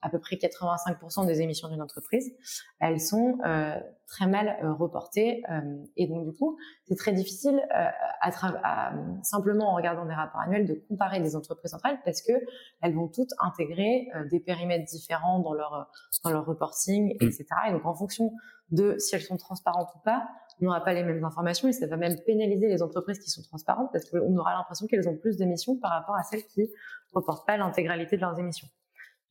à 0.01 0.09
peu 0.09 0.19
près 0.19 0.35
85% 0.35 1.25
des 1.25 1.41
émissions 1.41 1.69
d'une 1.69 1.81
entreprise, 1.81 2.31
elles 2.79 2.99
sont 2.99 3.37
euh, 3.45 3.79
très 4.11 4.27
mal 4.27 4.57
euh, 4.63 4.73
reportées 4.73 5.43
euh, 5.49 5.61
et 5.95 6.07
donc 6.07 6.25
du 6.25 6.33
coup 6.33 6.57
c'est 6.85 6.95
très 6.95 7.13
difficile 7.13 7.55
euh, 7.55 7.87
à, 8.21 8.31
à, 8.63 8.93
simplement 9.23 9.71
en 9.71 9.75
regardant 9.75 10.05
des 10.05 10.13
rapports 10.13 10.41
annuels 10.41 10.67
de 10.67 10.73
comparer 10.89 11.21
des 11.21 11.35
entreprises 11.35 11.73
entre 11.73 11.85
elles 11.85 11.99
parce 12.03 12.21
que 12.21 12.33
elles 12.81 12.93
vont 12.93 13.07
toutes 13.07 13.31
intégrer 13.39 14.09
euh, 14.15 14.27
des 14.27 14.39
périmètres 14.39 14.85
différents 14.85 15.39
dans 15.39 15.53
leur 15.53 15.89
dans 16.23 16.31
leur 16.31 16.45
reporting 16.45 17.15
etc 17.21 17.45
et 17.69 17.71
donc 17.71 17.85
en 17.85 17.95
fonction 17.95 18.33
de 18.69 18.97
si 18.97 19.15
elles 19.15 19.21
sont 19.21 19.37
transparentes 19.37 19.89
ou 19.95 19.99
pas 20.03 20.27
on 20.61 20.65
n'aura 20.65 20.83
pas 20.83 20.93
les 20.93 21.03
mêmes 21.03 21.23
informations 21.23 21.69
et 21.69 21.73
ça 21.73 21.87
va 21.87 21.97
même 21.97 22.15
pénaliser 22.25 22.67
les 22.67 22.83
entreprises 22.83 23.19
qui 23.19 23.29
sont 23.29 23.41
transparentes 23.43 23.89
parce 23.91 24.09
qu'on 24.09 24.35
aura 24.37 24.53
l'impression 24.53 24.87
qu'elles 24.87 25.07
ont 25.07 25.17
plus 25.17 25.37
d'émissions 25.37 25.77
par 25.77 25.91
rapport 25.91 26.15
à 26.15 26.23
celles 26.23 26.45
qui 26.45 26.69
reportent 27.13 27.47
pas 27.47 27.57
l'intégralité 27.57 28.15
de 28.15 28.21
leurs 28.21 28.37
émissions. 28.37 28.67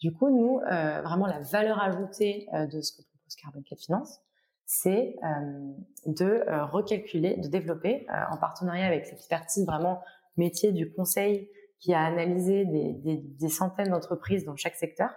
Du 0.01 0.12
coup, 0.12 0.30
nous, 0.30 0.61
euh, 0.61 1.03
vraiment 1.03 1.26
la 1.26 1.40
valeur 1.40 1.78
ajoutée 1.82 2.48
euh, 2.55 2.66
de 2.66 2.80
ce 2.80 2.92
que 2.92 3.03
propose 3.03 3.36
Carbon 3.36 3.62
4 3.68 3.78
Finance, 3.78 4.20
c'est 4.64 5.16
euh, 5.22 5.72
de 6.07 6.42
recalculer, 6.70 7.36
de 7.36 7.48
développer, 7.48 8.07
en 8.30 8.36
partenariat 8.36 8.86
avec 8.86 9.11
l'expertise 9.11 9.66
vraiment 9.66 10.01
métier 10.36 10.72
du 10.72 10.92
conseil 10.92 11.51
qui 11.80 11.92
a 11.92 12.01
analysé 12.05 12.64
des, 12.64 12.92
des, 12.92 13.16
des 13.16 13.48
centaines 13.48 13.90
d'entreprises 13.90 14.44
dans 14.44 14.55
chaque 14.57 14.76
secteur, 14.76 15.11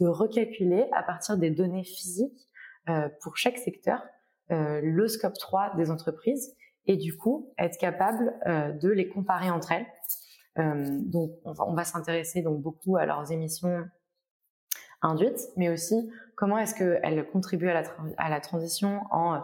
de 0.00 0.08
recalculer 0.08 0.88
à 0.92 1.04
partir 1.04 1.38
des 1.38 1.50
données 1.50 1.84
physiques 1.84 2.48
pour 3.22 3.36
chaque 3.36 3.58
secteur 3.58 4.02
le 4.50 5.06
scope 5.06 5.34
3 5.34 5.76
des 5.76 5.90
entreprises 5.90 6.56
et 6.86 6.96
du 6.96 7.16
coup 7.16 7.52
être 7.58 7.78
capable 7.78 8.34
de 8.80 8.88
les 8.88 9.08
comparer 9.08 9.50
entre 9.50 9.72
elles. 9.72 9.86
donc 10.56 11.38
on 11.44 11.52
va, 11.52 11.66
va 11.72 11.84
s'intéresser 11.84 12.42
donc 12.42 12.62
beaucoup 12.62 12.96
à 12.96 13.06
leurs 13.06 13.30
émissions 13.30 13.84
induite, 15.02 15.40
mais 15.56 15.68
aussi 15.68 16.10
comment 16.34 16.58
est-ce 16.58 16.74
qu'elle 16.74 17.28
contribue 17.30 17.68
à 17.68 17.74
la, 17.74 17.82
à 18.16 18.30
la 18.30 18.40
transition 18.40 19.00
en 19.10 19.42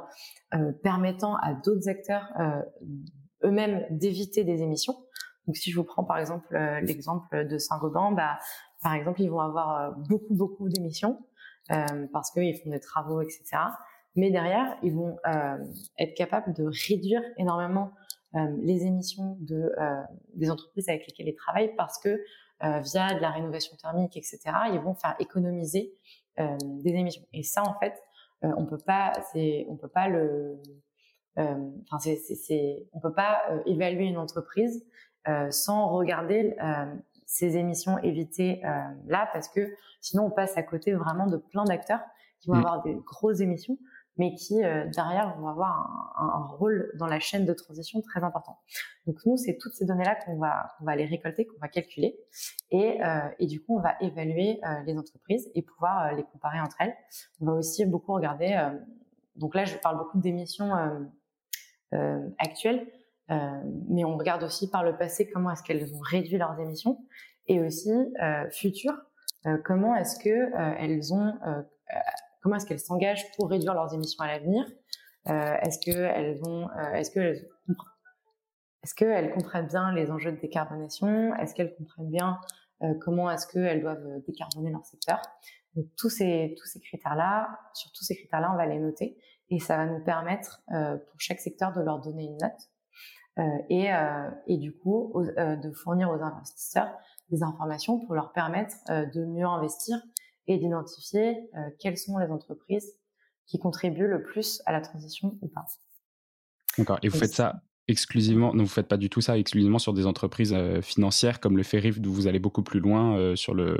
euh, 0.54 0.72
permettant 0.82 1.36
à 1.36 1.54
d'autres 1.54 1.88
acteurs 1.88 2.32
euh, 2.40 2.62
eux-mêmes 3.44 3.84
d'éviter 3.90 4.44
des 4.44 4.62
émissions. 4.62 4.94
Donc 5.46 5.56
si 5.56 5.70
je 5.70 5.76
vous 5.76 5.84
prends 5.84 6.04
par 6.04 6.18
exemple 6.18 6.54
euh, 6.54 6.80
l'exemple 6.80 7.46
de 7.46 7.58
Saint-Gobain, 7.58 8.12
bah, 8.12 8.38
par 8.82 8.94
exemple 8.94 9.22
ils 9.22 9.30
vont 9.30 9.40
avoir 9.40 9.96
beaucoup 10.08 10.34
beaucoup 10.34 10.68
d'émissions 10.68 11.18
parce 12.12 12.30
qu'ils 12.30 12.58
font 12.58 12.68
des 12.68 12.80
travaux, 12.80 13.22
etc. 13.22 13.56
Mais 14.16 14.30
derrière, 14.30 14.76
ils 14.82 14.94
vont 14.94 15.16
être 15.98 16.14
capables 16.14 16.52
de 16.52 16.70
réduire 16.90 17.22
énormément 17.38 17.90
les 18.60 18.84
émissions 18.84 19.38
de, 19.40 19.72
des 20.34 20.50
entreprises 20.50 20.90
avec 20.90 21.06
lesquelles 21.06 21.28
ils 21.28 21.34
travaillent 21.34 21.74
parce 21.74 21.98
que 21.98 22.10
euh, 22.10 22.18
via 22.80 23.14
de 23.14 23.20
la 23.20 23.30
rénovation 23.30 23.76
thermique, 23.76 24.16
etc., 24.16 24.40
ils 24.72 24.80
vont 24.80 24.94
faire 24.94 25.16
économiser 25.18 25.92
euh, 26.40 26.56
des 26.82 26.90
émissions. 26.90 27.24
Et 27.32 27.42
ça, 27.42 27.62
en 27.62 27.78
fait, 27.78 27.94
euh, 28.44 28.52
on 28.56 28.66
peut 28.66 28.78
pas, 28.78 29.12
c'est, 29.32 29.66
on 29.68 29.76
peut 29.76 29.88
pas 29.88 30.08
le, 30.08 30.60
enfin, 31.36 31.98
c'est, 32.00 32.16
c'est, 32.16 32.86
on 32.92 33.00
peut 33.00 33.12
pas 33.14 33.42
évaluer 33.66 34.04
une 34.04 34.18
entreprise 34.18 34.86
sans 35.50 35.88
regarder 35.88 36.54
ces 37.26 37.56
émissions 37.56 37.98
évitées 37.98 38.60
là, 39.06 39.28
parce 39.32 39.48
que 39.48 39.74
sinon 40.00 40.26
on 40.26 40.30
passe 40.30 40.56
à 40.56 40.62
côté 40.62 40.92
vraiment 40.92 41.26
de 41.26 41.38
plein 41.38 41.64
d'acteurs 41.64 42.02
qui 42.38 42.50
vont 42.50 42.56
mmh. 42.56 42.58
avoir 42.58 42.82
des 42.82 42.94
grosses 42.94 43.40
émissions, 43.40 43.78
mais 44.16 44.34
qui 44.34 44.62
euh, 44.62 44.86
derrière 44.94 45.36
vont 45.38 45.48
avoir 45.48 46.14
un, 46.16 46.26
un, 46.26 46.46
rôle 46.56 46.92
dans 46.98 47.06
la 47.06 47.18
chaîne 47.18 47.44
de 47.44 47.52
transition 47.52 48.00
très 48.00 48.22
important. 48.22 48.58
Donc 49.06 49.16
nous, 49.26 49.36
c'est 49.36 49.58
toutes 49.58 49.74
ces 49.74 49.84
données-là 49.84 50.14
qu'on 50.14 50.38
va, 50.38 50.68
qu'on 50.78 50.84
va 50.84 50.92
aller 50.92 51.06
récolter, 51.06 51.46
qu'on 51.46 51.58
va 51.60 51.68
calculer, 51.68 52.16
et, 52.70 53.02
euh, 53.02 53.28
et, 53.38 53.46
du 53.46 53.62
coup, 53.62 53.76
on 53.76 53.80
va 53.80 53.96
évaluer 54.00 54.60
euh, 54.64 54.82
les 54.86 54.96
entreprises 54.96 55.50
et 55.54 55.62
pouvoir 55.62 56.06
euh, 56.06 56.16
les 56.16 56.24
comparer 56.24 56.60
entre 56.60 56.76
elles. 56.80 56.94
On 57.40 57.46
va 57.46 57.52
aussi 57.52 57.84
beaucoup 57.86 58.12
regarder. 58.12 58.52
Euh, 58.52 58.76
donc 59.36 59.54
là, 59.54 59.64
je 59.64 59.76
parle 59.76 59.98
beaucoup 59.98 60.18
d'émissions 60.18 60.70
actuelles, 62.38 62.86
mais 63.28 64.04
on 64.04 64.16
regarde 64.16 64.44
aussi 64.44 64.70
par 64.70 64.84
le 64.84 64.96
passé 64.96 65.28
comment 65.28 65.50
est-ce 65.50 65.64
qu'elles 65.64 65.92
ont 65.92 66.00
réduit 66.00 66.38
leurs 66.38 66.58
émissions, 66.60 66.98
et 67.48 67.60
aussi 67.60 67.90
futures 68.52 68.96
comment 69.64 69.96
est-ce 69.96 70.20
que 70.22 70.52
elles 70.78 71.12
ont, 71.12 71.34
comment 72.44 72.56
est-ce 72.56 72.66
qu'elles 72.66 72.78
s'engagent 72.78 73.32
pour 73.36 73.50
réduire 73.50 73.74
leurs 73.74 73.92
émissions 73.92 74.22
à 74.22 74.28
l'avenir 74.28 74.64
Est-ce 75.26 75.80
qu'elles 75.80 76.38
vont, 76.40 76.68
est-ce 76.94 77.10
que 77.10 77.34
est-ce 78.82 78.94
qu'elles 78.94 79.32
comprennent 79.32 79.66
bien 79.66 79.92
les 79.92 80.10
enjeux 80.10 80.30
de 80.30 80.36
décarbonation 80.36 81.34
Est-ce 81.36 81.54
qu'elles 81.54 81.74
comprennent 81.74 82.10
bien 82.10 82.38
comment 83.00 83.30
est-ce 83.30 83.46
qu'elles 83.46 83.80
doivent 83.80 84.22
décarboner 84.26 84.70
leur 84.70 84.84
secteur. 84.84 85.22
Tous 85.96 86.10
ces 86.10 86.54
critères-là, 86.82 87.48
sur 87.72 87.90
tous 87.92 88.04
ces 88.04 88.14
critères-là, 88.14 88.50
on 88.52 88.56
va 88.56 88.66
les 88.66 88.78
noter 88.78 89.18
et 89.48 89.58
ça 89.58 89.78
va 89.78 89.86
nous 89.86 90.04
permettre 90.04 90.62
pour 90.68 91.18
chaque 91.18 91.40
secteur 91.40 91.72
de 91.72 91.80
leur 91.80 92.00
donner 92.00 92.24
une 92.24 92.36
note 92.36 92.68
euh, 93.40 93.42
et, 93.68 93.92
euh, 93.92 94.30
du 94.46 94.72
coup 94.72 95.12
euh, 95.18 95.56
de 95.56 95.72
fournir 95.72 96.08
aux 96.08 96.22
investisseurs 96.22 96.96
des 97.30 97.42
informations 97.42 97.98
pour 97.98 98.14
leur 98.14 98.32
permettre 98.32 98.76
de 98.88 99.24
mieux 99.24 99.46
investir 99.46 99.98
et 100.46 100.58
d'identifier 100.58 101.48
quelles 101.78 101.98
sont 101.98 102.18
les 102.18 102.30
entreprises 102.30 102.96
qui 103.46 103.58
contribuent 103.58 104.08
le 104.08 104.22
plus 104.22 104.62
à 104.66 104.72
la 104.72 104.80
transition 104.80 105.38
ou 105.42 105.48
pas. 105.48 105.66
D'accord. 106.78 106.98
Et 107.02 107.08
vous 107.08 107.18
faites 107.18 107.34
ça 107.34 107.62
exclusivement, 107.86 108.54
non, 108.54 108.64
vous 108.64 108.70
faites 108.70 108.88
pas 108.88 108.96
du 108.96 109.10
tout 109.10 109.20
ça 109.20 109.36
exclusivement 109.36 109.78
sur 109.78 109.92
des 109.92 110.06
entreprises 110.06 110.56
financières 110.80 111.40
comme 111.40 111.56
le 111.56 111.62
Ferif, 111.62 112.00
d'où 112.00 112.12
vous 112.12 112.26
allez 112.26 112.38
beaucoup 112.38 112.62
plus 112.62 112.80
loin 112.80 113.36
sur 113.36 113.54
le. 113.54 113.76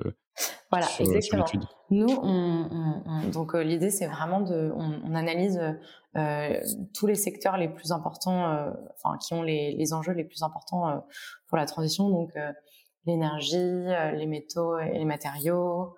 Voilà, 0.70 0.86
exactement. 0.98 1.46
Nous, 1.90 2.06
on, 2.22 3.28
donc 3.32 3.54
l'idée, 3.54 3.90
c'est 3.90 4.06
vraiment 4.06 4.40
de, 4.40 4.72
on, 4.74 5.14
analyse 5.14 5.60
tous 6.92 7.06
les 7.06 7.14
secteurs 7.14 7.56
les 7.56 7.68
plus 7.68 7.92
importants, 7.92 8.72
enfin 8.94 9.16
qui 9.18 9.32
ont 9.32 9.42
les, 9.42 9.74
les, 9.76 9.92
enjeux 9.94 10.12
les 10.12 10.24
plus 10.24 10.42
importants 10.42 11.02
pour 11.46 11.56
la 11.56 11.64
transition, 11.64 12.10
donc 12.10 12.32
l'énergie, 13.06 13.84
les 14.14 14.26
métaux 14.26 14.78
et 14.78 14.98
les 14.98 15.04
matériaux, 15.04 15.96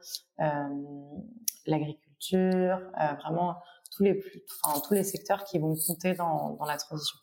l'agriculture, 1.67 2.79
vraiment 3.23 3.57
tous 3.97 4.03
les 4.03 4.15
plus, 4.15 4.43
enfin, 4.63 4.81
tous 4.87 4.95
les 4.95 5.05
secteurs 5.05 5.45
qui 5.45 5.59
vont 5.59 5.75
compter 5.87 6.15
dans, 6.15 6.57
dans 6.59 6.65
la 6.65 6.77
transition. 6.77 7.19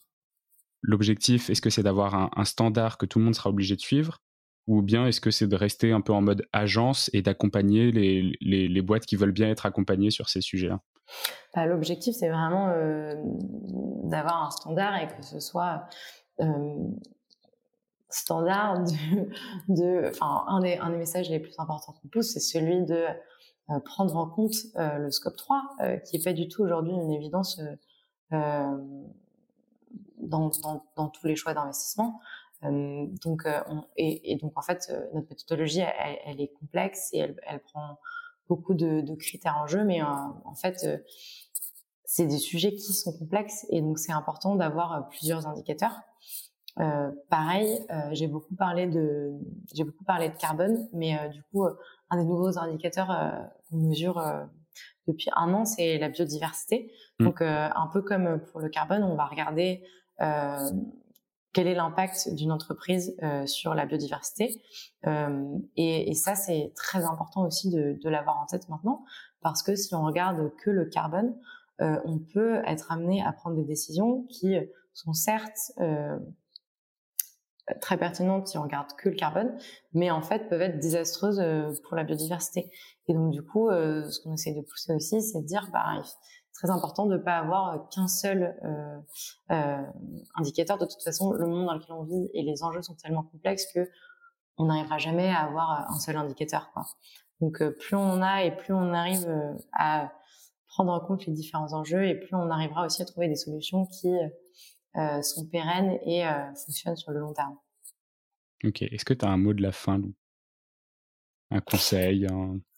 L'objectif, 0.81 1.49
est-ce 1.49 1.61
que 1.61 1.69
c'est 1.69 1.83
d'avoir 1.83 2.29
un, 2.37 2.45
standard 2.45 2.97
que 2.97 3.05
tout 3.05 3.17
le 3.17 3.25
monde 3.25 3.35
sera 3.35 3.49
obligé 3.49 3.75
de 3.75 3.81
suivre 3.81 4.21
ou 4.67 4.81
bien 4.81 5.07
est-ce 5.07 5.21
que 5.21 5.31
c'est 5.31 5.47
de 5.47 5.55
rester 5.55 5.91
un 5.91 6.01
peu 6.01 6.13
en 6.13 6.21
mode 6.21 6.45
agence 6.53 7.09
et 7.13 7.21
d'accompagner 7.21 7.91
les, 7.91 8.37
les, 8.41 8.81
boîtes 8.81 9.05
qui 9.05 9.15
veulent 9.15 9.33
bien 9.33 9.49
être 9.49 9.65
accompagnées 9.65 10.11
sur 10.11 10.29
ces 10.29 10.41
sujets-là? 10.41 10.81
Bah, 11.53 11.65
L'objectif, 11.65 12.15
c'est 12.15 12.29
vraiment 12.29 12.69
euh, 12.69 13.13
d'avoir 14.03 14.43
un 14.43 14.51
standard 14.51 15.01
et 15.01 15.07
que 15.07 15.21
ce 15.21 15.39
soit 15.39 15.83
euh, 16.39 16.45
standard 18.13 18.83
de... 19.67 20.09
Enfin, 20.09 20.45
un, 20.47 20.61
des, 20.61 20.77
messages 20.97 21.29
les 21.29 21.39
plus 21.39 21.53
importants 21.57 21.93
qu'on 22.01 22.07
pousse, 22.07 22.31
c'est 22.33 22.39
celui 22.39 22.83
de 22.83 23.05
euh, 23.69 23.79
prendre 23.79 24.15
en 24.15 24.27
compte 24.27 24.55
le 24.75 25.09
scope 25.11 25.35
3, 25.35 25.61
qui 26.05 26.17
n'est 26.17 26.23
pas 26.23 26.33
du 26.33 26.47
tout 26.47 26.63
aujourd'hui 26.63 26.93
une 26.93 27.11
évidence 27.11 27.61
dans, 30.17 31.09
tous 31.09 31.27
les 31.27 31.35
choix 31.35 31.53
d'investissement. 31.53 32.19
Euh, 32.63 33.05
donc, 33.23 33.45
euh, 33.45 33.59
on, 33.67 33.83
et, 33.97 34.37
donc 34.41 34.57
en 34.57 34.61
fait, 34.61 34.87
euh, 34.89 35.05
notre 35.13 35.29
méthodologie, 35.29 35.81
elle, 36.25 36.39
est 36.39 36.53
complexe 36.59 37.09
et 37.13 37.19
elle, 37.19 37.59
prend 37.61 37.99
beaucoup 38.47 38.73
de, 38.73 39.15
critères 39.15 39.57
en 39.57 39.67
jeu, 39.67 39.83
mais 39.83 40.01
en 40.01 40.55
fait, 40.55 40.85
c'est 42.05 42.27
des 42.27 42.37
sujets 42.37 42.73
qui 42.73 42.93
sont 42.93 43.17
complexes 43.17 43.65
et 43.69 43.81
donc 43.81 43.99
c'est 43.99 44.11
important 44.11 44.55
d'avoir 44.55 45.09
plusieurs 45.09 45.47
indicateurs. 45.47 46.01
Euh, 46.79 47.11
pareil, 47.29 47.85
euh, 47.91 48.09
j'ai 48.11 48.27
beaucoup 48.27 48.55
parlé 48.55 48.87
de 48.87 49.31
j'ai 49.73 49.83
beaucoup 49.83 50.03
parlé 50.03 50.29
de 50.29 50.35
carbone, 50.35 50.87
mais 50.93 51.17
euh, 51.17 51.27
du 51.27 51.43
coup, 51.43 51.65
un 52.09 52.17
des 52.17 52.25
nouveaux 52.25 52.57
indicateurs 52.57 53.09
qu'on 53.69 53.77
mesure 53.77 54.21
depuis 55.07 55.29
un 55.35 55.53
an, 55.53 55.65
c'est 55.65 55.97
la 55.97 56.09
biodiversité. 56.09 56.91
Mmh. 57.19 57.25
Donc, 57.25 57.41
un 57.41 57.89
peu 57.91 58.01
comme 58.01 58.39
pour 58.51 58.59
le 58.59 58.69
carbone, 58.69 59.03
on 59.03 59.15
va 59.15 59.25
regarder 59.25 59.83
euh, 60.21 60.69
quel 61.53 61.67
est 61.67 61.75
l'impact 61.75 62.33
d'une 62.33 62.51
entreprise 62.51 63.15
euh, 63.21 63.45
sur 63.45 63.75
la 63.75 63.85
biodiversité. 63.85 64.61
Euh, 65.05 65.57
et, 65.77 66.09
et, 66.09 66.13
ça, 66.15 66.35
c'est 66.35 66.73
très 66.75 67.05
important 67.05 67.45
aussi 67.45 67.69
de, 67.69 67.97
de 68.03 68.09
l'avoir 68.09 68.39
en 68.39 68.45
tête 68.45 68.67
maintenant, 68.69 69.05
parce 69.41 69.61
que 69.61 69.75
si 69.75 69.93
on 69.93 70.03
regarde 70.03 70.51
que 70.57 70.71
le 70.71 70.85
carbone, 70.85 71.35
euh, 71.81 71.99
on 72.05 72.17
peut 72.19 72.61
être 72.65 72.91
amené 72.91 73.23
à 73.23 73.31
prendre 73.31 73.55
des 73.55 73.65
décisions 73.65 74.23
qui 74.29 74.55
sont 74.93 75.13
certes 75.13 75.71
euh, 75.79 76.17
très 77.81 77.97
pertinentes 77.97 78.47
si 78.47 78.57
on 78.57 78.63
regarde 78.63 78.87
que 78.97 79.09
le 79.09 79.15
carbone, 79.15 79.57
mais 79.93 80.11
en 80.11 80.21
fait 80.21 80.49
peuvent 80.49 80.61
être 80.61 80.79
désastreuses 80.79 81.41
pour 81.83 81.95
la 81.95 82.03
biodiversité. 82.03 82.71
Et 83.07 83.13
donc 83.13 83.31
du 83.31 83.41
coup, 83.41 83.69
ce 83.69 84.21
qu'on 84.21 84.33
essaie 84.33 84.53
de 84.53 84.61
pousser 84.61 84.93
aussi, 84.93 85.21
c'est 85.21 85.41
de 85.41 85.45
dire, 85.45 85.69
bah, 85.71 86.01
très 86.53 86.69
important 86.69 87.05
de 87.05 87.17
ne 87.17 87.21
pas 87.21 87.37
avoir 87.37 87.89
qu'un 87.89 88.07
seul 88.07 88.55
euh, 88.63 88.99
euh, 89.51 89.81
indicateur. 90.35 90.77
De 90.77 90.85
toute 90.85 91.03
façon, 91.03 91.31
le 91.31 91.45
monde 91.45 91.65
dans 91.65 91.73
lequel 91.73 91.93
on 91.93 92.03
vit 92.03 92.29
et 92.33 92.43
les 92.43 92.63
enjeux 92.63 92.81
sont 92.81 92.95
tellement 92.95 93.23
complexes 93.23 93.65
que 93.73 93.89
on 94.57 94.65
n'arrivera 94.65 94.99
jamais 94.99 95.29
à 95.29 95.39
avoir 95.39 95.89
un 95.89 95.99
seul 95.99 96.15
indicateur. 96.15 96.71
Quoi. 96.73 96.83
Donc, 97.41 97.61
euh, 97.61 97.71
plus 97.71 97.95
on 97.95 98.03
en 98.03 98.21
a 98.21 98.43
et 98.43 98.55
plus 98.55 98.73
on 98.73 98.93
arrive 98.93 99.27
euh, 99.27 99.53
à 99.73 100.13
prendre 100.67 100.91
en 100.91 100.99
compte 100.99 101.25
les 101.25 101.33
différents 101.33 101.73
enjeux 101.73 102.05
et 102.05 102.15
plus 102.15 102.35
on 102.35 102.49
arrivera 102.49 102.85
aussi 102.85 103.01
à 103.01 103.05
trouver 103.05 103.27
des 103.27 103.35
solutions 103.35 103.85
qui 103.85 104.09
euh, 104.09 104.27
sont 104.95 105.47
pérennes 105.47 105.97
et 106.05 106.23
fonctionnent 106.65 106.95
sur 106.95 107.11
le 107.11 107.19
long 107.19 107.33
terme. 107.33 107.57
Ok. 108.63 108.81
Est-ce 108.81 109.05
que 109.05 109.13
tu 109.13 109.25
as 109.25 109.29
un 109.29 109.37
mot 109.37 109.53
de 109.53 109.61
la 109.61 109.71
fin, 109.71 109.97
Lou? 109.97 110.13
Un 111.51 111.61
conseil 111.61 112.27
un... 112.27 112.59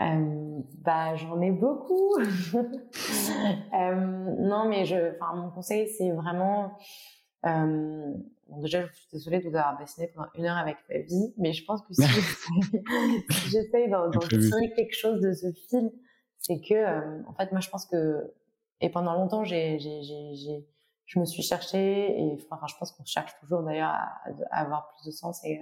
Euh, 0.00 0.60
bah, 0.84 1.16
j'en 1.16 1.40
ai 1.40 1.50
beaucoup. 1.50 2.16
euh, 2.22 3.94
non, 4.38 4.68
mais 4.68 4.84
je, 4.84 5.14
enfin, 5.16 5.34
mon 5.34 5.50
conseil, 5.50 5.88
c'est 5.88 6.12
vraiment. 6.12 6.78
Euh, 7.46 8.14
bon, 8.48 8.60
déjà, 8.60 8.86
je 8.86 8.92
suis 8.92 9.08
désolée 9.12 9.38
de 9.40 9.48
vous 9.48 9.56
avoir 9.56 9.76
bassiné 9.76 10.08
pendant 10.14 10.28
une 10.36 10.46
heure 10.46 10.56
avec 10.56 10.76
ma 10.88 10.98
vie, 10.98 11.34
mais 11.36 11.52
je 11.52 11.64
pense 11.64 11.82
que 11.82 11.94
si 11.94 12.02
j'essaye 13.50 13.90
d'en 13.90 14.08
tirer 14.10 14.72
quelque 14.76 14.94
chose 14.94 15.20
de 15.20 15.32
ce 15.32 15.50
film, 15.68 15.90
c'est 16.38 16.60
que, 16.60 16.74
euh, 16.74 17.22
en 17.26 17.34
fait, 17.34 17.50
moi, 17.50 17.60
je 17.60 17.68
pense 17.68 17.84
que, 17.86 18.32
et 18.80 18.90
pendant 18.90 19.14
longtemps, 19.14 19.44
j'ai, 19.44 19.78
j'ai, 19.78 20.02
j'ai, 20.02 20.66
je 21.06 21.18
me 21.18 21.24
suis 21.24 21.42
cherchée, 21.42 22.20
et 22.20 22.38
enfin, 22.50 22.66
je 22.66 22.74
pense 22.78 22.92
qu'on 22.92 23.04
cherche 23.04 23.32
toujours 23.40 23.62
d'ailleurs 23.62 23.90
à, 23.90 24.20
avoir 24.50 24.88
plus 24.88 25.10
de 25.10 25.12
sens 25.12 25.44
et 25.44 25.60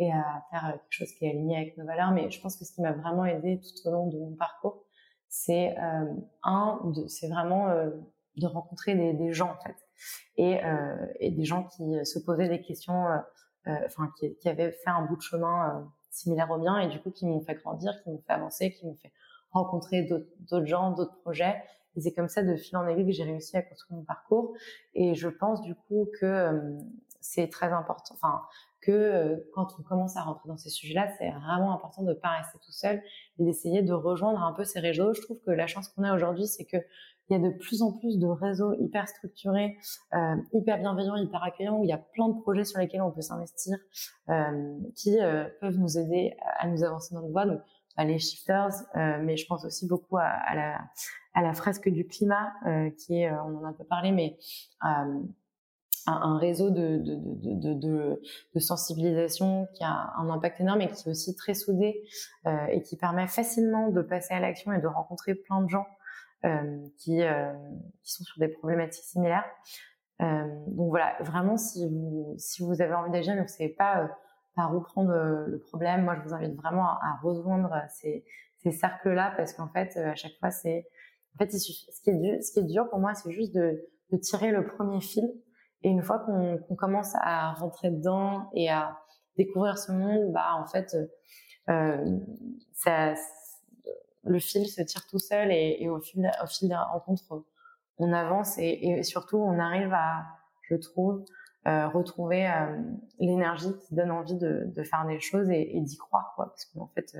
et 0.00 0.12
à 0.12 0.44
faire 0.50 0.74
quelque 0.74 0.90
chose 0.90 1.12
qui 1.18 1.26
est 1.26 1.30
aligné 1.30 1.56
avec 1.56 1.76
nos 1.76 1.84
valeurs. 1.84 2.12
Mais 2.12 2.30
je 2.30 2.40
pense 2.40 2.56
que 2.56 2.64
ce 2.64 2.72
qui 2.72 2.80
m'a 2.82 2.92
vraiment 2.92 3.24
aidé 3.24 3.60
tout 3.60 3.88
au 3.88 3.90
long 3.90 4.06
de 4.06 4.16
mon 4.16 4.36
parcours, 4.36 4.84
c'est 5.28 5.76
euh, 5.76 6.14
un, 6.44 6.80
c'est 7.08 7.26
vraiment 7.26 7.68
euh, 7.68 7.90
de 8.38 8.46
rencontrer 8.46 8.94
des, 8.94 9.32
gens 9.32 9.50
en 9.50 9.62
fait, 9.62 9.76
et, 10.36 10.64
euh, 10.64 11.06
et, 11.20 11.30
des 11.30 11.44
gens 11.44 11.64
qui 11.64 11.84
se 12.04 12.18
posaient 12.18 12.48
des 12.48 12.60
questions, 12.60 13.06
euh, 13.06 13.18
euh, 13.66 13.76
enfin 13.86 14.10
qui, 14.18 14.48
avaient 14.48 14.72
fait 14.72 14.90
un 14.90 15.02
bout 15.02 15.16
de 15.16 15.22
chemin 15.22 15.90
similaire 16.10 16.50
au 16.50 16.58
mien 16.58 16.78
et 16.78 16.88
du 16.88 17.00
coup 17.00 17.10
qui 17.10 17.26
m'ont 17.26 17.40
fait 17.40 17.54
grandir, 17.56 17.92
qui 18.02 18.10
m'ont 18.10 18.22
fait 18.26 18.32
avancer, 18.32 18.72
qui 18.72 18.86
m'ont 18.86 18.96
fait 18.96 19.12
rencontrer 19.50 20.02
d'autres 20.02 20.66
gens, 20.66 20.92
d'autres 20.92 21.18
projets. 21.20 21.62
Et 21.98 22.00
c'est 22.00 22.12
comme 22.12 22.28
ça, 22.28 22.44
de 22.44 22.54
fil 22.54 22.76
en 22.76 22.86
aiguille, 22.86 23.06
que 23.06 23.12
j'ai 23.12 23.24
réussi 23.24 23.56
à 23.56 23.62
construire 23.62 23.98
mon 23.98 24.04
parcours. 24.04 24.54
Et 24.94 25.16
je 25.16 25.28
pense 25.28 25.60
du 25.62 25.74
coup 25.74 26.08
que 26.20 26.78
c'est 27.20 27.48
très 27.48 27.72
important. 27.72 28.14
Enfin, 28.14 28.42
que 28.80 28.92
euh, 28.92 29.36
quand 29.52 29.74
on 29.80 29.82
commence 29.82 30.16
à 30.16 30.22
rentrer 30.22 30.48
dans 30.48 30.56
ces 30.56 30.70
sujets-là, 30.70 31.08
c'est 31.18 31.30
vraiment 31.30 31.74
important 31.74 32.02
de 32.02 32.10
ne 32.10 32.14
pas 32.14 32.28
rester 32.28 32.58
tout 32.64 32.70
seul 32.70 33.02
et 33.40 33.44
d'essayer 33.44 33.82
de 33.82 33.92
rejoindre 33.92 34.40
un 34.40 34.52
peu 34.52 34.62
ces 34.62 34.78
réseaux. 34.78 35.12
Je 35.12 35.20
trouve 35.22 35.40
que 35.44 35.50
la 35.50 35.66
chance 35.66 35.88
qu'on 35.88 36.04
a 36.04 36.14
aujourd'hui, 36.14 36.46
c'est 36.46 36.64
que 36.64 36.76
il 37.30 37.34
y 37.34 37.36
a 37.36 37.50
de 37.50 37.54
plus 37.54 37.82
en 37.82 37.92
plus 37.92 38.18
de 38.18 38.26
réseaux 38.26 38.74
hyper 38.74 39.06
structurés, 39.06 39.76
euh, 40.14 40.36
hyper 40.52 40.78
bienveillants, 40.78 41.16
hyper 41.16 41.42
accueillants, 41.42 41.78
où 41.78 41.84
il 41.84 41.88
y 41.88 41.92
a 41.92 41.98
plein 41.98 42.28
de 42.28 42.40
projets 42.40 42.64
sur 42.64 42.78
lesquels 42.78 43.02
on 43.02 43.10
peut 43.10 43.20
s'investir, 43.20 43.76
euh, 44.30 44.78
qui 44.94 45.20
euh, 45.20 45.44
peuvent 45.60 45.76
nous 45.78 45.98
aider 45.98 46.34
à 46.58 46.66
nous 46.68 46.82
avancer 46.84 47.14
dans 47.14 47.20
le 47.20 47.30
voie. 47.30 47.44
Les 48.04 48.18
shifters, 48.18 48.72
euh, 48.96 49.18
mais 49.22 49.36
je 49.36 49.46
pense 49.46 49.64
aussi 49.64 49.86
beaucoup 49.86 50.16
à, 50.18 50.54
la, 50.54 51.54
fresque 51.54 51.88
du 51.88 52.06
climat, 52.06 52.52
qui 52.98 53.22
est, 53.22 53.30
on 53.30 53.58
en 53.58 53.64
a 53.64 53.68
un 53.68 53.72
peu 53.72 53.84
parlé, 53.84 54.12
mais 54.12 54.38
un, 56.08 56.38
réseau 56.38 56.70
de, 56.70 58.20
sensibilisation 58.58 59.68
qui 59.74 59.84
a 59.84 60.12
un 60.18 60.28
impact 60.30 60.60
énorme 60.60 60.80
et 60.80 60.88
qui 60.88 61.08
est 61.08 61.10
aussi 61.10 61.34
très 61.34 61.54
soudé 61.54 62.02
euh, 62.46 62.66
et 62.66 62.82
qui 62.82 62.96
permet 62.96 63.26
facilement 63.26 63.88
de 63.90 64.02
passer 64.02 64.34
à 64.34 64.40
l'action 64.40 64.72
et 64.72 64.80
de 64.80 64.86
rencontrer 64.86 65.34
plein 65.34 65.62
de 65.62 65.68
gens 65.68 65.86
euh, 66.44 66.78
qui, 66.98 67.22
euh, 67.22 67.52
sont 68.02 68.24
sur 68.24 68.38
des 68.38 68.48
problématiques 68.48 69.04
similaires. 69.04 69.44
Euh, 70.20 70.46
donc 70.68 70.90
voilà, 70.90 71.16
vraiment, 71.20 71.56
si 71.56 71.86
vous, 71.86 72.82
avez 72.82 72.94
envie 72.94 73.10
d'agir 73.10 73.34
mais 73.34 73.40
vous 73.40 73.46
ne 73.46 73.48
savez 73.48 73.68
pas 73.68 74.02
euh, 74.02 74.08
par 74.58 74.74
où 74.74 74.80
prendre 74.80 75.12
euh, 75.12 75.46
le 75.46 75.60
problème, 75.60 76.02
moi 76.02 76.16
je 76.16 76.28
vous 76.28 76.34
invite 76.34 76.56
vraiment 76.56 76.84
à, 76.84 77.16
rejoindre 77.22 77.70
ces, 77.90 78.24
cercles-là 78.72 79.32
parce 79.36 79.52
qu'en 79.54 79.68
fait, 79.68 79.96
à 79.96 80.16
chaque 80.16 80.36
fois, 80.40 80.50
c'est... 80.50 80.84
En 81.34 81.38
fait, 81.38 81.52
ce, 81.52 82.02
qui 82.02 82.10
est 82.10 82.14
dur, 82.14 82.42
ce 82.42 82.52
qui 82.52 82.58
est 82.58 82.64
dur 82.64 82.90
pour 82.90 82.98
moi, 82.98 83.14
c'est 83.14 83.30
juste 83.30 83.54
de, 83.54 83.88
tirer 84.20 84.50
le 84.50 84.66
premier 84.66 85.00
fil. 85.00 85.32
Et 85.82 85.88
une 85.88 86.02
fois 86.02 86.18
qu'on 86.18 86.74
commence 86.74 87.12
à 87.20 87.52
rentrer 87.52 87.92
dedans 87.92 88.50
et 88.52 88.68
à 88.68 88.98
découvrir 89.36 89.78
ce 89.78 89.92
monde, 89.92 90.32
bah 90.32 90.50
en 90.56 90.66
fait, 90.66 90.96
ça, 92.72 93.14
le 94.24 94.38
fil 94.40 94.66
se 94.66 94.82
tire 94.82 95.06
tout 95.06 95.20
seul 95.20 95.52
et, 95.52 95.88
au, 95.88 96.00
fil, 96.00 96.28
au 96.42 96.46
fil 96.48 96.68
des 96.68 96.74
rencontres, 96.74 97.44
on 97.98 98.12
avance 98.12 98.58
et, 98.58 99.04
surtout 99.04 99.38
on 99.38 99.58
arrive 99.60 99.92
à, 99.92 100.26
je 100.68 100.74
trouve, 100.74 101.24
retrouver 101.64 102.50
l'énergie 103.18 103.72
qui 103.86 103.94
donne 103.94 104.10
envie 104.10 104.36
de, 104.36 104.82
faire 104.84 105.06
des 105.06 105.20
choses 105.20 105.50
et, 105.50 105.80
d'y 105.80 105.96
croire, 105.96 106.32
quoi. 106.34 106.46
Parce 106.46 106.64
qu'en 106.66 106.88
fait, 106.94 107.16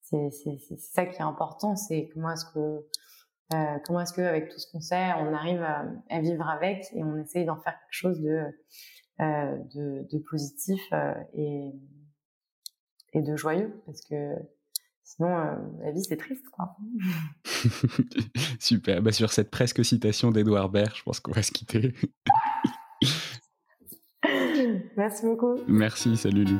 c'est 0.00 0.30
ça 0.78 1.06
qui 1.06 1.16
est 1.16 1.22
important, 1.22 1.76
c'est 1.76 2.08
comment 2.12 2.30
est-ce 2.30 2.44
que 2.52 2.86
euh, 3.52 3.78
comment 3.84 4.00
est-ce 4.00 4.14
qu'avec 4.14 4.48
tout 4.48 4.58
ce 4.58 4.70
qu'on 4.70 4.80
sait, 4.80 5.12
on 5.18 5.34
arrive 5.34 5.62
à, 5.62 6.20
vivre 6.20 6.48
avec 6.48 6.86
et 6.92 7.04
on 7.04 7.16
essaye 7.18 7.44
d'en 7.44 7.56
faire 7.56 7.74
quelque 7.74 7.92
chose 7.92 8.20
de, 8.20 8.44
euh, 9.20 9.58
de, 9.74 10.18
positif 10.30 10.80
euh, 10.92 11.12
et, 11.34 11.72
et 13.12 13.22
de 13.22 13.36
joyeux 13.36 13.82
parce 13.84 14.00
que 14.00 14.34
sinon 15.02 15.28
la 15.82 15.92
vie 15.92 16.02
c'est 16.02 16.16
triste 16.16 16.48
quoi. 16.50 16.76
Super, 18.58 19.02
bah, 19.02 19.12
sur 19.12 19.30
cette 19.30 19.50
presque 19.50 19.84
citation 19.84 20.30
d'Edouard 20.30 20.70
Baird, 20.70 20.94
je 20.94 21.02
pense 21.02 21.20
qu'on 21.20 21.32
va 21.32 21.42
se 21.42 21.52
quitter. 21.52 21.92
Merci 24.96 25.26
beaucoup. 25.26 25.56
Merci, 25.66 26.16
salut 26.16 26.44
Lou. 26.44 26.58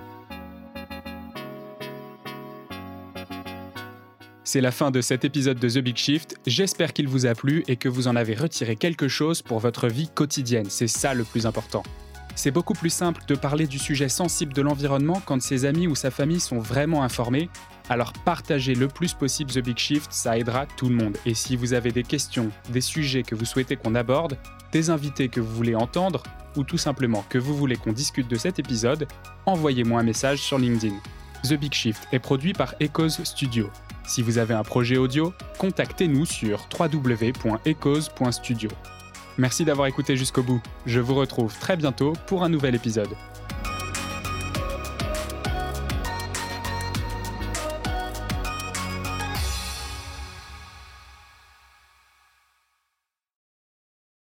C'est 4.54 4.60
la 4.60 4.70
fin 4.70 4.90
de 4.92 5.00
cet 5.00 5.24
épisode 5.24 5.58
de 5.58 5.68
The 5.68 5.78
Big 5.78 5.96
Shift. 5.96 6.36
J'espère 6.46 6.92
qu'il 6.92 7.08
vous 7.08 7.26
a 7.26 7.34
plu 7.34 7.64
et 7.66 7.76
que 7.76 7.88
vous 7.88 8.06
en 8.06 8.14
avez 8.14 8.34
retiré 8.34 8.76
quelque 8.76 9.08
chose 9.08 9.42
pour 9.42 9.58
votre 9.58 9.88
vie 9.88 10.08
quotidienne. 10.08 10.66
C'est 10.68 10.86
ça 10.86 11.12
le 11.12 11.24
plus 11.24 11.46
important. 11.46 11.82
C'est 12.36 12.50
beaucoup 12.50 12.74
plus 12.74 12.90
simple 12.90 13.22
de 13.26 13.34
parler 13.34 13.66
du 13.66 13.78
sujet 13.78 14.08
sensible 14.08 14.52
de 14.52 14.62
l'environnement 14.62 15.22
quand 15.24 15.40
ses 15.40 15.64
amis 15.64 15.86
ou 15.86 15.94
sa 15.94 16.10
famille 16.10 16.40
sont 16.40 16.58
vraiment 16.58 17.02
informés. 17.02 17.48
Alors 17.88 18.12
partagez 18.24 18.74
le 18.74 18.88
plus 18.88 19.14
possible 19.14 19.50
The 19.50 19.60
Big 19.60 19.78
Shift, 19.78 20.12
ça 20.12 20.38
aidera 20.38 20.66
tout 20.66 20.88
le 20.88 20.96
monde. 20.96 21.16
Et 21.26 21.34
si 21.34 21.56
vous 21.56 21.74
avez 21.74 21.92
des 21.92 22.02
questions, 22.02 22.50
des 22.70 22.80
sujets 22.80 23.22
que 23.22 23.34
vous 23.34 23.44
souhaitez 23.44 23.76
qu'on 23.76 23.94
aborde, 23.94 24.36
des 24.74 24.90
invités 24.90 25.28
que 25.28 25.40
vous 25.40 25.54
voulez 25.54 25.76
entendre, 25.76 26.24
ou 26.56 26.64
tout 26.64 26.78
simplement 26.78 27.24
que 27.28 27.38
vous 27.38 27.56
voulez 27.56 27.76
qu'on 27.76 27.92
discute 27.92 28.26
de 28.26 28.34
cet 28.34 28.58
épisode, 28.58 29.06
envoyez-moi 29.46 30.00
un 30.00 30.02
message 30.02 30.40
sur 30.40 30.58
LinkedIn. 30.58 30.96
The 31.44 31.54
Big 31.54 31.72
Shift 31.72 32.08
est 32.10 32.18
produit 32.18 32.52
par 32.52 32.74
Echoes 32.80 33.22
Studio. 33.22 33.70
Si 34.04 34.20
vous 34.20 34.36
avez 34.38 34.52
un 34.52 34.64
projet 34.64 34.96
audio, 34.96 35.32
contactez-nous 35.58 36.26
sur 36.26 36.66
www.ecos.studio. 36.76 38.70
Merci 39.38 39.64
d'avoir 39.64 39.86
écouté 39.86 40.16
jusqu'au 40.16 40.42
bout. 40.42 40.60
Je 40.86 40.98
vous 40.98 41.14
retrouve 41.14 41.56
très 41.56 41.76
bientôt 41.76 42.14
pour 42.26 42.42
un 42.42 42.48
nouvel 42.48 42.74
épisode. 42.74 43.14